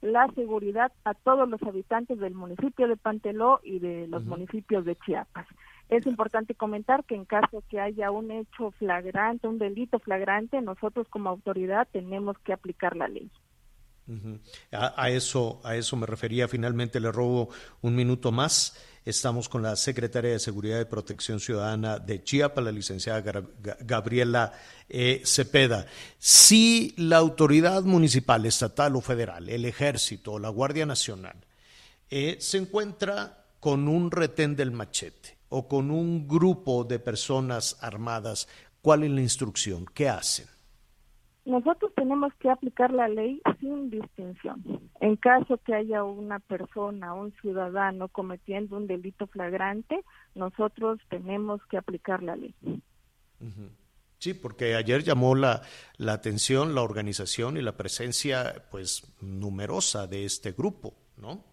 la 0.03 0.29
seguridad 0.35 0.93
a 1.05 1.15
todos 1.15 1.49
los 1.49 1.63
habitantes 1.63 2.19
del 2.19 2.35
municipio 2.35 2.87
de 2.87 2.97
Panteló 2.97 3.61
y 3.65 3.79
de 3.79 4.07
los 4.09 4.25
municipios 4.25 4.85
de 4.85 4.97
Chiapas. 4.97 5.47
Es 5.89 6.07
importante 6.07 6.55
comentar 6.55 7.05
que 7.05 7.15
en 7.15 7.25
caso 7.25 7.63
que 7.71 7.81
haya 7.81 8.11
un 8.11 8.31
hecho 8.31 8.73
flagrante, 8.73 9.49
un 9.49 9.59
delito 9.59 9.99
flagrante, 9.99 10.61
nosotros 10.61 11.07
como 11.09 11.31
autoridad 11.31 11.89
tenemos 11.91 12.37
que 12.41 12.53
aplicar 12.53 12.97
la 12.97 13.09
ley 13.09 13.31
a, 14.71 15.11
eso, 15.11 15.61
a 15.65 15.77
eso 15.77 15.97
me 15.97 16.07
refería. 16.07 16.49
Finalmente 16.49 17.01
le 17.01 17.11
robo 17.11 17.49
un 17.83 17.95
minuto 17.97 18.33
más. 18.33 18.77
Estamos 19.07 19.49
con 19.49 19.63
la 19.63 19.77
secretaria 19.77 20.33
de 20.33 20.41
Seguridad 20.41 20.81
y 20.81 20.85
Protección 20.85 21.39
Ciudadana 21.39 22.01
de 22.01 22.25
Chiapas, 22.25 22.65
la 22.65 22.73
licenciada 22.73 23.23
Gabriela 23.79 24.53
eh, 24.89 25.23
Cepeda. 25.25 25.87
Si 26.19 26.93
la 26.97 27.19
autoridad 27.19 27.85
municipal, 27.85 28.45
estatal 28.47 28.97
o 28.97 29.01
federal, 29.01 29.49
el 29.49 29.65
ejército 29.65 30.33
o 30.33 30.39
la 30.41 30.49
Guardia 30.49 30.87
Nacional, 30.87 31.37
eh, 32.11 32.39
se 32.41 32.59
encuentra 32.59 33.45
con 33.61 33.87
un 33.87 34.11
retén 34.11 34.57
del 34.57 34.73
machete 34.73 35.39
o 35.51 35.69
con 35.69 35.93
un 35.93 36.27
grupo 36.27 36.83
de 36.83 36.99
personas 36.99 37.77
armadas, 37.83 38.49
¿cuál 38.83 39.05
es 39.05 39.13
la 39.13 39.21
instrucción? 39.21 39.87
¿Qué 39.95 40.09
hacen? 40.09 40.49
Nosotros 41.47 41.93
tenemos 41.95 42.35
que 42.41 42.51
aplicar 42.51 42.93
la 42.93 43.07
ley 43.07 43.41
sin 43.61 43.89
distinción. 43.89 44.65
En 45.01 45.15
caso 45.15 45.59
que 45.59 45.75
haya 45.75 46.03
una 46.03 46.41
persona, 46.41 47.15
un 47.15 47.33
ciudadano 47.41 48.09
cometiendo 48.09 48.77
un 48.77 48.89
delito 48.89 49.29
flagrante, 49.29 50.03
nosotros 50.35 50.99
tenemos 51.09 51.61
que 51.71 51.77
aplicar 51.77 52.25
la 52.25 52.35
ley. 52.35 52.53
Sí, 54.19 54.35
porque 54.35 54.75
ayer 54.75 55.05
llamó 55.05 55.37
la, 55.37 55.63
la 55.99 56.15
atención 56.15 56.75
la 56.75 56.83
organización 56.83 57.57
y 57.57 57.63
la 57.63 57.77
presencia 57.77 58.67
pues 58.73 59.15
numerosa 59.21 60.09
de 60.09 60.25
este 60.25 60.51
grupo, 60.51 60.95
¿no? 61.17 61.45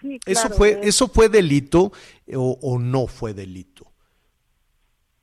Sí, 0.00 0.20
¿Eso, 0.26 0.48
fue, 0.50 0.78
¿Eso 0.80 1.08
fue 1.08 1.28
delito 1.28 1.90
o, 2.32 2.58
o 2.62 2.78
no 2.78 3.08
fue 3.08 3.34
delito? 3.34 3.95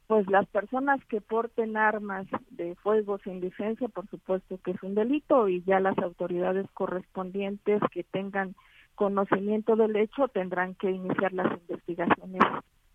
Pues 0.08 0.28
las 0.30 0.48
personas 0.48 1.04
que 1.06 1.22
porten 1.22 1.78
armas 1.78 2.28
de 2.50 2.76
fuego 2.76 3.18
sin 3.20 3.40
licencia, 3.40 3.88
por 3.88 4.08
supuesto 4.10 4.60
que 4.64 4.72
es 4.72 4.84
un 4.84 4.96
delito 4.96 5.48
y 5.48 5.64
ya 5.64 5.80
las 5.80 5.98
autoridades 5.98 6.68
correspondientes 6.74 7.82
que 7.92 8.04
tengan 8.04 8.56
conocimiento 8.96 9.76
del 9.76 9.96
hecho 9.96 10.28
tendrán 10.28 10.76
que 10.76 10.92
iniciar 10.92 11.34
las 11.34 11.52
investigaciones 11.62 12.42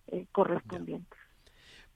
eh, 0.08 0.26
correspondientes. 0.32 1.18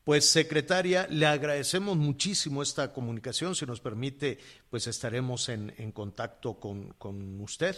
Pues 0.04 0.28
secretaria, 0.28 1.06
le 1.08 1.26
agradecemos 1.26 1.96
muchísimo 1.96 2.60
esta 2.60 2.92
comunicación. 2.92 3.54
Si 3.54 3.66
nos 3.66 3.80
permite, 3.80 4.38
pues 4.68 4.88
estaremos 4.88 5.48
en, 5.48 5.72
en 5.78 5.92
contacto 5.92 6.58
con, 6.58 6.92
con, 6.94 7.40
usted 7.40 7.76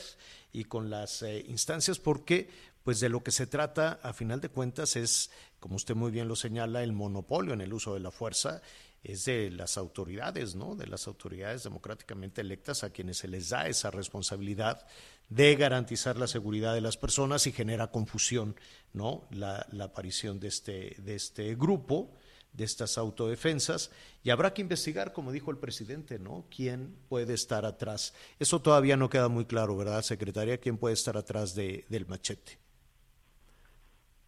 y 0.50 0.64
con 0.64 0.88
las 0.88 1.22
eh, 1.22 1.44
instancias 1.48 1.98
porque 1.98 2.48
pues 2.82 3.00
de 3.00 3.08
lo 3.08 3.22
que 3.22 3.30
se 3.30 3.46
trata, 3.46 3.98
a 4.02 4.12
final 4.12 4.40
de 4.40 4.50
cuentas, 4.50 4.96
es, 4.96 5.30
como 5.64 5.76
usted 5.76 5.94
muy 5.94 6.10
bien 6.10 6.28
lo 6.28 6.36
señala, 6.36 6.82
el 6.82 6.92
monopolio 6.92 7.54
en 7.54 7.62
el 7.62 7.72
uso 7.72 7.94
de 7.94 8.00
la 8.00 8.10
fuerza 8.10 8.60
es 9.02 9.24
de 9.24 9.50
las 9.50 9.78
autoridades, 9.78 10.54
¿no? 10.54 10.76
De 10.76 10.86
las 10.86 11.06
autoridades 11.06 11.64
democráticamente 11.64 12.42
electas 12.42 12.84
a 12.84 12.90
quienes 12.90 13.16
se 13.16 13.28
les 13.28 13.48
da 13.48 13.66
esa 13.66 13.90
responsabilidad 13.90 14.86
de 15.30 15.56
garantizar 15.56 16.18
la 16.18 16.26
seguridad 16.26 16.74
de 16.74 16.82
las 16.82 16.98
personas 16.98 17.46
y 17.46 17.52
genera 17.52 17.90
confusión, 17.90 18.56
¿no? 18.92 19.26
La, 19.30 19.66
aparición 19.80 20.38
de 20.38 20.48
este, 20.48 20.96
de 20.98 21.14
este 21.14 21.54
grupo, 21.54 22.12
de 22.52 22.64
estas 22.64 22.98
autodefensas, 22.98 23.90
y 24.22 24.28
habrá 24.28 24.52
que 24.52 24.60
investigar, 24.60 25.14
como 25.14 25.32
dijo 25.32 25.50
el 25.50 25.56
presidente, 25.56 26.18
¿no? 26.18 26.44
¿Quién 26.54 26.94
puede 27.08 27.32
estar 27.32 27.64
atrás? 27.64 28.12
Eso 28.38 28.60
todavía 28.60 28.98
no 28.98 29.08
queda 29.08 29.28
muy 29.28 29.46
claro, 29.46 29.78
¿verdad, 29.78 30.02
secretaria? 30.02 30.58
¿Quién 30.58 30.76
puede 30.76 30.92
estar 30.92 31.16
atrás 31.16 31.54
de, 31.54 31.86
del 31.88 32.04
machete? 32.04 32.63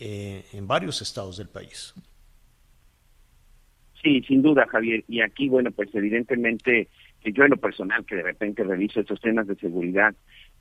eh, 0.00 0.44
en 0.52 0.66
varios 0.66 1.00
estados 1.00 1.36
del 1.36 1.48
país. 1.48 1.94
Sí, 4.02 4.22
sin 4.26 4.42
duda, 4.42 4.66
Javier. 4.66 5.04
Y 5.08 5.20
aquí, 5.20 5.48
bueno, 5.48 5.70
pues 5.70 5.94
evidentemente, 5.94 6.88
yo 7.24 7.44
en 7.44 7.50
lo 7.50 7.56
personal, 7.56 8.04
que 8.04 8.16
de 8.16 8.22
repente 8.22 8.64
reviso 8.64 9.00
estos 9.00 9.20
temas 9.20 9.46
de 9.46 9.54
seguridad, 9.56 10.14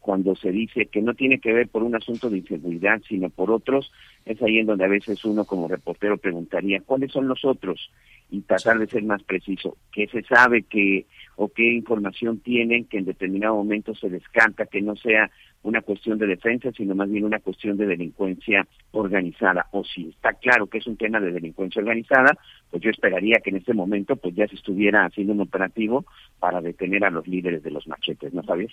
cuando 0.04 0.36
se 0.36 0.52
dice 0.52 0.88
que 0.88 1.02
no 1.02 1.14
tiene 1.14 1.40
que 1.40 1.54
ver 1.54 1.70
por 1.70 1.82
un 1.82 1.96
asunto 1.96 2.30
de 2.30 2.40
inseguridad, 2.40 3.02
sino 3.08 3.30
por 3.30 3.50
otros, 3.50 3.90
es 4.26 4.42
ahí 4.44 4.60
en 4.60 4.66
donde 4.66 4.84
a 4.84 4.90
veces 4.90 5.24
uno 5.24 5.46
como 5.46 5.70
reportero 5.70 6.18
preguntaría, 6.18 6.82
¿cuáles 6.82 7.14
son 7.14 7.30
los 7.30 7.46
otros? 7.46 7.90
Y 8.30 8.42
tratar 8.42 8.80
de 8.80 8.88
ser 8.88 9.04
más 9.04 9.24
preciso, 9.24 9.78
¿qué 9.94 10.08
se 10.08 10.22
sabe 10.24 10.64
que 10.64 11.06
o 11.38 11.48
qué 11.48 11.74
información 11.74 12.40
tienen 12.40 12.84
que 12.86 12.98
en 12.98 13.06
determinado 13.06 13.56
momento 13.56 13.96
se 13.96 14.10
descanta, 14.10 14.66
que 14.66 14.82
no 14.82 14.98
sea 14.98 15.32
una 15.64 15.82
cuestión 15.82 16.20
de 16.20 16.28
defensa, 16.28 16.72
sino 16.76 16.94
más 16.94 17.10
bien 17.10 17.24
una 17.24 17.40
cuestión 17.40 17.78
de 17.78 17.86
delincuencia 17.86 18.68
organizada. 18.92 19.68
O 19.72 19.84
si 19.86 20.10
está 20.10 20.34
claro 20.34 20.68
que 20.68 20.80
es 20.80 20.88
un 20.88 20.98
tema 20.98 21.22
de 21.22 21.32
delincuencia 21.32 21.82
organizada, 21.82 22.38
pues 22.70 22.84
yo 22.84 22.90
esperaría 22.90 23.40
que 23.40 23.52
en 23.52 23.58
este 23.58 23.74
momento 23.74 24.18
pues 24.18 24.36
ya 24.36 24.48
se 24.48 24.56
estuviera 24.56 25.06
haciendo 25.06 25.34
un 25.34 25.42
operativo 25.42 26.06
para 26.40 26.62
detener 26.62 27.06
a 27.06 27.10
los 27.10 27.26
líderes 27.28 27.64
de 27.64 27.72
los 27.72 27.88
machetes, 27.88 28.34
¿no 28.34 28.44
sabes? 28.44 28.72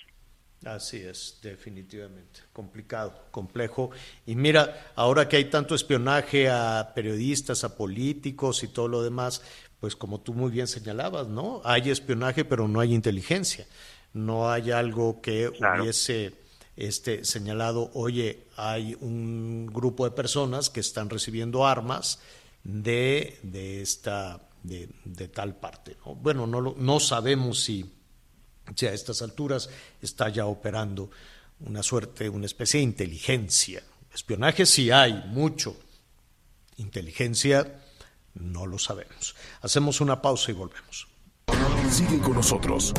Así 0.65 0.97
es, 0.97 1.39
definitivamente. 1.41 2.41
Complicado, 2.53 3.25
complejo. 3.31 3.89
Y 4.27 4.35
mira, 4.35 4.91
ahora 4.95 5.27
que 5.27 5.37
hay 5.37 5.45
tanto 5.45 5.73
espionaje 5.73 6.49
a 6.49 6.91
periodistas, 6.93 7.63
a 7.63 7.75
políticos 7.75 8.63
y 8.63 8.67
todo 8.67 8.87
lo 8.87 9.01
demás, 9.01 9.41
pues 9.79 9.95
como 9.95 10.21
tú 10.21 10.33
muy 10.33 10.51
bien 10.51 10.67
señalabas, 10.67 11.27
¿no? 11.27 11.61
Hay 11.65 11.89
espionaje, 11.89 12.45
pero 12.45 12.67
no 12.67 12.79
hay 12.79 12.93
inteligencia. 12.93 13.65
No 14.13 14.51
hay 14.51 14.69
algo 14.69 15.21
que 15.21 15.49
hubiese 15.49 16.35
este, 16.75 17.25
señalado, 17.25 17.89
oye, 17.93 18.45
hay 18.55 18.95
un 19.01 19.67
grupo 19.67 20.05
de 20.05 20.11
personas 20.11 20.69
que 20.69 20.79
están 20.79 21.09
recibiendo 21.09 21.65
armas 21.65 22.19
de, 22.63 23.39
de 23.41 23.81
esta, 23.81 24.41
de, 24.63 24.87
tal 25.33 25.55
parte. 25.55 25.97
¿no? 26.05 26.15
Bueno, 26.15 26.45
no, 26.45 26.75
no 26.77 26.99
sabemos 26.99 27.61
si, 27.61 27.91
si 28.75 28.85
a 28.87 28.93
estas 28.93 29.21
alturas 29.21 29.69
está 30.01 30.29
ya 30.29 30.45
operando 30.45 31.09
una 31.61 31.83
suerte, 31.83 32.29
una 32.29 32.45
especie 32.45 32.79
de 32.79 32.85
inteligencia. 32.85 33.83
Espionaje 34.13 34.65
sí 34.65 34.91
hay, 34.91 35.13
mucho. 35.27 35.75
Inteligencia 36.77 37.79
no 38.33 38.65
lo 38.65 38.77
sabemos. 38.77 39.35
Hacemos 39.61 40.01
una 40.01 40.21
pausa 40.21 40.51
y 40.51 40.53
volvemos. 40.53 41.07
Sigue 41.89 42.19
con 42.19 42.33
nosotros. 42.33 42.93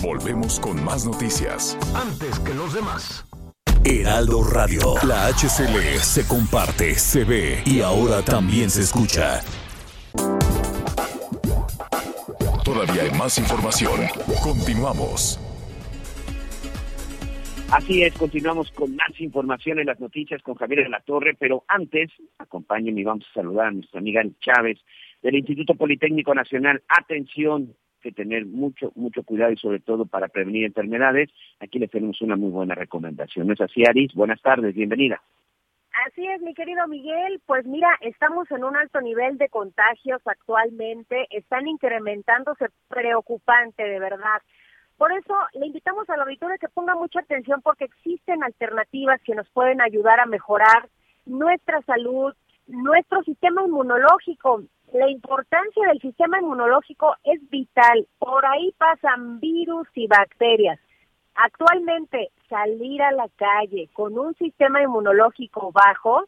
Volvemos 0.00 0.60
con 0.60 0.82
más 0.82 1.04
noticias. 1.04 1.76
Antes 1.94 2.38
que 2.40 2.54
los 2.54 2.72
demás. 2.72 3.24
Heraldo 3.84 4.42
Radio. 4.42 4.94
La 5.04 5.26
HCL 5.26 6.00
se 6.00 6.26
comparte, 6.26 6.98
se 6.98 7.24
ve 7.24 7.62
y 7.64 7.80
ahora 7.80 8.22
también 8.22 8.70
se 8.70 8.82
escucha. 8.82 9.42
Todavía 12.76 13.04
hay 13.04 13.18
más 13.18 13.38
información. 13.38 14.02
Continuamos. 14.44 15.40
Así 17.72 18.02
es, 18.02 18.12
continuamos 18.18 18.70
con 18.72 18.94
más 18.94 19.18
información 19.18 19.78
en 19.78 19.86
las 19.86 19.98
noticias 19.98 20.42
con 20.42 20.56
Javier 20.56 20.82
de 20.82 20.90
la 20.90 21.00
Torre, 21.00 21.34
pero 21.38 21.64
antes, 21.68 22.10
acompáñenme 22.36 23.00
y 23.00 23.04
vamos 23.04 23.24
a 23.30 23.32
saludar 23.32 23.68
a 23.68 23.70
nuestra 23.70 23.98
amiga 23.98 24.22
Chávez 24.40 24.78
del 25.22 25.36
Instituto 25.36 25.74
Politécnico 25.74 26.34
Nacional. 26.34 26.82
Atención, 26.86 27.74
que 28.02 28.12
tener 28.12 28.44
mucho, 28.44 28.92
mucho 28.94 29.22
cuidado 29.22 29.52
y 29.52 29.56
sobre 29.56 29.80
todo 29.80 30.04
para 30.04 30.28
prevenir 30.28 30.66
enfermedades. 30.66 31.30
Aquí 31.60 31.78
les 31.78 31.90
tenemos 31.90 32.20
una 32.20 32.36
muy 32.36 32.50
buena 32.50 32.74
recomendación. 32.74 33.46
¿No 33.46 33.54
es 33.54 33.60
así, 33.62 33.84
Aris? 33.86 34.12
Buenas 34.12 34.42
tardes, 34.42 34.74
bienvenida. 34.74 35.22
Así 36.04 36.26
es, 36.26 36.42
mi 36.42 36.52
querido 36.52 36.86
Miguel. 36.88 37.40
Pues 37.46 37.64
mira, 37.64 37.88
estamos 38.02 38.50
en 38.50 38.64
un 38.64 38.76
alto 38.76 39.00
nivel 39.00 39.38
de 39.38 39.48
contagios 39.48 40.20
actualmente. 40.26 41.26
Están 41.30 41.66
incrementándose 41.66 42.66
preocupante, 42.88 43.82
de 43.82 43.98
verdad. 43.98 44.42
Por 44.98 45.12
eso 45.12 45.34
le 45.54 45.66
invitamos 45.66 46.08
al 46.10 46.20
auditorio 46.20 46.58
que 46.60 46.68
ponga 46.68 46.94
mucha 46.94 47.20
atención 47.20 47.62
porque 47.62 47.84
existen 47.84 48.42
alternativas 48.42 49.22
que 49.22 49.34
nos 49.34 49.48
pueden 49.50 49.80
ayudar 49.80 50.20
a 50.20 50.26
mejorar 50.26 50.88
nuestra 51.24 51.80
salud, 51.82 52.34
nuestro 52.66 53.22
sistema 53.22 53.62
inmunológico. 53.64 54.62
La 54.92 55.08
importancia 55.08 55.88
del 55.88 56.00
sistema 56.00 56.40
inmunológico 56.40 57.16
es 57.24 57.40
vital. 57.48 58.06
Por 58.18 58.44
ahí 58.44 58.72
pasan 58.78 59.40
virus 59.40 59.88
y 59.94 60.06
bacterias. 60.08 60.78
Actualmente, 61.36 62.30
salir 62.48 63.02
a 63.02 63.12
la 63.12 63.28
calle 63.36 63.90
con 63.92 64.18
un 64.18 64.34
sistema 64.36 64.82
inmunológico 64.82 65.70
bajo 65.70 66.24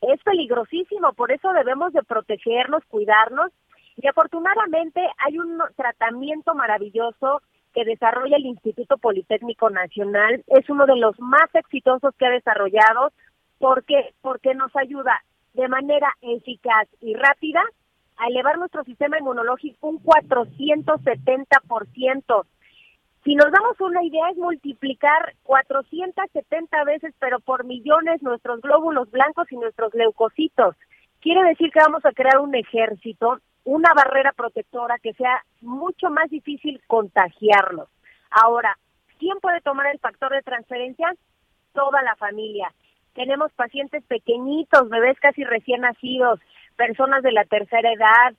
es 0.00 0.20
peligrosísimo, 0.22 1.12
por 1.12 1.32
eso 1.32 1.52
debemos 1.52 1.92
de 1.92 2.02
protegernos, 2.02 2.82
cuidarnos 2.88 3.52
y 3.96 4.06
afortunadamente 4.06 5.00
hay 5.18 5.38
un 5.38 5.58
tratamiento 5.76 6.54
maravilloso 6.54 7.42
que 7.72 7.84
desarrolla 7.84 8.36
el 8.36 8.46
Instituto 8.46 8.98
Politécnico 8.98 9.70
Nacional. 9.70 10.42
Es 10.48 10.68
uno 10.70 10.86
de 10.86 10.96
los 10.96 11.20
más 11.20 11.54
exitosos 11.54 12.12
que 12.16 12.26
ha 12.26 12.30
desarrollado. 12.30 13.12
¿Por 13.58 13.84
qué? 13.84 14.14
Porque 14.20 14.54
nos 14.54 14.74
ayuda 14.76 15.22
de 15.54 15.68
manera 15.68 16.12
eficaz 16.20 16.88
y 17.00 17.14
rápida 17.14 17.62
a 18.16 18.26
elevar 18.28 18.58
nuestro 18.58 18.84
sistema 18.84 19.18
inmunológico 19.18 19.88
un 19.88 20.02
470%. 20.02 22.44
Si 23.28 23.34
nos 23.34 23.52
damos 23.52 23.78
una 23.80 24.02
idea 24.02 24.30
es 24.30 24.38
multiplicar 24.38 25.34
470 25.42 26.84
veces, 26.84 27.12
pero 27.18 27.40
por 27.40 27.62
millones, 27.66 28.22
nuestros 28.22 28.62
glóbulos 28.62 29.10
blancos 29.10 29.52
y 29.52 29.56
nuestros 29.56 29.92
leucocitos. 29.92 30.74
Quiere 31.20 31.46
decir 31.46 31.70
que 31.70 31.78
vamos 31.78 32.02
a 32.06 32.12
crear 32.12 32.38
un 32.38 32.54
ejército 32.54 33.38
una 33.64 33.92
barrera 33.94 34.32
protectora 34.32 34.96
que 35.02 35.12
sea 35.12 35.44
mucho 35.60 36.08
más 36.08 36.30
difícil 36.30 36.80
contagiarlos. 36.86 37.90
Ahora, 38.30 38.78
¿quién 39.18 39.38
puede 39.40 39.60
tomar 39.60 39.88
el 39.88 39.98
factor 39.98 40.32
de 40.32 40.40
transferencia? 40.40 41.14
Toda 41.74 42.00
la 42.00 42.16
familia. 42.16 42.72
Tenemos 43.12 43.52
pacientes 43.52 44.02
pequeñitos, 44.04 44.88
bebés 44.88 45.20
casi 45.20 45.44
recién 45.44 45.82
nacidos, 45.82 46.40
personas 46.76 47.22
de 47.22 47.32
la 47.32 47.44
tercera 47.44 47.92
edad, 47.92 48.34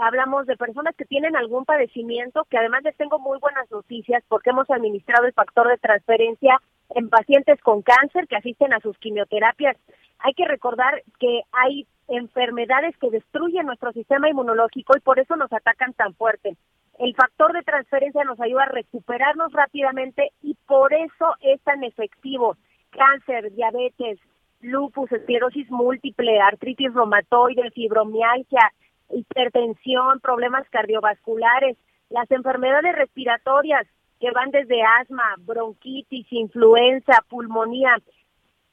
hablamos 0.00 0.46
de 0.46 0.56
personas 0.56 0.94
que 0.96 1.04
tienen 1.04 1.36
algún 1.36 1.64
padecimiento, 1.64 2.46
que 2.50 2.58
además 2.58 2.82
les 2.82 2.96
tengo 2.96 3.18
muy 3.18 3.38
buenas 3.38 3.70
noticias 3.70 4.22
porque 4.28 4.50
hemos 4.50 4.70
administrado 4.70 5.26
el 5.26 5.32
factor 5.32 5.68
de 5.68 5.78
transferencia 5.78 6.60
en 6.94 7.08
pacientes 7.08 7.60
con 7.60 7.82
cáncer 7.82 8.26
que 8.28 8.36
asisten 8.36 8.72
a 8.72 8.80
sus 8.80 8.98
quimioterapias. 8.98 9.76
Hay 10.20 10.34
que 10.34 10.46
recordar 10.46 11.02
que 11.18 11.42
hay 11.52 11.86
enfermedades 12.08 12.96
que 12.98 13.10
destruyen 13.10 13.66
nuestro 13.66 13.92
sistema 13.92 14.28
inmunológico 14.28 14.96
y 14.96 15.00
por 15.00 15.18
eso 15.18 15.36
nos 15.36 15.52
atacan 15.52 15.92
tan 15.94 16.14
fuerte. 16.14 16.56
El 16.98 17.14
factor 17.14 17.52
de 17.52 17.62
transferencia 17.62 18.24
nos 18.24 18.40
ayuda 18.40 18.64
a 18.64 18.68
recuperarnos 18.68 19.52
rápidamente 19.52 20.30
y 20.42 20.56
por 20.66 20.94
eso 20.94 21.34
es 21.40 21.60
tan 21.62 21.82
efectivo. 21.82 22.56
Cáncer, 22.90 23.52
diabetes, 23.52 24.20
lupus, 24.60 25.10
esclerosis 25.10 25.68
múltiple, 25.70 26.40
artritis 26.40 26.94
reumatoide, 26.94 27.70
fibromialgia, 27.72 28.72
hipertensión, 29.10 30.20
problemas 30.20 30.68
cardiovasculares, 30.70 31.76
las 32.10 32.30
enfermedades 32.30 32.94
respiratorias 32.94 33.86
que 34.20 34.30
van 34.30 34.50
desde 34.50 34.82
asma, 34.82 35.34
bronquitis, 35.38 36.26
influenza, 36.32 37.18
pulmonía, 37.28 37.96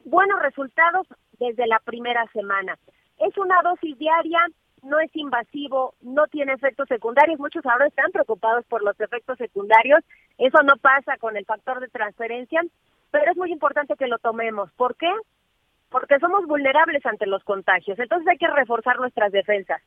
buenos 0.06 0.42
resultados 0.42 1.08
desde 1.40 1.68
la 1.68 1.80
primera 1.80 2.26
semana. 2.34 2.78
Es 3.20 3.38
una 3.38 3.62
dosis 3.64 3.98
diaria, 3.98 4.40
no 4.84 5.00
es 5.00 5.16
invasivo, 5.16 5.94
no 6.02 6.28
tiene 6.28 6.54
efectos 6.54 6.88
secundarios. 6.88 7.40
Muchos 7.40 7.66
ahora 7.66 7.88
están 7.88 8.12
preocupados 8.12 8.66
por 8.66 8.84
los 8.84 9.00
efectos 9.00 9.38
secundarios. 9.38 10.04
Eso 10.38 10.64
no 10.64 10.76
pasa 10.78 11.18
con 11.18 11.38
el 11.38 11.46
factor 11.46 11.80
de 11.80 11.88
transferencia, 11.88 12.62
pero 13.12 13.32
es 13.32 13.38
muy 13.38 13.52
importante 13.52 13.96
que 13.96 14.08
lo 14.08 14.18
tomemos. 14.18 14.72
¿Por 14.74 14.96
qué? 14.96 15.12
Porque 15.90 16.20
somos 16.20 16.46
vulnerables 16.48 17.06
ante 17.06 17.28
los 17.28 17.44
contagios. 17.44 18.00
Entonces 18.00 18.28
hay 18.28 18.38
que 18.38 18.48
reforzar 18.48 18.98
nuestras 18.98 19.32
defensas. 19.32 19.82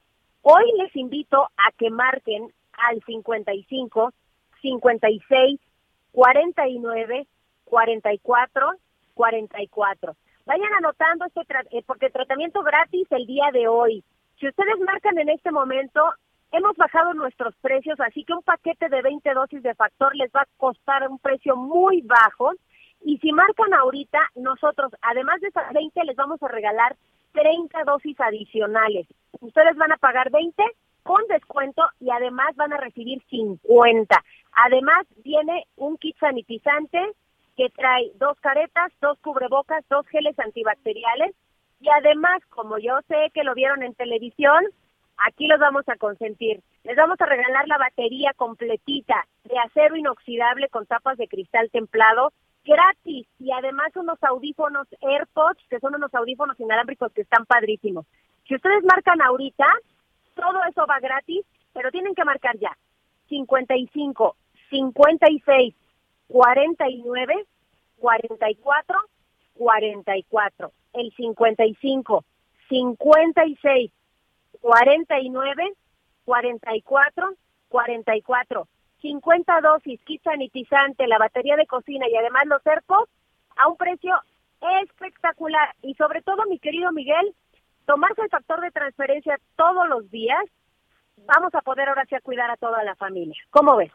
Hoy 0.47 0.71
les 0.77 0.95
invito 0.95 1.43
a 1.57 1.73
que 1.79 1.89
marquen 1.89 2.53
al 2.75 3.03
55, 3.07 4.13
56, 4.61 5.61
49, 6.13 7.27
44, 7.65 8.73
44. 9.15 10.17
Vayan 10.45 10.73
anotando 10.75 11.25
este 11.25 11.41
eh, 11.71 11.83
porque 11.87 12.11
tratamiento 12.11 12.63
gratis 12.63 13.07
el 13.13 13.25
día 13.25 13.47
de 13.55 13.69
hoy. 13.69 14.05
Si 14.39 14.47
ustedes 14.47 14.79
marcan 14.85 15.19
en 15.19 15.31
este 15.31 15.51
momento, 15.51 16.03
hemos 16.53 16.77
bajado 16.77 17.15
nuestros 17.15 17.55
precios, 17.63 17.99
así 18.01 18.23
que 18.25 18.35
un 18.35 18.43
paquete 18.43 18.91
de 18.91 19.01
20 19.01 19.33
dosis 19.33 19.63
de 19.63 19.75
factor 19.75 20.15
les 20.15 20.31
va 20.31 20.43
a 20.43 20.49
costar 20.59 21.09
un 21.09 21.19
precio 21.21 21.57
muy 21.57 22.03
bajo. 22.03 22.53
Y 23.05 23.19
si 23.19 23.33
marcan 23.33 23.75
ahorita, 23.75 24.19
nosotros, 24.35 24.91
además 25.03 25.41
de 25.43 25.49
esas 25.49 25.71
20, 25.75 26.05
les 26.05 26.17
vamos 26.17 26.43
a 26.43 26.49
regalar 26.49 26.97
30 27.33 27.85
dosis 27.85 28.19
adicionales. 28.19 29.07
Ustedes 29.41 29.77
van 29.77 29.93
a 29.93 29.99
pagar 29.99 30.31
20 30.31 30.63
con 31.03 31.23
descuento 31.29 31.83
y 32.01 32.11
además 32.11 32.57
van 32.57 32.73
a 32.73 32.79
recibir 32.79 33.23
50. 33.29 34.25
Además 34.53 35.07
viene 35.23 35.67
un 35.77 35.99
kit 35.99 36.17
sanitizante 36.19 36.99
que 37.59 37.69
trae 37.69 38.11
dos 38.15 38.41
caretas, 38.41 38.91
dos 39.03 39.19
cubrebocas, 39.21 39.85
dos 39.91 40.07
geles 40.07 40.39
antibacteriales 40.39 41.35
y 41.81 41.89
además, 41.91 42.41
como 42.49 42.79
yo 42.79 43.01
sé 43.07 43.31
que 43.35 43.45
lo 43.45 43.55
vieron 43.55 43.83
en 43.83 43.95
televisión, 43.95 44.65
aquí 45.19 45.47
los 45.47 45.61
vamos 45.61 45.87
a 45.89 45.97
consentir. 45.97 46.63
Les 46.85 46.97
vamos 46.97 47.21
a 47.21 47.27
regalar 47.27 47.69
la 47.69 47.77
batería 47.77 48.33
completita 48.35 49.27
de 49.45 49.59
acero 49.59 49.95
inoxidable 49.95 50.71
con 50.71 50.87
tapas 50.87 51.19
de 51.19 51.29
cristal 51.29 51.69
templado 51.71 52.33
gratis 52.65 53.27
y 53.39 53.53
además 53.53 53.95
unos 53.97 54.23
audífonos 54.23 54.87
AirPods, 55.01 55.63
que 55.69 55.81
son 55.81 55.95
unos 55.95 56.15
audífonos 56.15 56.59
inalámbricos 56.59 57.13
que 57.13 57.23
están 57.23 57.45
padrísimos. 57.47 58.07
Si 58.49 58.55
ustedes 58.55 58.83
marcan 58.85 59.21
ahorita, 59.23 59.67
todo 60.35 60.65
eso 60.69 60.87
va 60.87 60.99
gratis, 61.01 61.45
pero 61.73 61.91
tienen 61.91 62.15
que 62.15 62.25
marcar 62.25 62.57
ya. 62.59 62.77
55, 63.29 64.37
56, 64.71 65.75
49, 66.29 67.47
44, 67.99 68.99
44. 69.55 70.73
El 70.93 71.13
55, 71.15 72.25
56, 72.69 73.93
49, 74.61 75.73
44, 76.25 77.35
44. 77.69 78.69
50 79.05 79.61
dosis, 79.61 80.01
kit 80.05 80.23
sanitizante, 80.23 81.07
la 81.07 81.19
batería 81.19 81.57
de 81.57 81.67
cocina 81.67 82.09
y 82.09 82.17
además 82.17 82.45
los 82.47 82.67
AirPods 82.67 83.11
a 83.57 83.69
un 83.69 83.77
precio 83.77 84.15
espectacular. 84.81 85.75
Y 85.83 85.93
sobre 85.95 86.23
todo, 86.23 86.47
mi 86.49 86.59
querido 86.59 86.91
Miguel, 86.91 87.35
tomarse 87.85 88.23
el 88.23 88.31
factor 88.31 88.63
de 88.63 88.71
transferencia 88.71 89.39
todos 89.57 89.87
los 89.91 90.11
días, 90.11 90.43
vamos 91.27 91.55
a 91.55 91.61
poder 91.61 91.91
ahora 91.91 92.07
sí 92.07 92.15
a 92.15 92.23
cuidar 92.23 92.51
a 92.51 92.57
toda 92.57 92.83
la 92.83 92.95
familia. 92.95 93.37
¿Cómo 93.51 93.77
ves? 93.77 93.93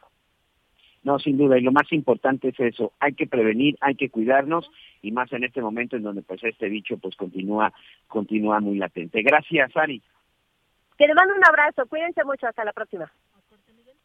No, 1.01 1.17
sin 1.17 1.39
duda, 1.39 1.57
y 1.57 1.61
lo 1.61 1.71
más 1.71 1.91
importante 1.91 2.49
es 2.49 2.59
eso, 2.59 2.91
hay 2.99 3.15
que 3.15 3.25
prevenir, 3.25 3.77
hay 3.81 3.95
que 3.95 4.11
cuidarnos, 4.11 4.69
y 5.01 5.11
más 5.11 5.31
en 5.33 5.43
este 5.43 5.61
momento 5.61 5.95
en 5.95 6.03
donde 6.03 6.21
pues 6.21 6.43
este 6.43 6.69
bicho 6.69 6.97
pues 6.97 7.15
continúa, 7.15 7.73
continúa 8.07 8.59
muy 8.59 8.77
latente. 8.77 9.23
Gracias, 9.23 9.75
Ari. 9.75 10.03
Que 10.99 11.07
le 11.07 11.15
mando 11.15 11.33
un 11.33 11.45
abrazo, 11.47 11.87
cuídense 11.87 12.23
mucho, 12.25 12.45
hasta 12.45 12.63
la 12.63 12.73
próxima. 12.73 13.11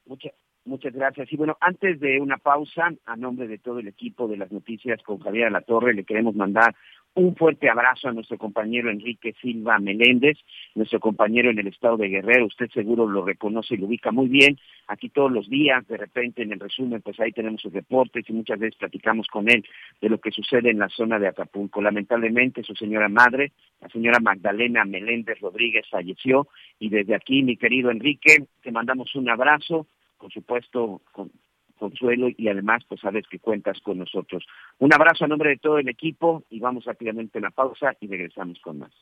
Muchas, 0.06 0.32
muchas 0.64 0.92
gracias. 0.92 1.32
Y 1.32 1.36
bueno, 1.36 1.56
antes 1.60 2.00
de 2.00 2.20
una 2.20 2.38
pausa, 2.38 2.92
a 3.06 3.16
nombre 3.16 3.48
de 3.48 3.58
todo 3.58 3.78
el 3.78 3.88
equipo 3.88 4.28
de 4.28 4.36
las 4.36 4.50
noticias 4.52 5.02
con 5.02 5.18
Javier 5.18 5.52
La 5.52 5.60
Torre, 5.60 5.94
le 5.94 6.04
queremos 6.04 6.34
mandar 6.34 6.74
un 7.14 7.36
fuerte 7.36 7.68
abrazo 7.68 8.08
a 8.08 8.12
nuestro 8.12 8.36
compañero 8.38 8.90
Enrique 8.90 9.34
Silva 9.40 9.78
Meléndez, 9.78 10.36
nuestro 10.74 10.98
compañero 10.98 11.50
en 11.50 11.58
el 11.60 11.68
estado 11.68 11.96
de 11.96 12.08
Guerrero. 12.08 12.46
Usted 12.46 12.68
seguro 12.70 13.06
lo 13.06 13.24
reconoce 13.24 13.74
y 13.74 13.76
lo 13.76 13.86
ubica 13.86 14.10
muy 14.10 14.26
bien. 14.26 14.58
Aquí 14.88 15.10
todos 15.10 15.30
los 15.30 15.48
días, 15.48 15.86
de 15.86 15.96
repente 15.96 16.42
en 16.42 16.52
el 16.52 16.60
resumen, 16.60 17.02
pues 17.02 17.20
ahí 17.20 17.30
tenemos 17.30 17.62
sus 17.62 17.72
reportes 17.72 18.28
y 18.28 18.32
muchas 18.32 18.58
veces 18.58 18.76
platicamos 18.76 19.28
con 19.28 19.48
él 19.48 19.64
de 20.00 20.08
lo 20.08 20.18
que 20.18 20.32
sucede 20.32 20.70
en 20.70 20.80
la 20.80 20.88
zona 20.88 21.20
de 21.20 21.28
Acapulco. 21.28 21.80
Lamentablemente 21.80 22.64
su 22.64 22.74
señora 22.74 23.08
madre, 23.08 23.52
la 23.80 23.88
señora 23.88 24.18
Magdalena 24.18 24.84
Meléndez 24.84 25.38
Rodríguez, 25.40 25.86
falleció 25.88 26.48
y 26.80 26.88
desde 26.88 27.14
aquí, 27.14 27.44
mi 27.44 27.56
querido 27.56 27.92
Enrique, 27.92 28.44
te 28.60 28.72
mandamos 28.72 29.14
un 29.14 29.30
abrazo, 29.30 29.86
por 30.24 30.32
supuesto, 30.32 31.02
con 31.12 31.30
consuelo 31.78 32.28
y 32.34 32.48
además 32.48 32.82
pues 32.88 33.02
sabes 33.02 33.26
que 33.28 33.38
cuentas 33.38 33.78
con 33.82 33.98
nosotros. 33.98 34.42
Un 34.78 34.94
abrazo 34.94 35.26
a 35.26 35.28
nombre 35.28 35.50
de 35.50 35.58
todo 35.58 35.76
el 35.76 35.86
equipo 35.86 36.44
y 36.48 36.60
vamos 36.60 36.86
rápidamente 36.86 37.40
a 37.40 37.42
la 37.42 37.50
pausa 37.50 37.94
y 38.00 38.06
regresamos 38.06 38.58
con 38.60 38.78
más. 38.78 38.92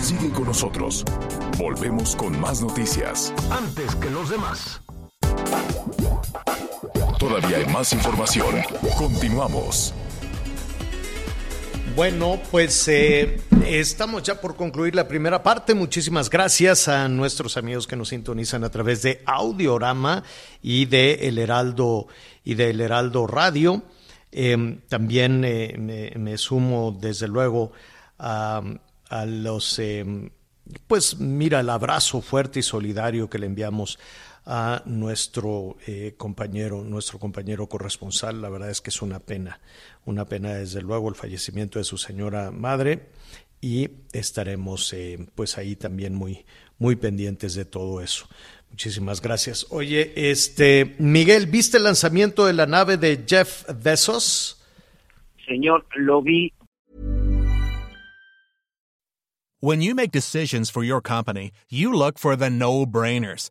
Sigue 0.00 0.32
con 0.32 0.44
nosotros. 0.44 1.04
Volvemos 1.58 2.16
con 2.16 2.40
más 2.40 2.62
noticias. 2.62 3.34
Antes 3.52 3.94
que 3.96 4.08
los 4.08 4.30
demás. 4.30 4.82
Todavía 7.18 7.58
hay 7.58 7.66
más 7.66 7.92
información. 7.92 8.54
Continuamos. 8.96 9.92
Bueno, 11.96 12.40
pues 12.50 12.88
eh, 12.88 13.40
estamos 13.68 14.24
ya 14.24 14.40
por 14.40 14.56
concluir 14.56 14.96
la 14.96 15.06
primera 15.06 15.44
parte. 15.44 15.74
Muchísimas 15.74 16.28
gracias 16.28 16.88
a 16.88 17.08
nuestros 17.08 17.56
amigos 17.56 17.86
que 17.86 17.94
nos 17.94 18.08
sintonizan 18.08 18.64
a 18.64 18.70
través 18.70 19.02
de 19.02 19.22
Audiorama 19.24 20.24
y 20.60 20.86
de 20.86 21.28
El 21.28 21.38
Heraldo 21.38 22.08
y 22.42 22.54
de 22.54 22.70
Heraldo 22.70 23.28
Radio. 23.28 23.84
Em, 24.32 24.80
también 24.88 25.44
eh, 25.44 26.12
me, 26.18 26.36
sumo 26.36 26.98
desde 27.00 27.28
luego 27.28 27.70
a, 28.18 28.60
los, 29.24 29.78
em, 29.78 30.30
pues 30.88 31.20
mira, 31.20 31.60
el 31.60 31.70
abrazo 31.70 32.20
fuerte 32.20 32.58
y 32.58 32.62
solidario 32.64 33.30
que 33.30 33.38
le 33.38 33.46
enviamos 33.46 34.00
a 34.46 34.82
nuestro 34.84 35.76
eh, 35.86 36.14
compañero, 36.16 36.82
nuestro 36.82 37.18
compañero 37.18 37.66
corresponsal. 37.68 38.42
La 38.42 38.48
verdad 38.48 38.70
es 38.70 38.80
que 38.80 38.90
es 38.90 39.00
una 39.00 39.20
pena, 39.20 39.60
una 40.04 40.26
pena 40.26 40.54
desde 40.54 40.82
luego 40.82 41.08
el 41.08 41.14
fallecimiento 41.14 41.78
de 41.78 41.84
su 41.84 41.96
señora 41.96 42.50
madre 42.50 43.08
y 43.60 43.88
estaremos 44.12 44.92
eh, 44.92 45.26
pues 45.34 45.56
ahí 45.56 45.76
también 45.76 46.14
muy, 46.14 46.44
muy 46.78 46.96
pendientes 46.96 47.54
de 47.54 47.64
todo 47.64 48.02
eso. 48.02 48.28
Muchísimas 48.68 49.22
gracias. 49.22 49.66
Oye, 49.70 50.12
este 50.30 50.96
Miguel, 50.98 51.46
¿viste 51.46 51.78
el 51.78 51.84
lanzamiento 51.84 52.44
de 52.44 52.52
la 52.52 52.66
nave 52.66 52.96
de 52.98 53.24
Jeff 53.26 53.64
Bezos? 53.82 54.60
Señor, 55.46 55.86
lo 55.96 56.20
vi. 56.22 56.52
When 59.60 59.80
you 59.80 59.94
make 59.94 60.10
decisions 60.10 60.70
for 60.70 60.84
your 60.84 61.00
company, 61.00 61.52
you 61.70 61.90
look 61.90 62.18
for 62.18 62.36
the 62.36 62.50
no-brainers. 62.50 63.50